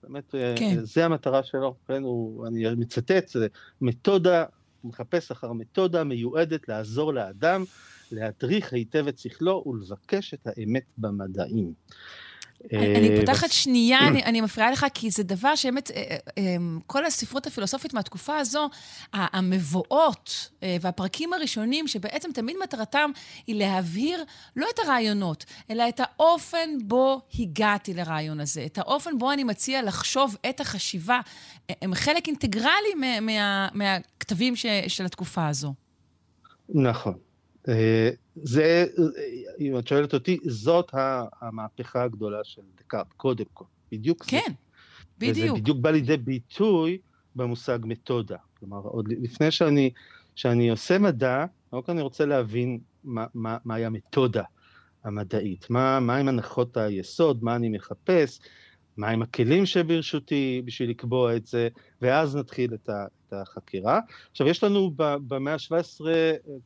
[0.02, 0.84] באמת, אה, כן.
[0.84, 3.46] זה המטרה שלו, כן, הוא, אני מצטט, זה
[3.80, 4.44] מתודה,
[4.82, 7.64] הוא מחפש אחר מתודה מיועדת לעזור לאדם
[8.12, 11.72] להדריך היטב את שכלו ולבקש את האמת במדעים.
[12.72, 13.98] אני אה, פותחת שנייה,
[14.28, 16.56] אני מפריעה לך, כי זה דבר שבאמת, אה, אה,
[16.86, 18.68] כל הספרות הפילוסופית מהתקופה הזו,
[19.12, 20.50] המבואות
[20.80, 23.10] והפרקים הראשונים, שבעצם תמיד מטרתם
[23.46, 24.24] היא להבהיר
[24.56, 29.82] לא את הרעיונות, אלא את האופן בו הגעתי לרעיון הזה, את האופן בו אני מציע
[29.82, 31.20] לחשוב את החשיבה,
[31.82, 33.20] הם חלק אינטגרלי
[33.74, 34.56] מהכתבים
[34.88, 35.74] של התקופה הזו.
[36.68, 37.14] נכון.
[38.42, 38.86] זה,
[39.60, 40.90] אם את שואלת אותי, זאת
[41.40, 44.52] המהפכה הגדולה של דקארט, קודם כל, בדיוק כן, זה.
[45.18, 45.36] בדיוק.
[45.36, 46.98] וזה בדיוק בא לידי ביטוי
[47.36, 48.36] במושג מתודה.
[48.58, 49.90] כלומר, עוד לפני שאני,
[50.34, 54.42] שאני עושה מדע, רק אני רוצה להבין מה, מה, מהי המתודה
[55.04, 58.40] המדעית, מה, מה עם הנחות היסוד, מה אני מחפש,
[58.98, 61.68] מהם הכלים שברשותי בשביל לקבוע את זה,
[62.02, 64.00] ואז נתחיל את, ה, את החקירה.
[64.30, 66.00] עכשיו, יש לנו במאה ה-17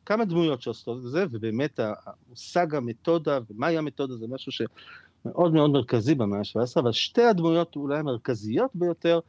[0.05, 6.15] כמה דמויות שעושות את זה, ובאמת המושג המתודה, ומהי המתודה, זה משהו שמאוד מאוד מרכזי
[6.15, 9.19] במאה ה-17, אבל שתי הדמויות אולי המרכזיות ביותר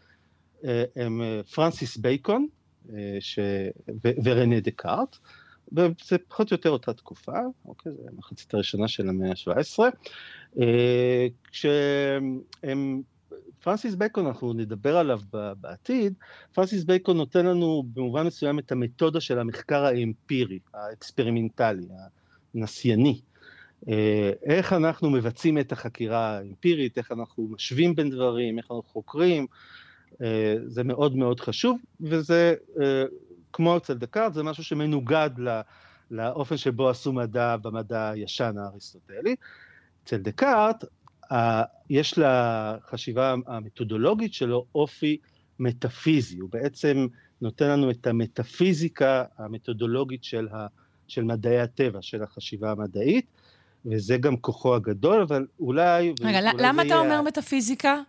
[0.64, 2.46] אה, הם אה, פרנסיס בייקון
[2.94, 3.38] אה, ש...
[4.24, 5.16] ורנה דקארט.
[5.72, 9.78] וזה פחות או יותר אותה תקופה, אוקיי, זה המחצית הראשונה של המאה ה-17,
[11.50, 13.02] כשהם
[13.60, 15.20] פרנסיס בייקון, אנחנו נדבר עליו
[15.60, 16.14] בעתיד,
[16.52, 21.86] פרנסיס בייקון נותן לנו במובן מסוים את המתודה של המחקר האמפירי, האקספרימנטלי,
[22.54, 23.20] הנסייני.
[23.88, 29.46] אה, איך אנחנו מבצעים את החקירה האמפירית, איך אנחנו משווים בין דברים, איך אנחנו חוקרים,
[30.22, 33.04] אה, זה מאוד מאוד חשוב, וזה אה,
[33.54, 35.52] כמו אצל דקארט, זה משהו שמנוגד לא,
[36.10, 39.36] לאופן שבו עשו מדע במדע הישן האריסטוטלי.
[40.04, 40.84] אצל דקארט,
[41.90, 45.16] יש לחשיבה המתודולוגית שלו אופי
[45.58, 47.06] מטאפיזי, הוא בעצם
[47.40, 50.66] נותן לנו את המטאפיזיקה המתודולוגית של, ה,
[51.08, 53.26] של מדעי הטבע, של החשיבה המדעית,
[53.86, 56.14] וזה גם כוחו הגדול, אבל אולי...
[56.20, 56.98] רגע, אולי למה אתה.
[56.98, 58.00] אומר מטאפיזיקה?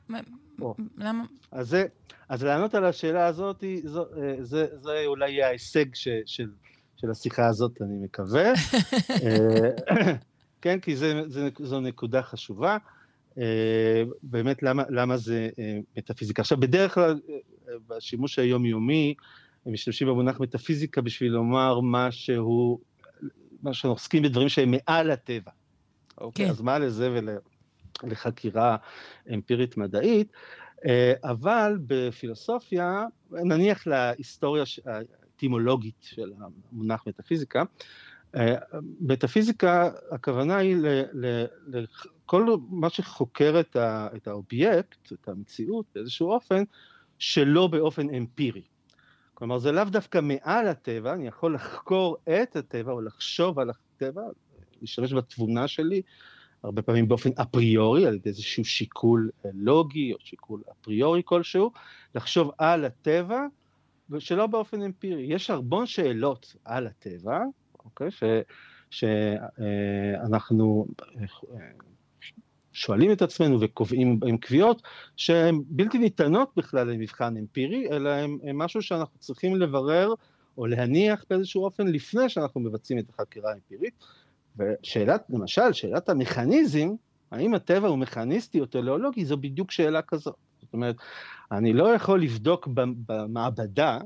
[0.61, 0.75] או.
[0.97, 1.23] למה?
[1.51, 1.85] אז, זה,
[2.29, 6.49] אז לענות על השאלה הזאת, זו, אה, זה, זה אולי יהיה ההישג ש, של,
[6.97, 8.53] של השיחה הזאת, אני מקווה.
[9.23, 9.69] אה,
[10.61, 12.77] כן, כי זה, זה, זו נקודה חשובה.
[13.37, 15.49] אה, באמת, למה, למה זה
[15.97, 16.41] מטאפיזיקה?
[16.41, 17.19] עכשיו, בדרך כלל,
[17.87, 19.13] בשימוש היומיומי,
[19.65, 22.79] הם משתמשים במונח מטאפיזיקה בשביל לומר משהו,
[23.63, 25.51] מה שאנחנו עוסקים בדברים שהם מעל הטבע.
[26.17, 26.51] אוקיי, כן.
[26.51, 27.09] אז מה לזה
[28.05, 28.77] ולחקירה
[29.33, 30.31] אמפירית מדעית?
[30.85, 36.33] אה, אבל בפילוסופיה, נניח להיסטוריה האטימולוגית של
[36.71, 37.63] המונח מטאפיזיקה,
[38.35, 38.55] אה,
[39.01, 40.77] מטאפיזיקה, הכוונה היא
[41.67, 43.59] לכל מה שחוקר
[44.15, 46.63] את האובייקט, את המציאות באיזשהו אופן,
[47.19, 48.61] שלא באופן אמפירי.
[49.33, 54.21] כלומר, זה לאו דווקא מעל הטבע, אני יכול לחקור את הטבע או לחשוב על הטבע,
[54.81, 56.01] להשתמש בתבונה שלי,
[56.65, 61.71] הרבה פעמים באופן אפריורי, על ידי איזשהו שיקול אה, לוגי או שיקול אפריורי כלשהו,
[62.15, 63.39] לחשוב על הטבע,
[64.09, 65.23] ושלא באופן אמפירי.
[65.23, 67.41] יש הרבה שאלות על הטבע,
[67.85, 68.07] אוקיי?
[68.89, 70.85] שאנחנו
[71.19, 71.25] אה,
[72.73, 74.81] שואלים את עצמנו וקובעים עם קביעות
[75.15, 80.13] שהן בלתי ניתנות בכלל למבחן אמפירי, אלא הן משהו שאנחנו צריכים לברר
[80.57, 83.93] או להניח באיזשהו אופן לפני שאנחנו מבצעים את החקירה האמפירית.
[84.57, 86.89] ושאלת, למשל, שאלת המכניזם,
[87.31, 90.35] האם הטבע הוא מכניסטי או טליאולוגי, זו בדיוק שאלה כזאת.
[90.61, 90.95] זאת אומרת,
[91.51, 92.67] אני לא יכול לבדוק
[93.07, 93.99] במעבדה,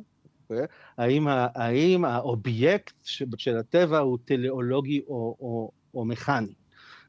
[0.97, 2.93] האם, האם האובייקט
[3.38, 6.53] של הטבע הוא טליאולוגי או, או, או מכני.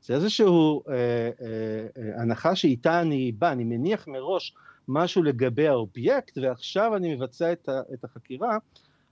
[0.02, 1.30] זה איזושהי אה, אה,
[1.98, 4.54] אה, הנחה שאיתה אני בא, אני מניח מראש
[4.88, 8.58] משהו לגבי האובייקט, ועכשיו אני מבצע את, ה, את החקירה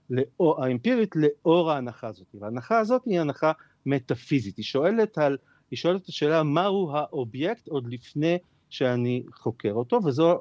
[0.09, 2.27] לאור, האמפירית לאור ההנחה הזאת.
[2.33, 3.51] וההנחה הזאת היא הנחה
[3.85, 5.37] מטאפיזית, היא שואלת, על,
[5.71, 8.37] היא שואלת את השאלה מהו האובייקט עוד לפני
[8.69, 10.39] שאני חוקר אותו, וזו,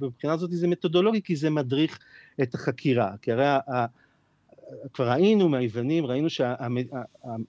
[0.00, 1.98] מבחינה זאת זה מתודולוגי כי זה מדריך
[2.42, 3.58] את החקירה, כי הרי
[4.92, 6.28] כבר ראינו מהיוונים, ראינו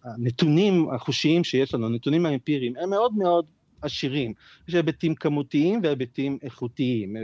[0.01, 3.45] שהנתונים החושיים שיש לנו, הנתונים האמפיריים, הם מאוד מאוד
[3.81, 4.33] עשירים.
[4.67, 7.15] יש היבטים כמותיים והיבטים איכותיים,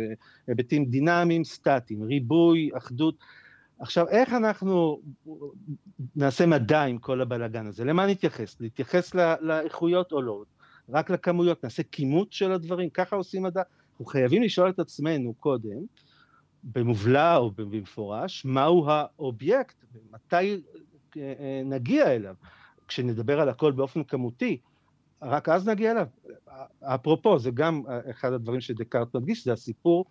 [0.47, 3.15] היבטים דינמיים, סטטיים, ריבוי, אחדות.
[3.81, 5.01] עכשיו, איך אנחנו
[6.15, 7.85] נעשה מדע עם כל הבלאגן הזה?
[7.85, 8.61] למה נתייחס?
[8.61, 10.43] נתייחס לאיכויות או לא?
[10.89, 11.63] רק לכמויות?
[11.63, 12.89] נעשה כימות של הדברים?
[12.89, 13.61] ככה עושים מדע?
[13.91, 15.77] אנחנו חייבים לשאול את עצמנו קודם,
[16.63, 20.61] במובלע או במפורש, מהו האובייקט ומתי
[21.17, 22.35] אה, אה, נגיע אליו.
[22.87, 24.57] כשנדבר על הכל באופן כמותי,
[25.21, 26.07] רק אז נגיע אליו.
[26.81, 30.05] אפרופו, זה גם אחד הדברים שדקארט מדגיש, זה הסיפור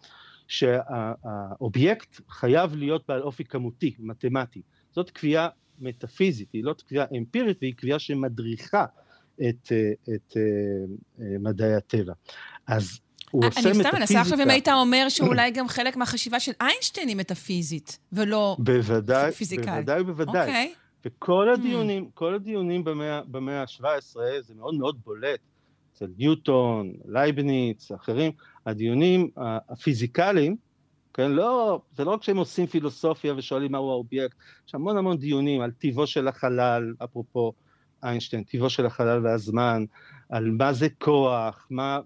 [0.50, 4.62] שהאובייקט חייב להיות בעל אופי כמותי, מתמטי.
[4.92, 5.48] זאת קביעה
[5.78, 8.84] מטאפיזית, היא לא קביעה אמפירית, והיא קביעה שמדריכה
[9.34, 10.36] את, אה, את, את
[11.40, 12.12] מדעי הטבע.
[12.66, 13.00] אז
[13.30, 13.88] הוא עושה מטאפיזיקה.
[13.88, 17.98] אני סתם מנסה עכשיו אם היית אומר שאולי גם חלק מהחשיבה של איינשטיין היא מטאפיזית,
[18.12, 19.68] ולא בוודאי, פיזיקלית.
[19.68, 20.46] בוודאי ובוודאי.
[20.48, 20.74] אוקיי.
[21.04, 21.58] וכל hmm.
[21.58, 22.14] הדיונים, mm.
[22.14, 25.40] כל הדיונים במאה, במאה ה-17, זה מאוד מאוד בולט,
[26.02, 28.32] אצל ניוטון, לייבניץ, אחרים,
[28.66, 29.30] הדיונים
[29.68, 30.56] הפיזיקליים,
[31.14, 34.36] כן, לא, זה לא רק שהם עושים פילוסופיה ושואלים מהו האובייקט,
[34.68, 37.52] יש המון המון דיונים על טיבו של החלל, אפרופו
[38.04, 39.84] איינשטיין, טיבו של החלל והזמן,
[40.28, 42.00] על מה זה כוח, מה,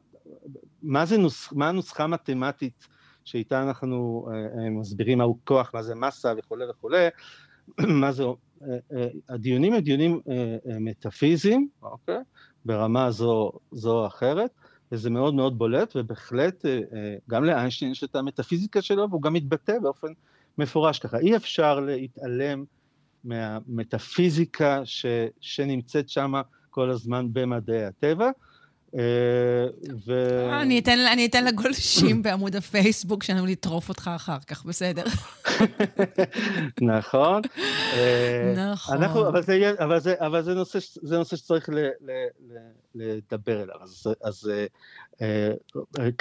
[0.82, 2.88] מה, זה נוס, מה הנוסחה המתמטית
[3.24, 7.08] שאיתה אנחנו אה, אה, מסבירים מהו כוח, מה זה מסה וכולי וכולי,
[8.00, 12.18] מה זה, אה, אה, הדיונים הם דיונים אה, אה, מטאפיזיים, אוקיי?
[12.64, 13.52] ברמה זו,
[13.84, 14.50] או אחרת,
[14.92, 19.32] וזה מאוד מאוד בולט, ובהחלט אה, אה, גם לאיינשטיין יש את המטאפיזיקה שלו, והוא גם
[19.32, 20.08] מתבטא באופן
[20.58, 21.18] מפורש ככה.
[21.18, 22.64] אי אפשר להתעלם
[23.24, 25.06] מהמטאפיזיקה ש,
[25.40, 26.32] שנמצאת שם
[26.70, 28.30] כל הזמן במדעי הטבע,
[30.06, 30.12] ו...
[30.62, 35.04] אני אתן, אני אתן לגולשים בעמוד הפייסבוק שלנו לטרוף אותך אחר כך, בסדר.
[36.80, 37.42] נכון.
[37.92, 38.96] אה, נכון.
[38.96, 42.10] אנחנו, אבל, זה, אבל, זה, אבל זה, נושא, זה נושא שצריך ל, ל,
[42.50, 42.58] ל,
[42.94, 43.76] לדבר אליו.
[43.82, 44.50] אז, אז
[45.22, 45.50] אה,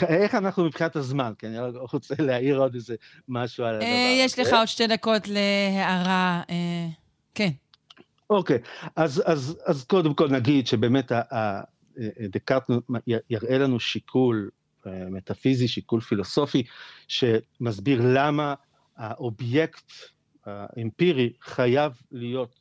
[0.07, 1.33] איך אנחנו מבחינת הזמן?
[1.39, 1.57] כי אני
[1.91, 2.95] רוצה להעיר עוד איזה
[3.27, 4.21] משהו על הדבר הזה.
[4.25, 6.41] יש לך עוד שתי דקות להערה.
[7.35, 7.49] כן.
[8.29, 8.57] אוקיי,
[8.95, 11.11] אז, אז, אז קודם כל נגיד שבאמת
[12.29, 12.63] דקארט
[13.29, 14.49] יראה לנו שיקול
[14.87, 16.63] אה, מטאפיזי, שיקול פילוסופי,
[17.07, 18.53] שמסביר למה
[18.97, 19.91] האובייקט
[20.45, 22.55] האמפירי חייב להיות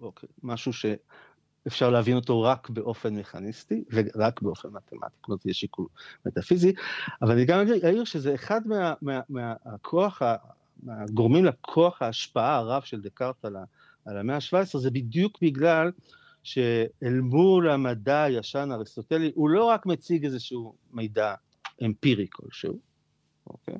[0.00, 5.86] אוקיי, משהו שאפשר להבין אותו רק באופן מכניסטי ורק באופן מתמטי, זה יהיה שיקול
[6.26, 6.72] מטאפיזי,
[7.22, 8.60] אבל אני גם אעיר שזה אחד
[9.28, 10.22] מהכוח,
[10.82, 13.56] מהגורמים לכוח ההשפעה הרב של דקארט על,
[14.04, 15.90] על המאה ה-17, זה בדיוק בגלל
[16.46, 21.34] שאל מול המדע הישן האריסטוטלי, הוא לא רק מציג איזשהו מידע
[21.84, 22.78] אמפירי כלשהו,
[23.46, 23.74] אוקיי?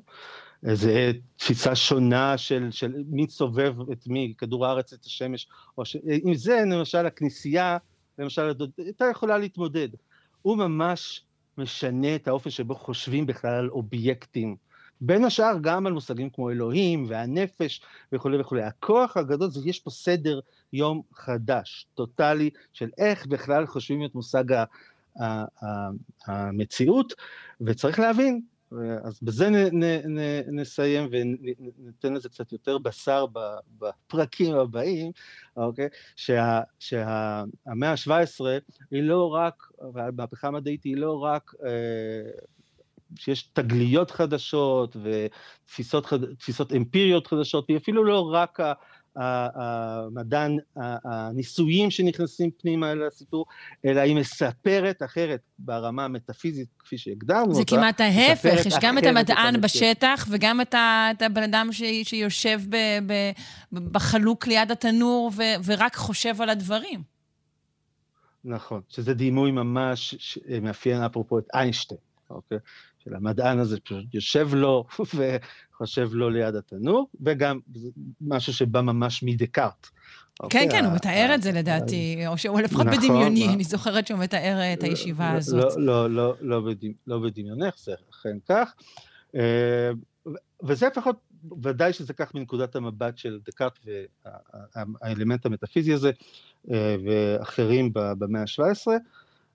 [0.65, 5.97] איזה תפיסה שונה של, של מי סובב את מי, כדור הארץ, את השמש, או ש...
[6.23, 7.77] עם זה למשל הכנסייה,
[8.19, 9.89] למשל, הייתה יכולה להתמודד.
[10.41, 11.25] הוא ממש
[11.57, 14.55] משנה את האופן שבו חושבים בכלל על אובייקטים.
[15.01, 18.63] בין השאר גם על מושגים כמו אלוהים והנפש וכולי וכולי.
[18.63, 20.39] הכוח הגדול זה, יש פה סדר
[20.73, 24.63] יום חדש, טוטאלי, של איך בכלל חושבים את מושג
[26.27, 27.13] המציאות,
[27.61, 28.41] וצריך להבין
[29.03, 30.19] אז בזה נ, נ, נ,
[30.59, 33.25] נסיים וניתן לזה קצת יותר בשר
[33.79, 35.11] בפרקים הבאים,
[35.57, 35.87] אוקיי?
[36.15, 38.45] שה, שהמאה ה-17
[38.91, 41.69] היא לא רק, והמהפכה המדעית היא לא רק אה,
[43.15, 48.59] שיש תגליות חדשות ותפיסות אמפיריות חדשות, היא אפילו לא רק
[49.17, 53.45] המדען, הניסויים שנכנסים פנימה אל הסיפור,
[53.85, 57.75] אלא היא מספרת אחרת ברמה המטאפיזית, כפי שהגדרנו זה אותה.
[57.75, 60.75] זה כמעט ההפך, יש גם את המדען בשטח וגם את,
[61.11, 62.75] את הבן אדם ש, שיושב ב,
[63.07, 63.31] ב,
[63.91, 67.03] בחלוק ליד התנור ו, ורק חושב על הדברים.
[68.45, 71.99] נכון, שזה דימוי ממש מאפיין אפרופו את איינשטיין,
[72.29, 72.57] אוקיי?
[73.03, 74.85] של המדען הזה פשוט יושב לו
[75.17, 77.59] וחושב לו ליד התנור, וגם
[78.21, 79.87] משהו שבא ממש מדקארט.
[80.37, 84.07] כן, אוקיי, כן, הוא מתאר את זה לדעתי, או שהוא לפחות נכון, בדמיוני, אני זוכרת
[84.07, 85.73] שהוא מתאר את הישיבה לא, הזאת.
[85.77, 86.33] לא, לא,
[87.07, 88.73] לא בדמיונך, זה אכן כך.
[89.35, 89.91] אה,
[90.63, 91.15] וזה לפחות,
[91.63, 93.79] ודאי שזה כך מנקודת המבט של דקארט
[94.75, 96.11] והאלמנט המטאפיזי הזה,
[96.71, 98.87] אה, ואחרים במאה ה-17,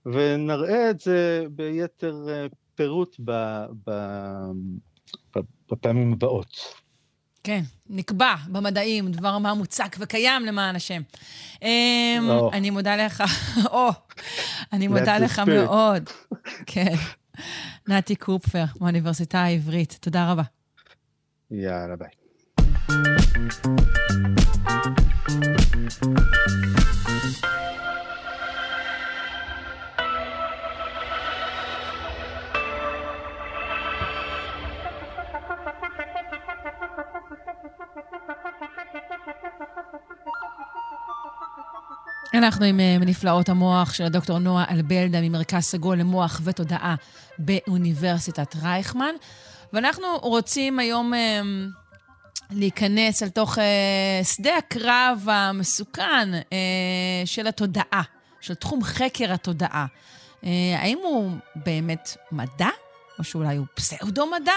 [0.06, 2.46] ונראה את זה ביתר אה,
[2.82, 3.32] פירוט ב,
[3.86, 3.90] ב,
[5.36, 5.40] ב,
[5.70, 6.56] בפעמים הבאות.
[7.44, 11.02] כן, נקבע במדעים, דבר מה מוצק וקיים למען השם.
[11.62, 11.68] אמ,
[12.52, 13.22] אני מודה לך,
[13.72, 13.88] או,
[14.72, 16.10] אני מודה לך מאוד.
[16.66, 16.94] כן.
[17.88, 20.42] נתי קופפר, מהאוניברסיטה העברית, תודה רבה.
[21.50, 22.08] יאללה, ביי.
[42.34, 46.94] אנחנו עם אה, נפלאות המוח של הדוקטור נועה אלבלדה ממרכז סגול למוח ותודעה
[47.38, 49.14] באוניברסיטת רייכמן.
[49.72, 51.40] ואנחנו רוצים היום אה,
[52.50, 56.28] להיכנס אל תוך אה, שדה הקרב המסוכן
[57.24, 58.02] של התודעה,
[58.40, 59.86] של תחום חקר התודעה.
[60.78, 62.68] האם הוא באמת מדע?
[63.18, 64.52] או שאולי הוא פסאודו-מדע?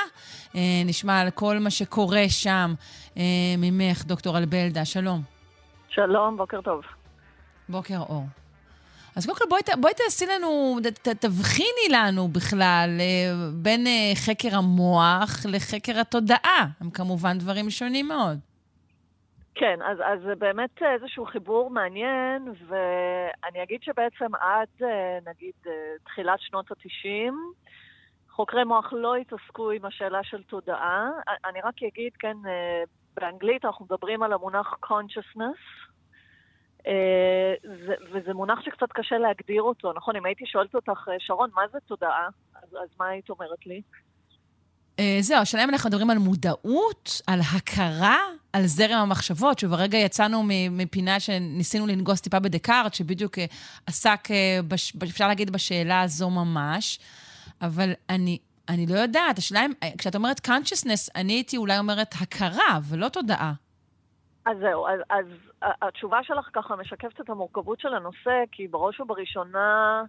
[0.86, 2.74] נשמע על כל מה שקורה שם
[3.58, 4.86] ממך, דוקטור אלבלדה.
[4.86, 5.22] שלום.
[5.90, 6.82] שלום, בוקר טוב.
[7.70, 8.26] בוקר אור.
[9.16, 13.06] אז קודם כל בואי, בואי תעשי לנו, ת, תבחיני לנו בכלל אה,
[13.62, 16.68] בין אה, חקר המוח לחקר התודעה.
[16.82, 18.40] הם כמובן דברים שונים מאוד.
[19.56, 25.54] כן, אז, זה באמת איזשהו חיבור מעניין, ואני אגיד שבעצם עד אה, נגיד
[26.04, 27.34] תחילת שנות ה-90,
[28.30, 31.10] חוקרי מוח לא התעסקו עם השאלה של תודעה.
[31.46, 32.38] אני רק אגיד, כן,
[33.16, 35.90] באנגלית אנחנו מדברים על המונח consciousness,
[36.88, 37.54] אה,
[38.14, 40.16] וזה מונח שקצת קשה להגדיר אותו, נכון?
[40.16, 42.28] אם הייתי שואלת אותך, אה, שרון, מה זה תודעה?
[42.56, 43.82] אז, אז מה היית אומרת לי?
[44.96, 48.18] Uh, זהו, השאלה אם אנחנו מדברים על מודעות, על הכרה,
[48.54, 53.34] על זרם המחשבות, שברגע יצאנו מפינה שניסינו לנגוס טיפה בדקארט, שבדיוק
[53.88, 54.28] עסק,
[54.68, 57.00] בש, אפשר להגיד, בשאלה הזו ממש,
[57.62, 58.38] אבל אני,
[58.70, 63.54] אני לא יודעת, השאלה אם, כשאת אומרת consciousness, אני הייתי אולי אומרת הכרה ולא תודעה.
[64.46, 65.26] אז זהו, אז, אז
[65.62, 70.04] התשובה שלך ככה משקפת את המורכבות של הנושא, כי בראש ובראשונה,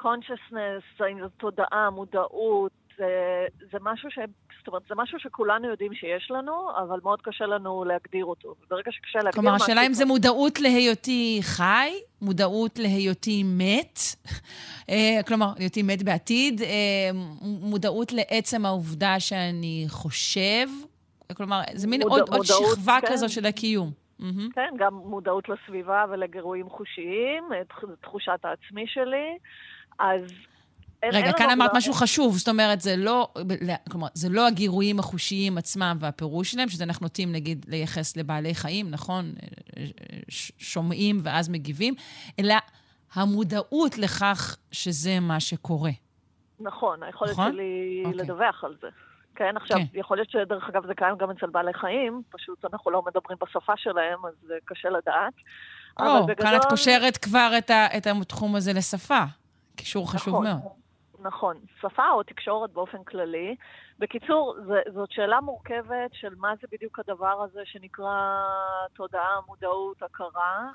[0.00, 4.18] consciousness, האם זו תודעה, מודעות, זה, זה משהו ש...
[4.58, 6.52] זאת אומרת, זה משהו שכולנו יודעים שיש לנו,
[6.82, 8.54] אבל מאוד קשה לנו להגדיר אותו.
[8.70, 9.66] ברגע שקשה להגדיר כלומר, משהו...
[9.66, 11.90] כלומר, השאלה אם זה מודעות להיותי חי,
[12.22, 13.98] מודעות להיותי מת,
[14.90, 17.10] אה, כלומר, להיותי מת בעתיד, אה,
[17.42, 20.66] מודעות לעצם העובדה שאני חושב,
[21.34, 23.06] כלומר, זה מין מוד, עוד, מודעות, עוד שכבה כן.
[23.12, 23.90] כזו של הקיום.
[24.20, 24.54] Mm-hmm.
[24.54, 27.44] כן, גם מודעות לסביבה ולגירויים חושיים,
[28.00, 29.38] תחושת העצמי שלי.
[29.98, 30.22] אז
[31.04, 33.28] רגע, אין כאן אמרת לא- משהו חשוב, זאת אומרת, זה לא,
[33.90, 38.90] כלומר, זה לא הגירויים החושיים עצמם והפירוש שלהם, שזה אנחנו נוטים, נגיד, לייחס לבעלי חיים,
[38.90, 39.32] נכון?
[40.28, 41.94] ש- שומעים ואז מגיבים,
[42.38, 42.54] אלא
[43.14, 45.90] המודעות לכך שזה מה שקורה.
[46.60, 47.52] נכון, היכולת נכון?
[47.52, 48.18] שלי אוקיי.
[48.20, 48.88] לדווח על זה.
[49.40, 49.98] כן, עכשיו, כן.
[49.98, 53.72] יכול להיות שדרך אגב זה קיים גם אצל בעלי חיים, פשוט אנחנו לא מדברים בשפה
[53.76, 55.32] שלהם, אז זה קשה לדעת.
[56.00, 59.22] או, כאן את בגדול- קושרת כבר את, ה, את התחום הזה לשפה.
[59.76, 60.46] קישור חשוב נכון.
[60.46, 60.72] מאוד.
[61.22, 63.56] נכון, שפה או תקשורת באופן כללי.
[63.98, 68.40] בקיצור, זה, זאת שאלה מורכבת של מה זה בדיוק הדבר הזה שנקרא
[68.94, 70.68] תודעה, מודעות, הכרה.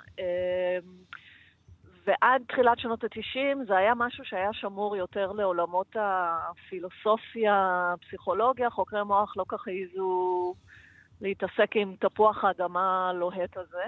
[2.05, 8.69] ועד תחילת שנות ה-90 זה היה משהו שהיה שמור יותר לעולמות הפילוסופיה, הפסיכולוגיה.
[8.69, 10.53] חוקרי מוח לא כך העזו
[11.21, 13.83] להתעסק עם תפוח האדמה הלוהט הזה.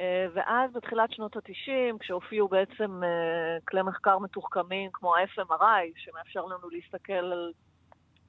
[0.00, 6.70] אה, ואז בתחילת שנות ה-90, כשהופיעו בעצם אה, כלי מחקר מתוחכמים כמו ה-FMRI, שמאפשר לנו
[6.70, 7.52] להסתכל על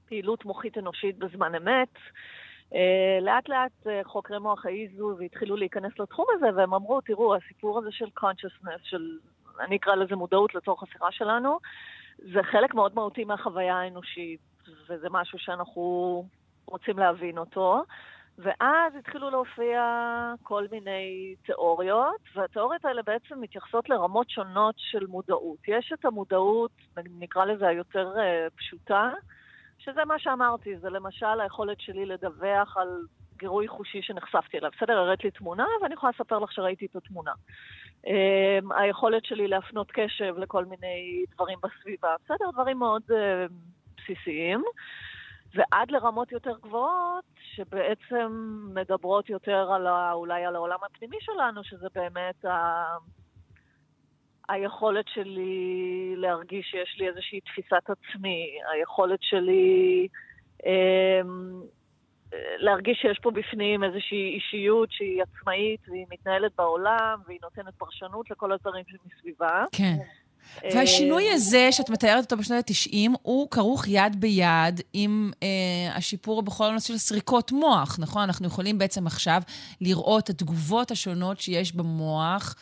[0.06, 1.94] פעילות מוחית אנושית בזמן אמת,
[3.22, 7.92] לאט לאט אה, חוקרי מוח העיזו והתחילו להיכנס לתחום הזה, והם אמרו, תראו, הסיפור הזה
[7.92, 9.18] של consciousness, של,
[9.60, 11.58] אני אקרא לזה מודעות לצורך השיחה שלנו,
[12.18, 14.40] זה חלק מאוד מהותי מהחוויה האנושית,
[14.90, 16.26] וזה משהו שאנחנו
[16.66, 17.84] רוצים להבין אותו.
[18.42, 19.82] ואז התחילו להופיע
[20.44, 25.58] כל מיני תיאוריות, והתיאוריות האלה בעצם מתייחסות לרמות שונות של מודעות.
[25.68, 26.72] יש את המודעות,
[27.20, 29.12] נקרא לזה היותר uh, פשוטה,
[29.80, 32.88] שזה מה שאמרתי, זה למשל היכולת שלי לדווח על
[33.38, 34.72] גירוי חושי שנחשפתי אליו.
[34.78, 37.32] בסדר, הראת לי תמונה, ואני יכולה לספר לך שראיתי את התמונה.
[38.06, 38.10] Um,
[38.76, 42.16] היכולת שלי להפנות קשב לכל מיני דברים בסביבה.
[42.26, 43.54] בסדר, דברים מאוד uh,
[43.98, 44.64] בסיסיים.
[45.54, 47.24] ועד לרמות יותר גבוהות,
[47.56, 52.84] שבעצם מדברות יותר על ה, אולי על העולם הפנימי שלנו, שזה באמת ה,
[54.50, 60.08] היכולת שלי להרגיש שיש לי איזושהי תפיסת עצמי, היכולת שלי
[60.66, 61.22] אה,
[62.58, 68.52] להרגיש שיש פה בפנים איזושהי אישיות שהיא עצמאית והיא מתנהלת בעולם והיא נותנת פרשנות לכל
[68.52, 69.64] הדברים שמסביבה.
[69.72, 69.98] כן.
[70.64, 75.48] והשינוי הזה שאת מתארת אותו בשנות ה-90, הוא כרוך יד ביד עם אה,
[75.96, 78.22] השיפור בכל הנושא של סריקות מוח, נכון?
[78.22, 79.42] אנחנו יכולים בעצם עכשיו
[79.82, 82.56] לראות את התגובות השונות שיש במוח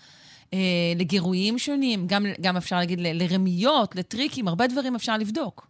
[0.99, 5.67] לגירויים שונים, גם, גם אפשר להגיד ל- לרמיות, לטריקים, הרבה דברים אפשר לבדוק.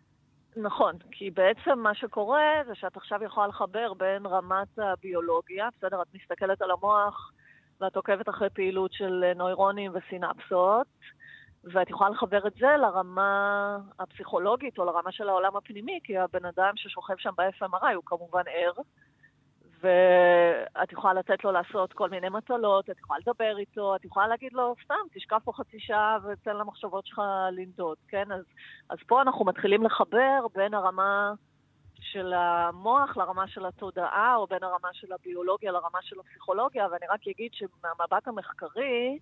[0.57, 6.07] נכון, כי בעצם מה שקורה זה שאת עכשיו יכולה לחבר בין רמת הביולוגיה, בסדר, את
[6.13, 7.31] מסתכלת על המוח
[7.81, 10.87] ואת עוקבת אחרי פעילות של נוירונים וסינפסות,
[11.63, 16.71] ואת יכולה לחבר את זה לרמה הפסיכולוגית או לרמה של העולם הפנימי, כי הבן אדם
[16.75, 18.71] ששוכב שם ב-FMRI הוא כמובן ער,
[19.81, 24.53] ואת יכולה לתת לו לעשות כל מיני מטלות, את יכולה לדבר איתו, את יכולה להגיד
[24.53, 27.21] לו, סתם, תשכב פה חצי שעה ותן למחשבות שלך
[27.51, 28.31] לנדוד, כן?
[28.31, 28.43] אז,
[28.89, 31.33] אז פה אנחנו מתחילים לחבר בין הרמה
[31.99, 37.19] של המוח לרמה של התודעה, או בין הרמה של הביולוגיה לרמה של הפסיכולוגיה, ואני רק
[37.27, 39.19] אגיד שמהמבט המחקרי,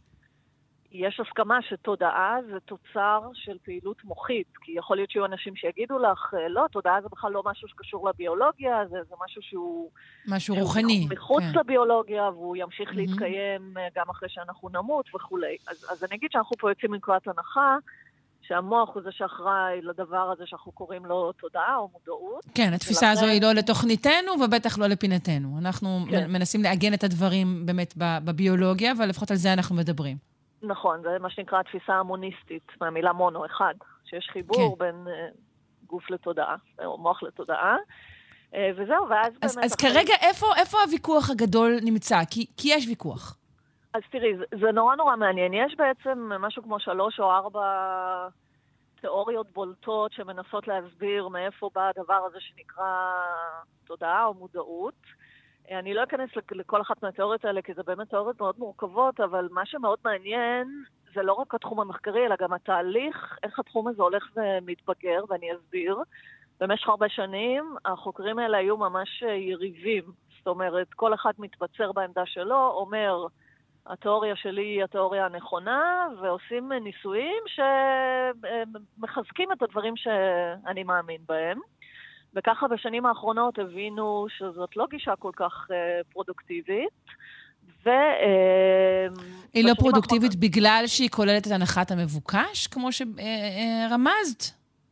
[0.96, 6.34] יש הסכמה שתודעה זה תוצר של פעילות מוחית, כי יכול להיות שיהיו אנשים שיגידו לך,
[6.50, 9.90] לא, תודעה זה בכלל לא משהו שקשור לביולוגיה, זה, זה משהו שהוא...
[10.28, 11.08] משהו רוחני.
[11.10, 11.60] מחוץ כן.
[11.60, 13.00] לביולוגיה, והוא ימשיך מהמם.
[13.00, 15.58] להתקיים אה, גם אחרי שאנחנו נמות וכולי.
[15.68, 17.78] אז, אז אני אגיד שאנחנו פה יוצאים מנקודת הנחה
[18.48, 22.46] שהמוח הוא זה שאחראי לדבר הזה שאנחנו קוראים לו תודעה או מודעות.
[22.56, 25.58] כן, התפיסה הזו היא לא לתוכניתנו ובטח לא לפינתנו.
[25.58, 26.32] אנחנו כן.
[26.32, 30.35] מנסים לעגן את הדברים באמת בביולוגיה, אבל לפחות על זה אנחנו מדברים.
[30.68, 33.74] נכון, זה מה שנקרא התפיסה המוניסטית, מהמילה מונו, אחד,
[34.06, 34.86] שיש חיבור כן.
[34.86, 35.28] בין אה,
[35.88, 36.56] גוף לתודעה,
[36.86, 37.76] או מוח לתודעה.
[38.56, 39.66] אה, וזהו, ואז אז, באמת...
[39.66, 42.20] אז אחרי- כרגע, איפה, איפה הוויכוח הגדול נמצא?
[42.32, 43.38] כי, כי יש ויכוח.
[43.94, 45.54] אז תראי, זה, זה נורא נורא מעניין.
[45.54, 47.62] יש בעצם משהו כמו שלוש או ארבע
[49.02, 53.14] תיאוריות בולטות שמנסות להסביר מאיפה בא הדבר הזה שנקרא
[53.86, 54.94] תודעה או מודעות.
[55.72, 59.48] אני לא אכנס לכ- לכל אחת מהתיאוריות האלה, כי זה באמת תיאוריות מאוד מורכבות, אבל
[59.52, 60.68] מה שמאוד מעניין
[61.14, 65.98] זה לא רק התחום המחקרי, אלא גם התהליך, איך התחום הזה הולך ומתבגר, ואני אסביר.
[66.60, 70.04] במשך הרבה שנים החוקרים האלה היו ממש יריבים.
[70.38, 73.28] זאת אומרת, כל אחד מתבצר בעמדה שלו, אומר,
[73.86, 77.44] התיאוריה שלי היא התיאוריה הנכונה, ועושים ניסויים
[78.98, 81.60] שמחזקים את הדברים שאני מאמין בהם.
[82.36, 85.76] וככה בשנים האחרונות הבינו שזאת לא גישה כל כך אה,
[86.14, 86.90] פרודוקטיבית.
[87.86, 87.90] ו...
[87.90, 89.07] אה,
[89.53, 94.44] היא לא פרודוקטיבית בגלל שהיא כוללת את הנחת המבוקש, כמו שרמזת?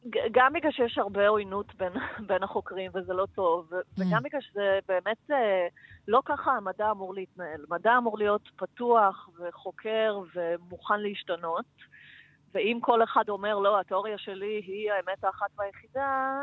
[0.10, 1.94] ג- גם בגלל שיש הרבה עוינות בין,
[2.28, 4.02] בין החוקרים, וזה לא טוב, Mm.
[4.02, 5.68] וגם בגלל שזה באמת אה,
[6.08, 7.62] לא ככה המדע אמור להתנהל.
[7.70, 11.66] מדע אמור להיות פתוח וחוקר ומוכן להשתנות,
[12.54, 16.38] ואם כל אחד אומר, לא, התיאוריה שלי היא האמת האחת והיחידה,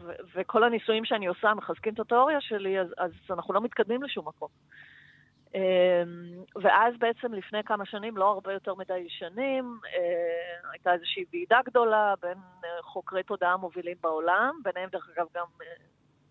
[0.00, 4.28] ו- וכל הניסויים שאני עושה מחזקים את התיאוריה שלי, אז, אז אנחנו לא מתקדמים לשום
[4.28, 4.48] מקום.
[5.54, 5.60] אמ,
[6.62, 12.14] ואז בעצם לפני כמה שנים, לא הרבה יותר מדי שנים, אה, הייתה איזושהי ועידה גדולה
[12.22, 15.66] בין אה, חוקרי תודעה מובילים בעולם, ביניהם דרך אגב גם אה,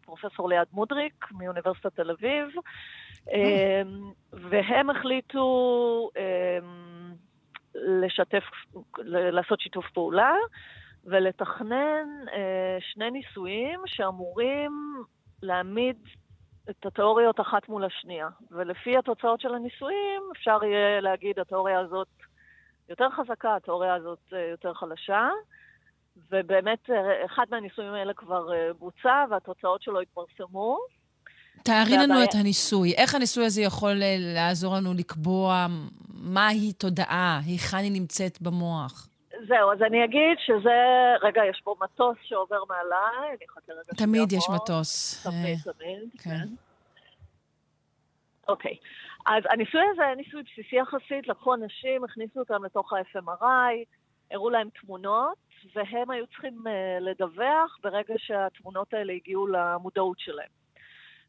[0.06, 2.48] פרופסור ליעד מודריק מאוניברסיטת תל אביב,
[3.32, 7.14] אמ, והם החליטו אמ,
[7.76, 8.44] לשתף,
[9.04, 10.34] לעשות שיתוף פעולה
[11.06, 12.07] ולתכנן
[12.80, 14.72] שני ניסויים שאמורים
[15.41, 15.98] להעמיד
[16.69, 18.27] את התיאוריות אחת מול השנייה.
[18.52, 22.07] ולפי התוצאות של הניסויים אפשר יהיה להגיד התיאוריה הזאת
[22.90, 25.30] יותר חזקה, התיאוריה הזאת אה, יותר חלשה.
[26.32, 30.77] ובאמת, אה, אחד מהניסויים האלה כבר אה, בוצע והתוצאות שלו התפרסמו.
[31.64, 32.94] תארי לנו את הניסוי.
[32.94, 35.68] איך הניסוי הזה יכול לעזור לנו לקבוע
[36.14, 39.07] מהי תודעה, היכן היא נמצאת במוח?
[39.48, 40.80] זהו, אז אני אגיד שזה...
[41.22, 45.24] רגע, יש פה מטוס שעובר מעליי, אני אחכה רגע תמיד יש מטוס.
[45.24, 46.46] תמיד, תמיד, כן.
[48.48, 48.78] אוקיי.
[49.26, 53.86] אז הניסוי הזה היה ניסוי בסיסי יחסית, לקחו אנשים, הכניסו אותם לתוך ה-FMRI,
[54.32, 55.38] הראו להם תמונות,
[55.76, 56.70] והם היו צריכים uh,
[57.00, 60.65] לדווח ברגע שהתמונות האלה הגיעו למודעות שלהם.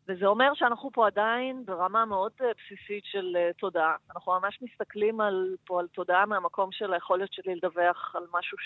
[0.08, 3.96] וזה אומר שאנחנו פה עדיין ברמה מאוד uh, בסיסית של uh, תודעה.
[4.14, 8.58] אנחנו ממש מסתכלים על, פה על תודעה מהמקום של היכולת שלי לדווח על משהו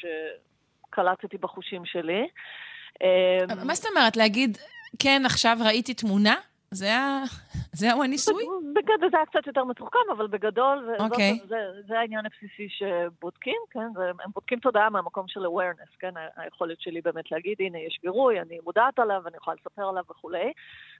[0.88, 2.28] שקלטתי בחושים שלי.
[3.66, 4.16] מה זאת אומרת?
[4.16, 4.58] להגיד,
[4.98, 6.34] כן, עכשיו ראיתי תמונה?
[6.74, 7.22] זה היה...
[7.72, 8.44] זהו הניסוי?
[8.74, 11.02] בגדול זה היה קצת יותר מתוחכם, אבל בגדול okay.
[11.02, 11.38] אוקיי.
[11.40, 13.88] זה, זה, זה העניין הבסיסי שבודקים, כן?
[13.94, 16.14] זה, הם בודקים תודעה מהמקום של awareness, כן?
[16.36, 20.52] היכולת שלי באמת להגיד, הנה, יש גירוי, אני מודעת עליו, אני יכולה לספר עליו וכולי.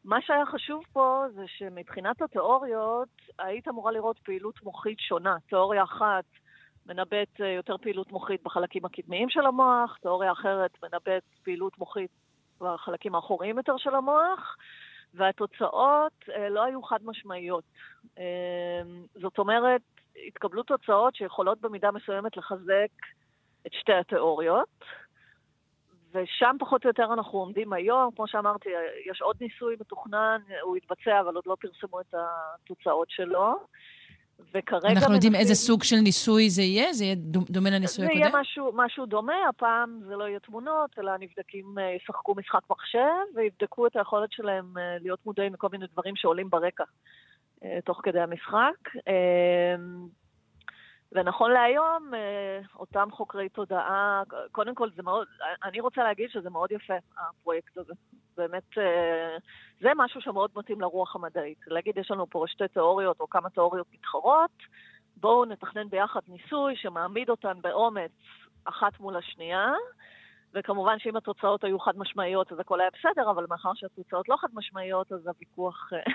[0.05, 5.37] מה שהיה חשוב פה זה שמבחינת התיאוריות, היית אמורה לראות פעילות מוחית שונה.
[5.49, 6.25] תיאוריה אחת
[6.87, 12.11] מנבאת אה, יותר פעילות מוחית בחלקים הקדמיים של המוח, תיאוריה אחרת מנבאת פעילות מוחית
[12.61, 14.57] בחלקים האחוריים יותר של המוח.
[15.15, 17.65] והתוצאות אה, לא היו חד משמעיות.
[18.19, 18.83] אה,
[19.15, 19.83] זאת אומרת,
[20.27, 22.91] התקבלו תוצאות שיכולות במידה מסוימת לחזק
[23.67, 24.69] את שתי התיאוריות,
[26.13, 28.11] ושם פחות או יותר אנחנו עומדים היום.
[28.17, 28.69] כמו שאמרתי,
[29.11, 33.55] יש עוד ניסוי מתוכנן, הוא יתבצע, אבל עוד לא פרסמו את התוצאות שלו.
[34.55, 34.89] וכרגע...
[34.89, 36.93] אנחנו יודעים איזה סוג של ניסוי זה יהיה?
[36.93, 37.15] זה יהיה
[37.51, 38.21] דומה לניסוי הקודם?
[38.21, 42.61] זה יהיה משהו, משהו דומה, הפעם זה לא יהיה תמונות, אלא הנבדקים אה, ישחקו משחק
[42.71, 46.85] מחשב ויבדקו את היכולת שלהם אה, להיות מודעים לכל מיני דברים שעולים ברקע
[47.65, 48.79] אה, תוך כדי המשחק.
[51.13, 52.13] ונכון להיום,
[52.79, 54.23] אותם חוקרי תודעה,
[54.53, 55.27] קודם כל זה מאוד,
[55.65, 57.93] אני רוצה להגיד שזה מאוד יפה, הפרויקט הזה.
[58.37, 59.37] באמת, אה,
[59.81, 61.59] זה משהו שמאוד מתאים לרוח המדעית.
[61.67, 64.51] להגיד, יש לנו פה שתי תיאוריות או כמה תיאוריות מתחרות,
[65.17, 68.11] בואו נתכנן ביחד ניסוי שמעמיד אותן באומץ
[68.65, 69.73] אחת מול השנייה,
[70.55, 74.49] וכמובן שאם התוצאות היו חד משמעיות אז הכל היה בסדר, אבל מאחר שהתוצאות לא חד
[74.55, 76.13] משמעיות, אז הוויכוח, אה,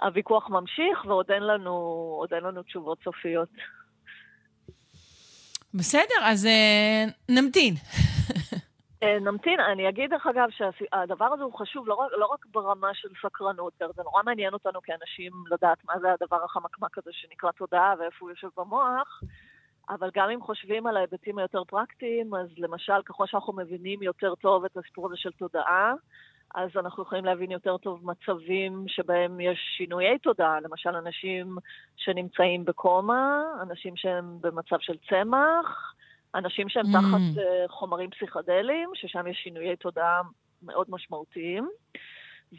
[0.06, 3.48] הוויכוח ממשיך ועוד אין לנו, אין לנו תשובות סופיות.
[5.78, 7.74] בסדר, אז uh, נמתין.
[9.02, 12.94] אה, נמתין, אני אגיד דרך אגב שהדבר הזה הוא חשוב לא רק, לא רק ברמה
[12.94, 17.94] של סקרנות, זה נורא מעניין אותנו כאנשים לדעת מה זה הדבר החמקמק הזה שנקרא תודעה
[17.98, 19.22] ואיפה הוא יושב במוח,
[19.88, 24.64] אבל גם אם חושבים על ההיבטים היותר פרקטיים, אז למשל, ככל שאנחנו מבינים יותר טוב
[24.64, 25.94] את הסיפור הזה של תודעה,
[26.56, 31.56] אז אנחנו יכולים להבין יותר טוב מצבים שבהם יש שינויי תודעה, למשל אנשים
[31.96, 35.94] שנמצאים בקומה, אנשים שהם במצב של צמח,
[36.34, 36.92] אנשים שהם mm.
[36.92, 40.20] תחת uh, חומרים פסיכדליים, ששם יש שינויי תודעה
[40.62, 41.68] מאוד משמעותיים,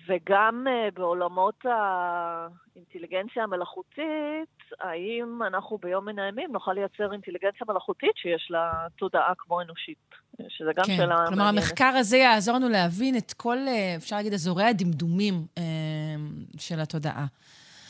[0.07, 8.47] וגם uh, בעולמות האינטליגנציה המלאכותית, האם אנחנו ביום מן הימים נוכל לייצר אינטליגנציה מלאכותית שיש
[8.49, 10.15] לה תודעה כמו אנושית,
[10.47, 10.95] שזה גם כן.
[10.97, 11.27] שאלה מעניינת.
[11.30, 15.61] כלומר, המחקר הזה יעזור לנו להבין את כל, אה, אפשר להגיד, אזורי הדמדומים uh,
[16.57, 17.26] של התודעה.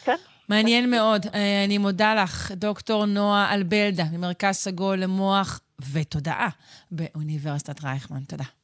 [0.04, 0.16] כן.
[0.50, 1.26] מעניין מאוד.
[1.66, 5.60] אני מודה לך, דוקטור נועה אלבלדה, ממרכז סגול למוח
[5.94, 6.50] ותודעה
[6.92, 8.20] באוניברסיטת רייכמן.
[8.20, 8.57] תודה.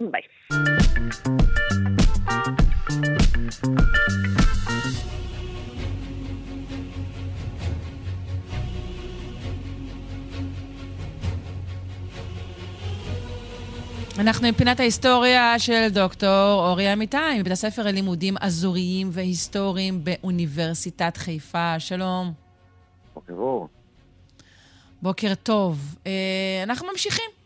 [0.00, 0.22] ביי.
[14.18, 21.80] אנחנו עם פינת ההיסטוריה של דוקטור אורי אמיתי, מבית הספר ללימודים אזוריים והיסטוריים באוניברסיטת חיפה.
[21.80, 22.32] שלום.
[23.14, 23.68] בוקר אור.
[25.02, 25.96] בוקר טוב.
[26.06, 26.12] אה,
[26.62, 27.37] אנחנו ממשיכים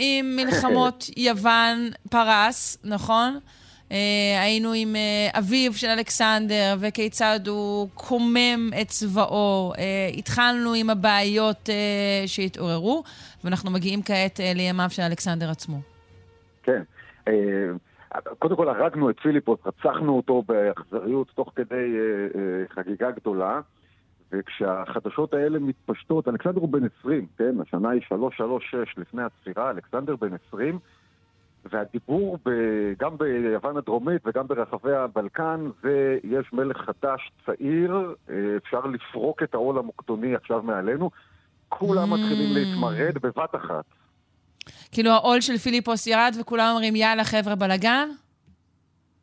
[0.00, 3.38] עם מלחמות יוון-פרס, נכון?
[3.92, 9.72] אה, היינו עם אה, אביו של אלכסנדר וכיצד הוא קומם את צבאו.
[9.78, 11.68] אה, התחלנו עם הבעיות
[12.26, 13.02] שהתעוררו,
[13.44, 15.80] ואנחנו מגיעים כעת לימיו של אלכסנדר עצמו.
[16.62, 16.82] כן.
[18.38, 21.96] קודם כל הרגנו את פיליפוס, רצחנו אותו באכזריות תוך כדי
[22.74, 23.60] חגיגה גדולה.
[24.32, 27.54] וכשהחדשות האלה מתפשטות, אלכסנדר הוא בן 20, כן?
[27.60, 30.78] השנה היא 336 לפני הספירה, אלכסנדר בן 20,
[31.64, 32.50] והדיבור ב,
[32.98, 39.54] גם ביוון הדרומית וגם ברחבי הבלקן זה יש מלך חדש צעיר, אה, אפשר לפרוק את
[39.54, 41.10] העול המוקדוני עכשיו מעלינו.
[41.68, 42.16] כולם mm.
[42.16, 43.84] מתחילים להתמרד בבת אחת.
[44.92, 48.08] כאילו העול של פיליפוס ירד וכולם אומרים יאללה חבר'ה בלאגן?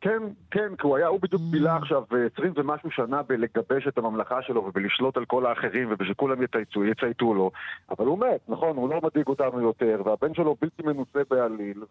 [0.00, 2.02] כן, כן, כי הוא היה, הוא בדיוק בילה עכשיו
[2.32, 7.50] 20 ומשהו שנה בלגבש את הממלכה שלו ובלשלוט על כל האחרים ושכולם יצייתו, יצייתו לו,
[7.90, 11.82] אבל הוא מת, נכון, הוא לא מדאיג אותנו יותר, והבן שלו בלתי מנוסה בעליל,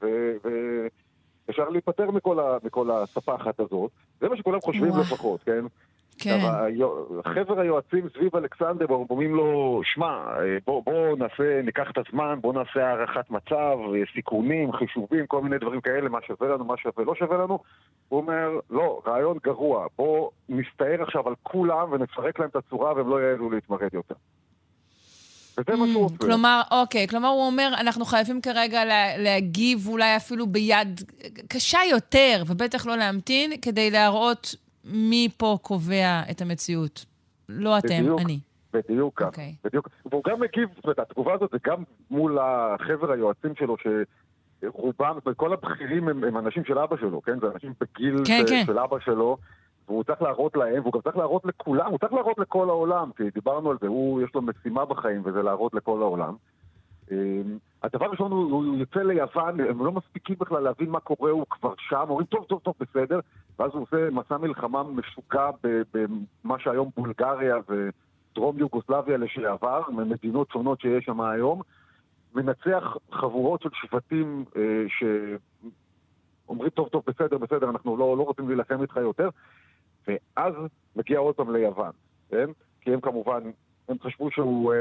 [1.47, 2.57] ואפשר להיפטר מכל, ה...
[2.63, 3.91] מכל הספחת הזאת.
[4.21, 5.65] זה מה שכולם חושבים לפחות, כן?
[6.19, 6.39] כן.
[7.25, 10.25] חבר היועצים סביב אלכסנדר אומרים לו, שמע,
[10.65, 13.77] בוא, בוא נעשה, ניקח את הזמן, בוא נעשה הערכת מצב,
[14.15, 17.59] סיכונים, חישובים, כל מיני דברים כאלה, מה שווה לנו, מה שווה לא שווה לנו.
[18.09, 23.09] הוא אומר, לא, רעיון גרוע, בוא נסתער עכשיו על כולם ונפרק להם את הצורה והם
[23.09, 24.15] לא יעלו להתמרד יותר.
[25.57, 26.17] וזה מה שהוא mm, עושה.
[26.17, 31.01] כלומר, אוקיי, כלומר הוא אומר, אנחנו חייבים כרגע לה, להגיב אולי אפילו ביד
[31.47, 34.55] קשה יותר, ובטח לא להמתין, כדי להראות
[34.91, 37.05] מי פה קובע את המציאות?
[37.49, 38.39] לא אתם, בדיוק, אני.
[38.73, 39.29] בדיוק ככה, okay.
[39.29, 39.55] אוקיי.
[39.63, 39.89] בדיוק.
[40.11, 43.75] והוא גם מגיב, זאת אומרת, התגובה הזאת זה גם מול החבר היועצים שלו,
[44.63, 47.39] שרובם, כל הבכירים הם, הם אנשים של אבא שלו, כן?
[47.39, 48.63] זה אנשים בגיל כן, כן.
[48.65, 49.37] של אבא שלו.
[49.87, 53.23] והוא צריך להראות להם, והוא גם צריך להראות לכולם, הוא צריך להראות לכל העולם, כי
[53.33, 56.35] דיברנו על זה, הוא, יש לו משימה בחיים, וזה להראות לכל העולם.
[57.83, 61.73] הדבר הראשון הוא, הוא יוצא ליוון, הם לא מספיקים בכלל להבין מה קורה, הוא כבר
[61.77, 63.19] שם, אומרים טוב, טוב, טוב, בסדר,
[63.59, 65.49] ואז הוא עושה מסע מלחמה משוגע
[65.93, 71.61] במה שהיום בולגריה ודרום יוגוסלביה לשעבר, ממדינות שונות שיש שם היום,
[72.35, 74.85] מנצח חבורות של שבטים אה,
[76.45, 79.29] שאומרים טוב, טוב, בסדר, בסדר, אנחנו לא, לא רוצים להילחם איתך יותר,
[80.07, 80.53] ואז
[80.95, 81.91] מגיע עוד פעם ליוון,
[82.29, 82.45] כן?
[82.81, 83.39] כי הם כמובן
[83.89, 84.77] הם חשבו שהוא אה,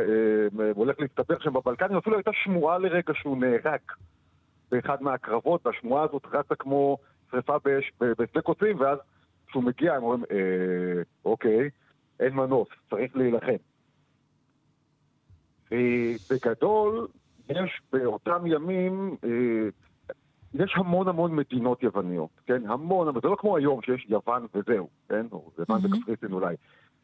[0.61, 3.81] אה, הולך להסתבך שם בבלקנים, אפילו הייתה שמועה לרגע שהוא נהרג
[4.71, 6.99] באחד מהקרבות, והשמועה הזאת רצה כמו
[7.31, 7.57] שרפה
[8.01, 8.99] בשדה קוצים, ואז
[9.47, 11.71] כשהוא מגיע הם אומרים, אה, אוקיי,
[12.21, 13.57] אין מנוס, צריך להילחם.
[15.71, 17.09] ובגדול,
[17.49, 19.69] יש באותם ימים, אה,
[20.55, 22.71] יש המון המון מדינות יווניות, כן?
[22.71, 25.27] המון, אבל זה לא כמו היום שיש יוון וזהו, כן?
[25.33, 25.81] או יוון.
[25.85, 26.57] וקפריסין אולי.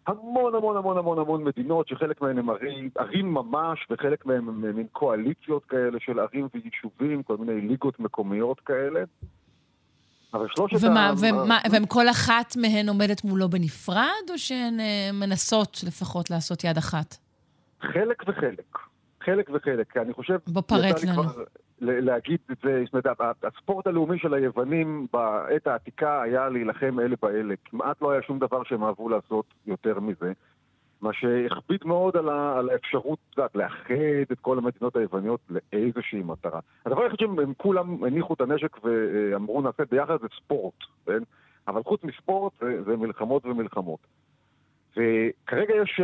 [0.06, 4.76] המון המון המון המון המון מדינות שחלק מהן הם ערים, ערים ממש וחלק מהן הם
[4.76, 9.00] מין קואליציות כאלה של ערים ויישובים, כל מיני ליגות מקומיות כאלה.
[10.34, 11.12] אבל שלושת ומה, ה...
[11.20, 16.76] ומה, והם כל אחת מהן עומדת מולו בנפרד, או שהן אה, מנסות לפחות לעשות יד
[16.78, 17.16] אחת?
[17.80, 18.78] חלק וחלק.
[19.24, 19.96] חלק וחלק.
[19.96, 20.38] אני חושב...
[20.46, 21.22] בוא פרט לנו.
[21.22, 21.44] כבר,
[21.82, 27.54] להגיד את זה, זאת אומרת, הספורט הלאומי של היוונים בעת העתיקה היה להילחם אלה באלה.
[27.64, 30.32] כמעט לא היה שום דבר שהם אהבו לעשות יותר מזה.
[31.00, 36.22] מה שהכביד מאוד על, ה, על האפשרות, את יודעת, לאחד את כל המדינות היווניות לאיזושהי
[36.22, 36.60] מטרה.
[36.86, 40.74] הדבר היחיד שהם כולם הניחו את הנשק ואמרו נעשה ביחד זה ספורט,
[41.06, 41.22] כן?
[41.68, 44.00] אבל חוץ מספורט זה, זה מלחמות ומלחמות.
[44.92, 46.00] וכרגע יש,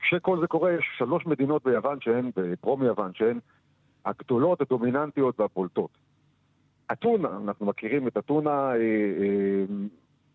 [0.00, 3.38] כשכל זה קורה, יש שלוש מדינות ביוון שהן, בדרום יוון, שהן
[4.04, 5.90] הגדולות, הדומיננטיות והבולטות.
[6.92, 9.64] אתונה, אנחנו מכירים את אתונה, אה, אה,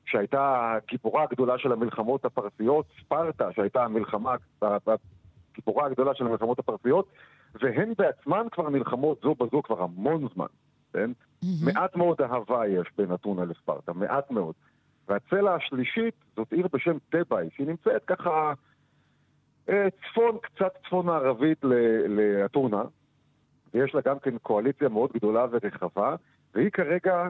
[0.05, 7.07] שהייתה הגיבורה הגדולה של המלחמות הפרסיות, ספרטה, שהייתה המלחמה, הגיבורה הגדולה של המלחמות הפרסיות,
[7.61, 10.45] והן בעצמן כבר נלחמות זו בזו כבר המון זמן,
[10.93, 11.11] כן?
[11.11, 11.65] Mm-hmm.
[11.65, 14.53] מעט מאוד אהבה יש בין אתונה לספרטה, מעט מאוד.
[15.07, 18.53] והצלע השלישית זאת עיר בשם טבעי, שהיא נמצאת ככה
[19.69, 21.63] אה, צפון, קצת צפון מערבית
[22.07, 22.83] לאתונה,
[23.75, 26.15] ויש לה גם כן קואליציה מאוד גדולה ורחבה,
[26.53, 27.29] והיא כרגע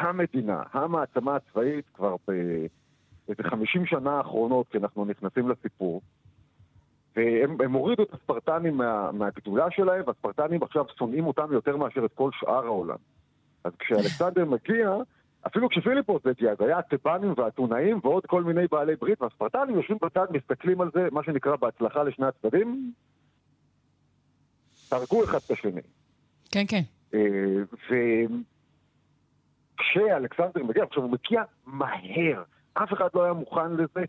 [0.00, 6.02] המדינה, המעצמה הצבאית כבר באיזה 50 שנה האחרונות, כי אנחנו נכנסים לסיפור.
[7.16, 12.30] והם הורידו את הספרטנים מה, מהגדולה שלהם, והספרטנים עכשיו שונאים אותם יותר מאשר את כל
[12.32, 12.96] שאר העולם.
[13.64, 14.96] אז כשאלכסנדר מגיע,
[15.46, 20.26] אפילו כשפיליפוס הגיע, זה היה הטבנים והאתונאים ועוד כל מיני בעלי ברית, והספרטנים יושבים בצד,
[20.30, 22.92] מסתכלים על זה, מה שנקרא בהצלחה לשני הצדדים,
[24.90, 25.80] הרגו אחד את השני.
[26.50, 26.82] כן, כן.
[27.14, 27.62] אה,
[29.80, 32.42] וכשאלכסנדר מגיע, עכשיו הוא מגיע מהר,
[32.74, 34.04] אף אחד לא היה מוכן לזה.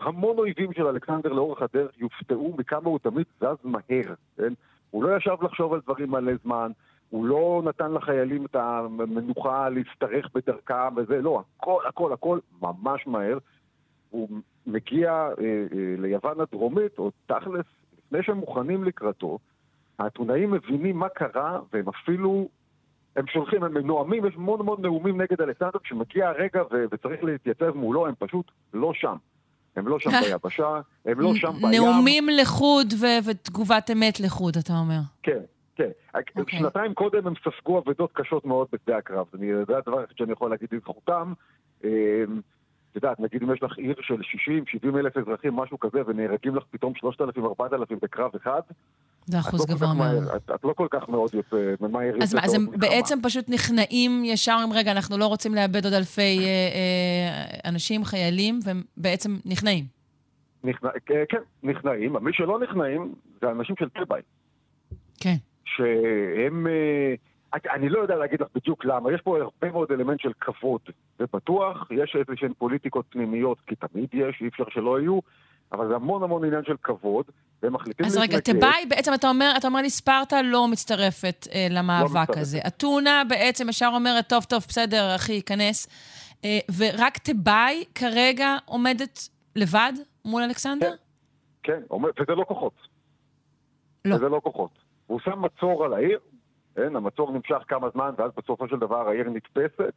[0.00, 4.52] המון אויבים של אלכסנדר לאורך הדרך יופתעו מכמה הוא תמיד זז מהר, כן?
[4.90, 6.70] הוא לא ישב לחשוב על דברים מלא זמן,
[7.10, 13.38] הוא לא נתן לחיילים את המנוחה להשתרך בדרכם וזה, לא, הכל, הכל, הכל ממש מהר.
[14.10, 14.28] הוא
[14.66, 17.66] מגיע אה, אה, ליוון הדרומית, או תכלס,
[18.12, 19.38] לפני שהם מוכנים לקראתו,
[19.98, 22.48] האתונאים מבינים מה קרה, והם אפילו,
[23.16, 27.70] הם שולחים, הם נואמים, יש המון המון נאומים נגד אלכסנדר, כשמגיע הרגע ו- וצריך להתייצב
[27.70, 29.16] מולו, הם פשוט לא שם.
[29.76, 31.70] הם לא שם ביבשה, הם לא שם בים.
[31.70, 35.00] נאומים לחוד ו- ותגובת אמת לחוד, אתה אומר.
[35.22, 35.40] כן,
[35.76, 35.90] כן.
[36.16, 36.20] Okay.
[36.36, 36.58] אוקיי.
[36.58, 39.26] שנתיים קודם הם ספגו אבדות קשות מאוד בשדה הקרב.
[39.40, 41.32] יודע הדבר היחיד שאני יכול להגיד לזכותם.
[42.92, 44.20] את יודעת, נגיד אם יש לך עיר של
[44.94, 48.60] 60-70 אלף אזרחים, משהו כזה, ונהרגים לך פתאום 3,000-4,000 בקרב אחד,
[49.26, 50.28] זה אחוז לא גבוה מאוד.
[50.36, 54.24] את, את לא כל כך מאוד יוצא, ממהר אז מה, אז הם בעצם פשוט נכנעים
[54.24, 59.36] ישר עם רגע, אנחנו לא רוצים לאבד עוד אלפי אה, אה, אנשים, חיילים, והם בעצם
[59.44, 59.84] נכנעים.
[60.64, 62.16] נכנע, כן, כן, נכנעים.
[62.20, 64.22] מי שלא נכנעים זה אנשים של טבעי.
[65.20, 65.36] כן.
[65.64, 66.66] שהם...
[66.66, 67.14] אה,
[67.54, 70.80] אני לא יודע להגיד לך בדיוק למה, יש פה הרבה מאוד אלמנט של כבוד,
[71.18, 75.18] זה בטוח, יש איזה שהן פוליטיקות פנימיות, כי תמיד יש, אי אפשר שלא יהיו,
[75.72, 77.24] אבל זה המון המון עניין של כבוד,
[77.62, 81.66] והם מחליטים אז רגע, תבאי, בעצם אתה אומר, אתה אומר לי, ספרטה לא מצטרפת אה,
[81.70, 82.38] למאבק מצטרפת.
[82.40, 82.58] הזה.
[82.66, 85.88] אתונה בעצם ישר אומרת, טוב, טוב, בסדר, אחי, ייכנס.
[86.44, 89.92] אה, ורק תבאי כרגע עומדת לבד
[90.24, 90.94] מול אלכסנדר?
[91.62, 92.72] כן, אומר- וזה לא כוחות.
[94.04, 94.14] לא.
[94.14, 94.70] וזה לא כוחות.
[95.06, 96.18] הוא שם מצור על העיר,
[96.74, 99.94] כן, המצור נמשך כמה זמן, ואז בסופו של דבר העיר נתפסת,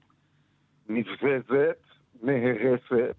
[0.90, 1.78] נבזזת,
[2.24, 3.16] נהרסת,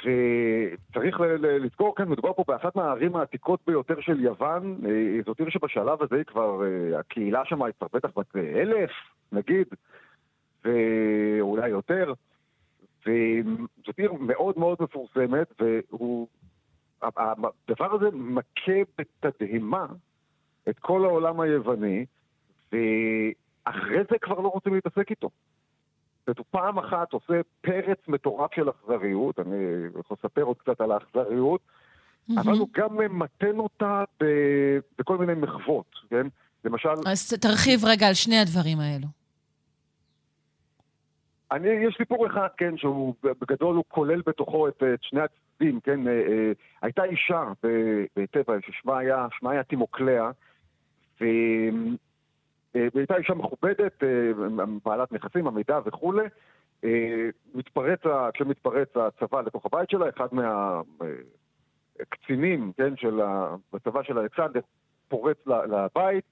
[0.00, 6.02] וצריך לזכור כאן, מדובר פה באחת מהערים העתיקות ביותר של יוון, אה, זאת עיר שבשלב
[6.02, 8.90] הזה היא כבר, אה, הקהילה שם היא כבר בטח בת אה, אלף,
[9.32, 9.66] נגיד,
[10.64, 12.12] ואולי יותר,
[13.00, 16.28] וזאת עיר מאוד מאוד מפורסמת, והוא...
[17.80, 19.86] הזה מכה בתדהמה
[20.68, 22.06] את כל העולם היווני,
[22.74, 25.30] ואחרי זה כבר לא רוצים להתעסק איתו.
[26.18, 29.56] זאת אומרת, הוא פעם אחת עושה פרץ מטורף של אכזריות, אני
[30.00, 31.60] יכול לספר עוד קצת על האכזריות,
[32.38, 36.26] אבל הוא גם ממתן אותה ב- בכל מיני מחוות, כן?
[36.64, 36.88] למשל...
[37.06, 39.06] אז תרחיב רגע על שני הדברים האלו.
[41.52, 46.08] אני, יש סיפור אחד, כן, שהוא בגדול הוא כולל בתוכו את, את שני הצדדים, כן,
[46.08, 46.52] אה, אה,
[46.82, 47.44] הייתה אישה
[48.16, 50.30] בטבע ששמה היה, שמה היה תימוקלאה,
[51.20, 51.24] ו...
[52.76, 54.30] אה, והייתה אישה מכובדת, אה,
[54.84, 56.26] בעלת נכסים, המידע וכולי.
[56.84, 58.00] אה, מתפרץ,
[58.34, 60.28] כשמתפרץ הצבא לתוך הבית שלה, אחד
[62.00, 63.54] מהקצינים, כן, של ה...
[63.72, 64.60] בצבא של אלכסנדר,
[65.08, 66.24] פורץ לבית,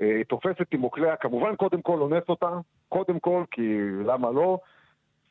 [0.00, 2.58] אה, תופס את תימוקלאה, כמובן קודם כל אונס אותה,
[2.88, 4.58] קודם כל, כי למה לא?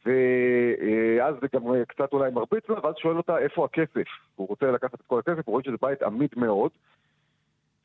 [0.06, 4.08] ואז זה גם קצת אולי מרביץ לה, ואז שואל אותה איפה הכסף.
[4.36, 6.72] הוא רוצה לקחת את כל הכסף, הוא רואה שזה בית עמיד מאוד,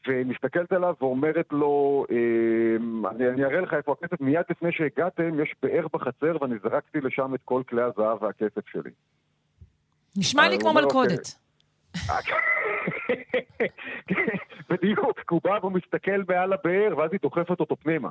[0.09, 2.17] ומסתכלת עליו ואומרת לו, אה,
[3.11, 7.35] אני, אני אראה לך איפה הכסף, מיד לפני שהגעתם יש באר בחצר ואני זרקתי לשם
[7.35, 8.91] את כל כלי הזהב והכסף שלי.
[10.17, 11.35] נשמע לי כמו אומר, מלכודת.
[14.71, 18.09] בדיוק, כי הוא בא והוא מסתכל מעל הבאר ואז היא דוחפת אותו פנימה.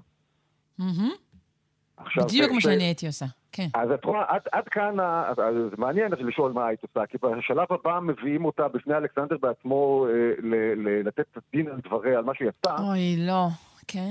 [1.97, 3.67] עכשיו, בדיוק ש- שאני הייתי עושה, כן.
[3.73, 5.35] אז את רואה, עד, עד כאן, ה- אז
[5.69, 10.11] זה מעניין לשאול מה היית עושה, כי בשלב הבא מביאים אותה בפני אלכסנדר בעצמו אה,
[10.41, 10.55] ל-
[10.87, 12.75] ל- לתת את הדין על דבריה, על מה שהיא עשתה.
[12.83, 13.47] אוי, לא.
[13.87, 14.09] כן.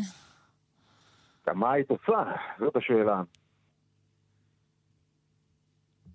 [1.49, 2.23] גם מה היית עושה?
[2.59, 3.23] זאת השאלה.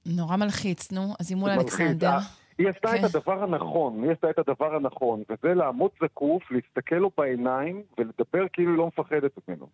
[0.05, 1.13] נורא מלחיץ, נו.
[1.19, 1.49] אז היא מול.
[1.49, 2.07] אלכסנדר.
[2.09, 2.19] אה,
[2.57, 3.05] היא עשתה כן.
[3.05, 8.45] את הדבר הנכון, היא עשתה את הדבר הנכון, וזה לעמוד זקוף, להסתכל לו בעיניים ולדבר
[8.53, 9.67] כאילו היא לא מפחדת ממנו.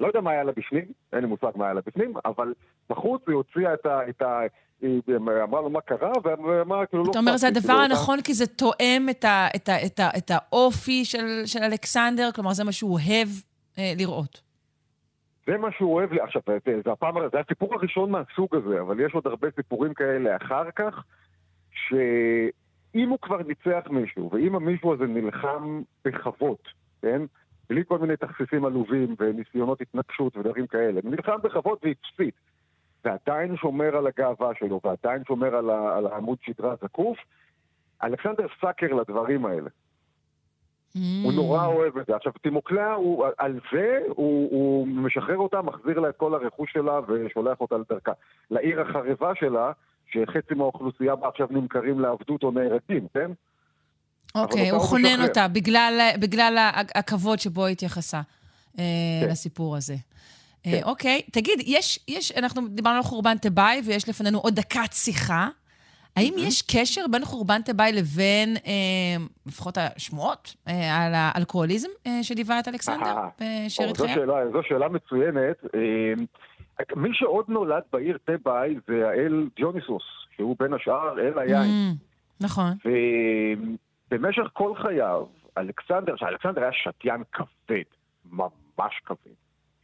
[0.00, 2.54] לא יודע מה היה לה בפנים, אין לי מושג מה היה לה בפנים, אבל
[2.90, 4.08] בחוץ היא הוציאה את ה...
[4.08, 4.40] את ה
[4.80, 7.10] היא אמרה לו מה קרה, ואמרה כאילו לא...
[7.10, 10.30] אתה אומר, זה הדבר הנכון כי זה תואם את ה- את ה- את ה- את
[10.34, 13.28] האופי של של אלכסנדר, כלומר, זה מה שהוא אוהב
[13.78, 14.40] אה, לראות.
[15.46, 16.12] זה מה שהוא אוהב.
[16.12, 20.36] עכשיו, זה, זה הפעם, זה הסיפור הראשון מהסוג הזה, אבל יש עוד הרבה סיפורים כאלה
[20.36, 21.04] אחר כך,
[21.88, 26.56] שאם הוא כבר ניצח מישהו, ואם המישהו הזה נלחם בכבוד,
[27.02, 27.22] כן?
[27.70, 32.30] בלי כל מיני תכסיסים עלובים וניסיונות התנגשות ודברים כאלה, נלחם בכבוד והפסיד,
[33.04, 37.18] ועדיין שומר על הגאווה שלו, ועדיין שומר על, ה, על העמוד שדרה זקוף,
[38.02, 39.70] אלכסנדר סאקר לדברים האלה.
[40.94, 42.16] הוא נורא אוהב את זה.
[42.16, 47.00] עכשיו, תימוקלאה, הוא, על זה הוא, הוא משחרר אותה, מחזיר לה את כל הרכוש שלה
[47.08, 48.12] ושולח אותה לדרכה.
[48.50, 49.72] לעיר החרבה שלה,
[50.06, 53.30] שחצי מהאוכלוסייה בה עכשיו נמכרים לעבדות או נהרגים, כן?
[54.34, 55.22] אוקיי, הוא חונן.
[55.22, 58.20] אותה בגלל, בגלל הכבוד שבו היא התייחסה
[58.78, 58.84] אה,
[59.22, 59.28] כן.
[59.30, 59.96] לסיפור הזה.
[60.66, 60.80] אה, כן.
[60.84, 65.48] אוקיי, תגיד, יש, יש, אנחנו דיברנו על חורבן תבאי ויש לפנינו עוד דקת שיחה.
[66.16, 72.60] האם יש קשר בין חורבן תבאי לבין, אה, לפחות השמועות, אה, על האלכוהוליזם אה, שליווה
[72.60, 74.26] את אלכסנדר בשארית חייו?
[74.26, 75.56] זו, זו שאלה מצוינת.
[75.74, 76.12] אה,
[76.96, 80.02] מי שעוד נולד בעיר תבאי זה האל דיוניסוס,
[80.36, 81.70] שהוא בין השאר אל היין.
[81.70, 82.72] Mm, נכון.
[84.10, 85.26] ובמשך כל חייו,
[85.58, 87.82] אלכסנדר, שאלכסנדר היה שתיין כבד,
[88.30, 89.34] ממש כבד.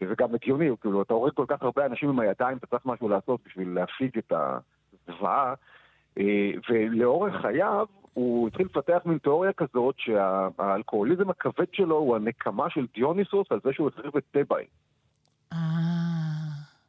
[0.01, 3.09] שזה גם הגיוני, כאילו, אתה הורג כל כך הרבה אנשים עם הידיים, אתה צריך משהו
[3.09, 5.55] לעשות בשביל להפיג את הזוועה.
[6.19, 7.86] אה, ולאורך חייו
[8.16, 13.73] הוא התחיל לפתח מין תיאוריה כזאת שהאלכוהוליזם הכבד שלו הוא הנקמה של דיוניסוס על זה
[13.73, 14.65] שהוא החריב את תבאי.
[15.53, 15.59] אה.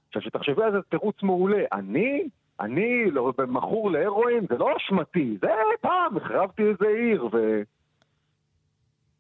[0.08, 1.64] עכשיו, שתחשבי על זה תירוץ מעולה.
[1.74, 5.48] אני, אני לא, מכור להרואין, זה לא אשמתי, זה
[5.82, 7.62] פעם החרבתי איזה עיר ו...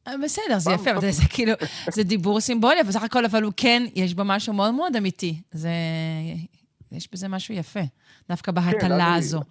[0.07, 1.53] אה, בסדר, זה יפה, אבל זה כאילו,
[1.91, 5.41] זה דיבור סימבולי, בסך הכל, אבל הוא כן, יש בו משהו מאוד מאוד אמיתי.
[5.51, 5.69] זה,
[6.91, 7.80] יש בזה משהו יפה,
[8.30, 9.41] דווקא כן, בהטלה הזו.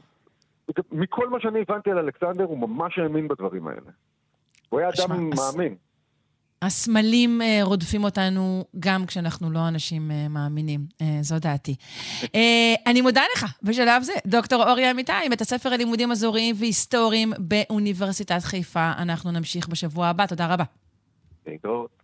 [0.93, 3.91] מכל מה שאני הבנתי על אלכסנדר, הוא ממש האמין בדברים האלה.
[4.69, 5.75] הוא היה אדם מאמין.
[6.67, 11.75] הסמלים uh, רודפים אותנו גם כשאנחנו לא אנשים uh, מאמינים, uh, זו דעתי.
[12.87, 18.93] אני מודה לך בשלב זה, דוקטור אורי אמיתי, בית הספר ללימודים אזוריים והיסטוריים באוניברסיטת חיפה.
[18.99, 20.65] אנחנו נמשיך בשבוע הבא, תודה רבה.
[21.47, 21.97] להתראות.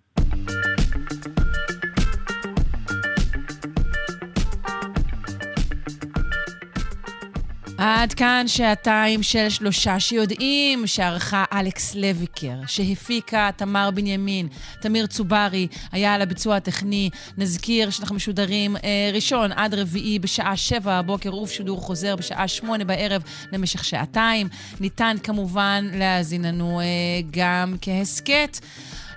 [7.84, 14.48] עד כאן שעתיים של שלושה שיודעים, שערכה אלכס לויקר, שהפיקה תמר בנימין,
[14.80, 17.10] תמיר צוברי היה על הביצוע הטכני.
[17.38, 23.22] נזכיר שאנחנו משודרים אה, ראשון עד רביעי בשעה שבע בבוקר ובשידור חוזר בשעה שמונה בערב
[23.52, 24.48] למשך שעתיים.
[24.80, 26.84] ניתן כמובן להאזין לנו אה,
[27.30, 28.59] גם כהסכת.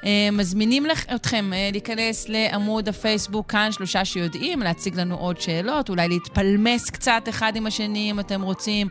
[0.06, 6.08] אה, מזמינים אתכם אה, להיכנס לעמוד הפייסבוק כאן, שלושה שיודעים, להציג לנו עוד שאלות, אולי
[6.08, 8.88] להתפלמס קצת אחד עם השני אם אתם רוצים.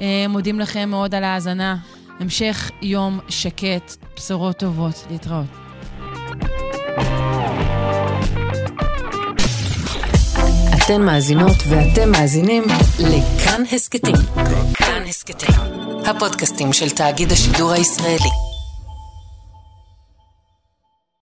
[0.00, 1.76] אה, מודים לכם מאוד על ההאזנה.
[2.20, 5.46] המשך יום שקט, בשורות טובות, להתראות.
[10.74, 12.64] אתן מאזינות ואתם מאזינים
[13.00, 14.14] לכאן הסכתים.
[14.74, 15.54] כאן הסכתים,
[16.06, 18.53] הפודקאסטים של תאגיד השידור הישראלי.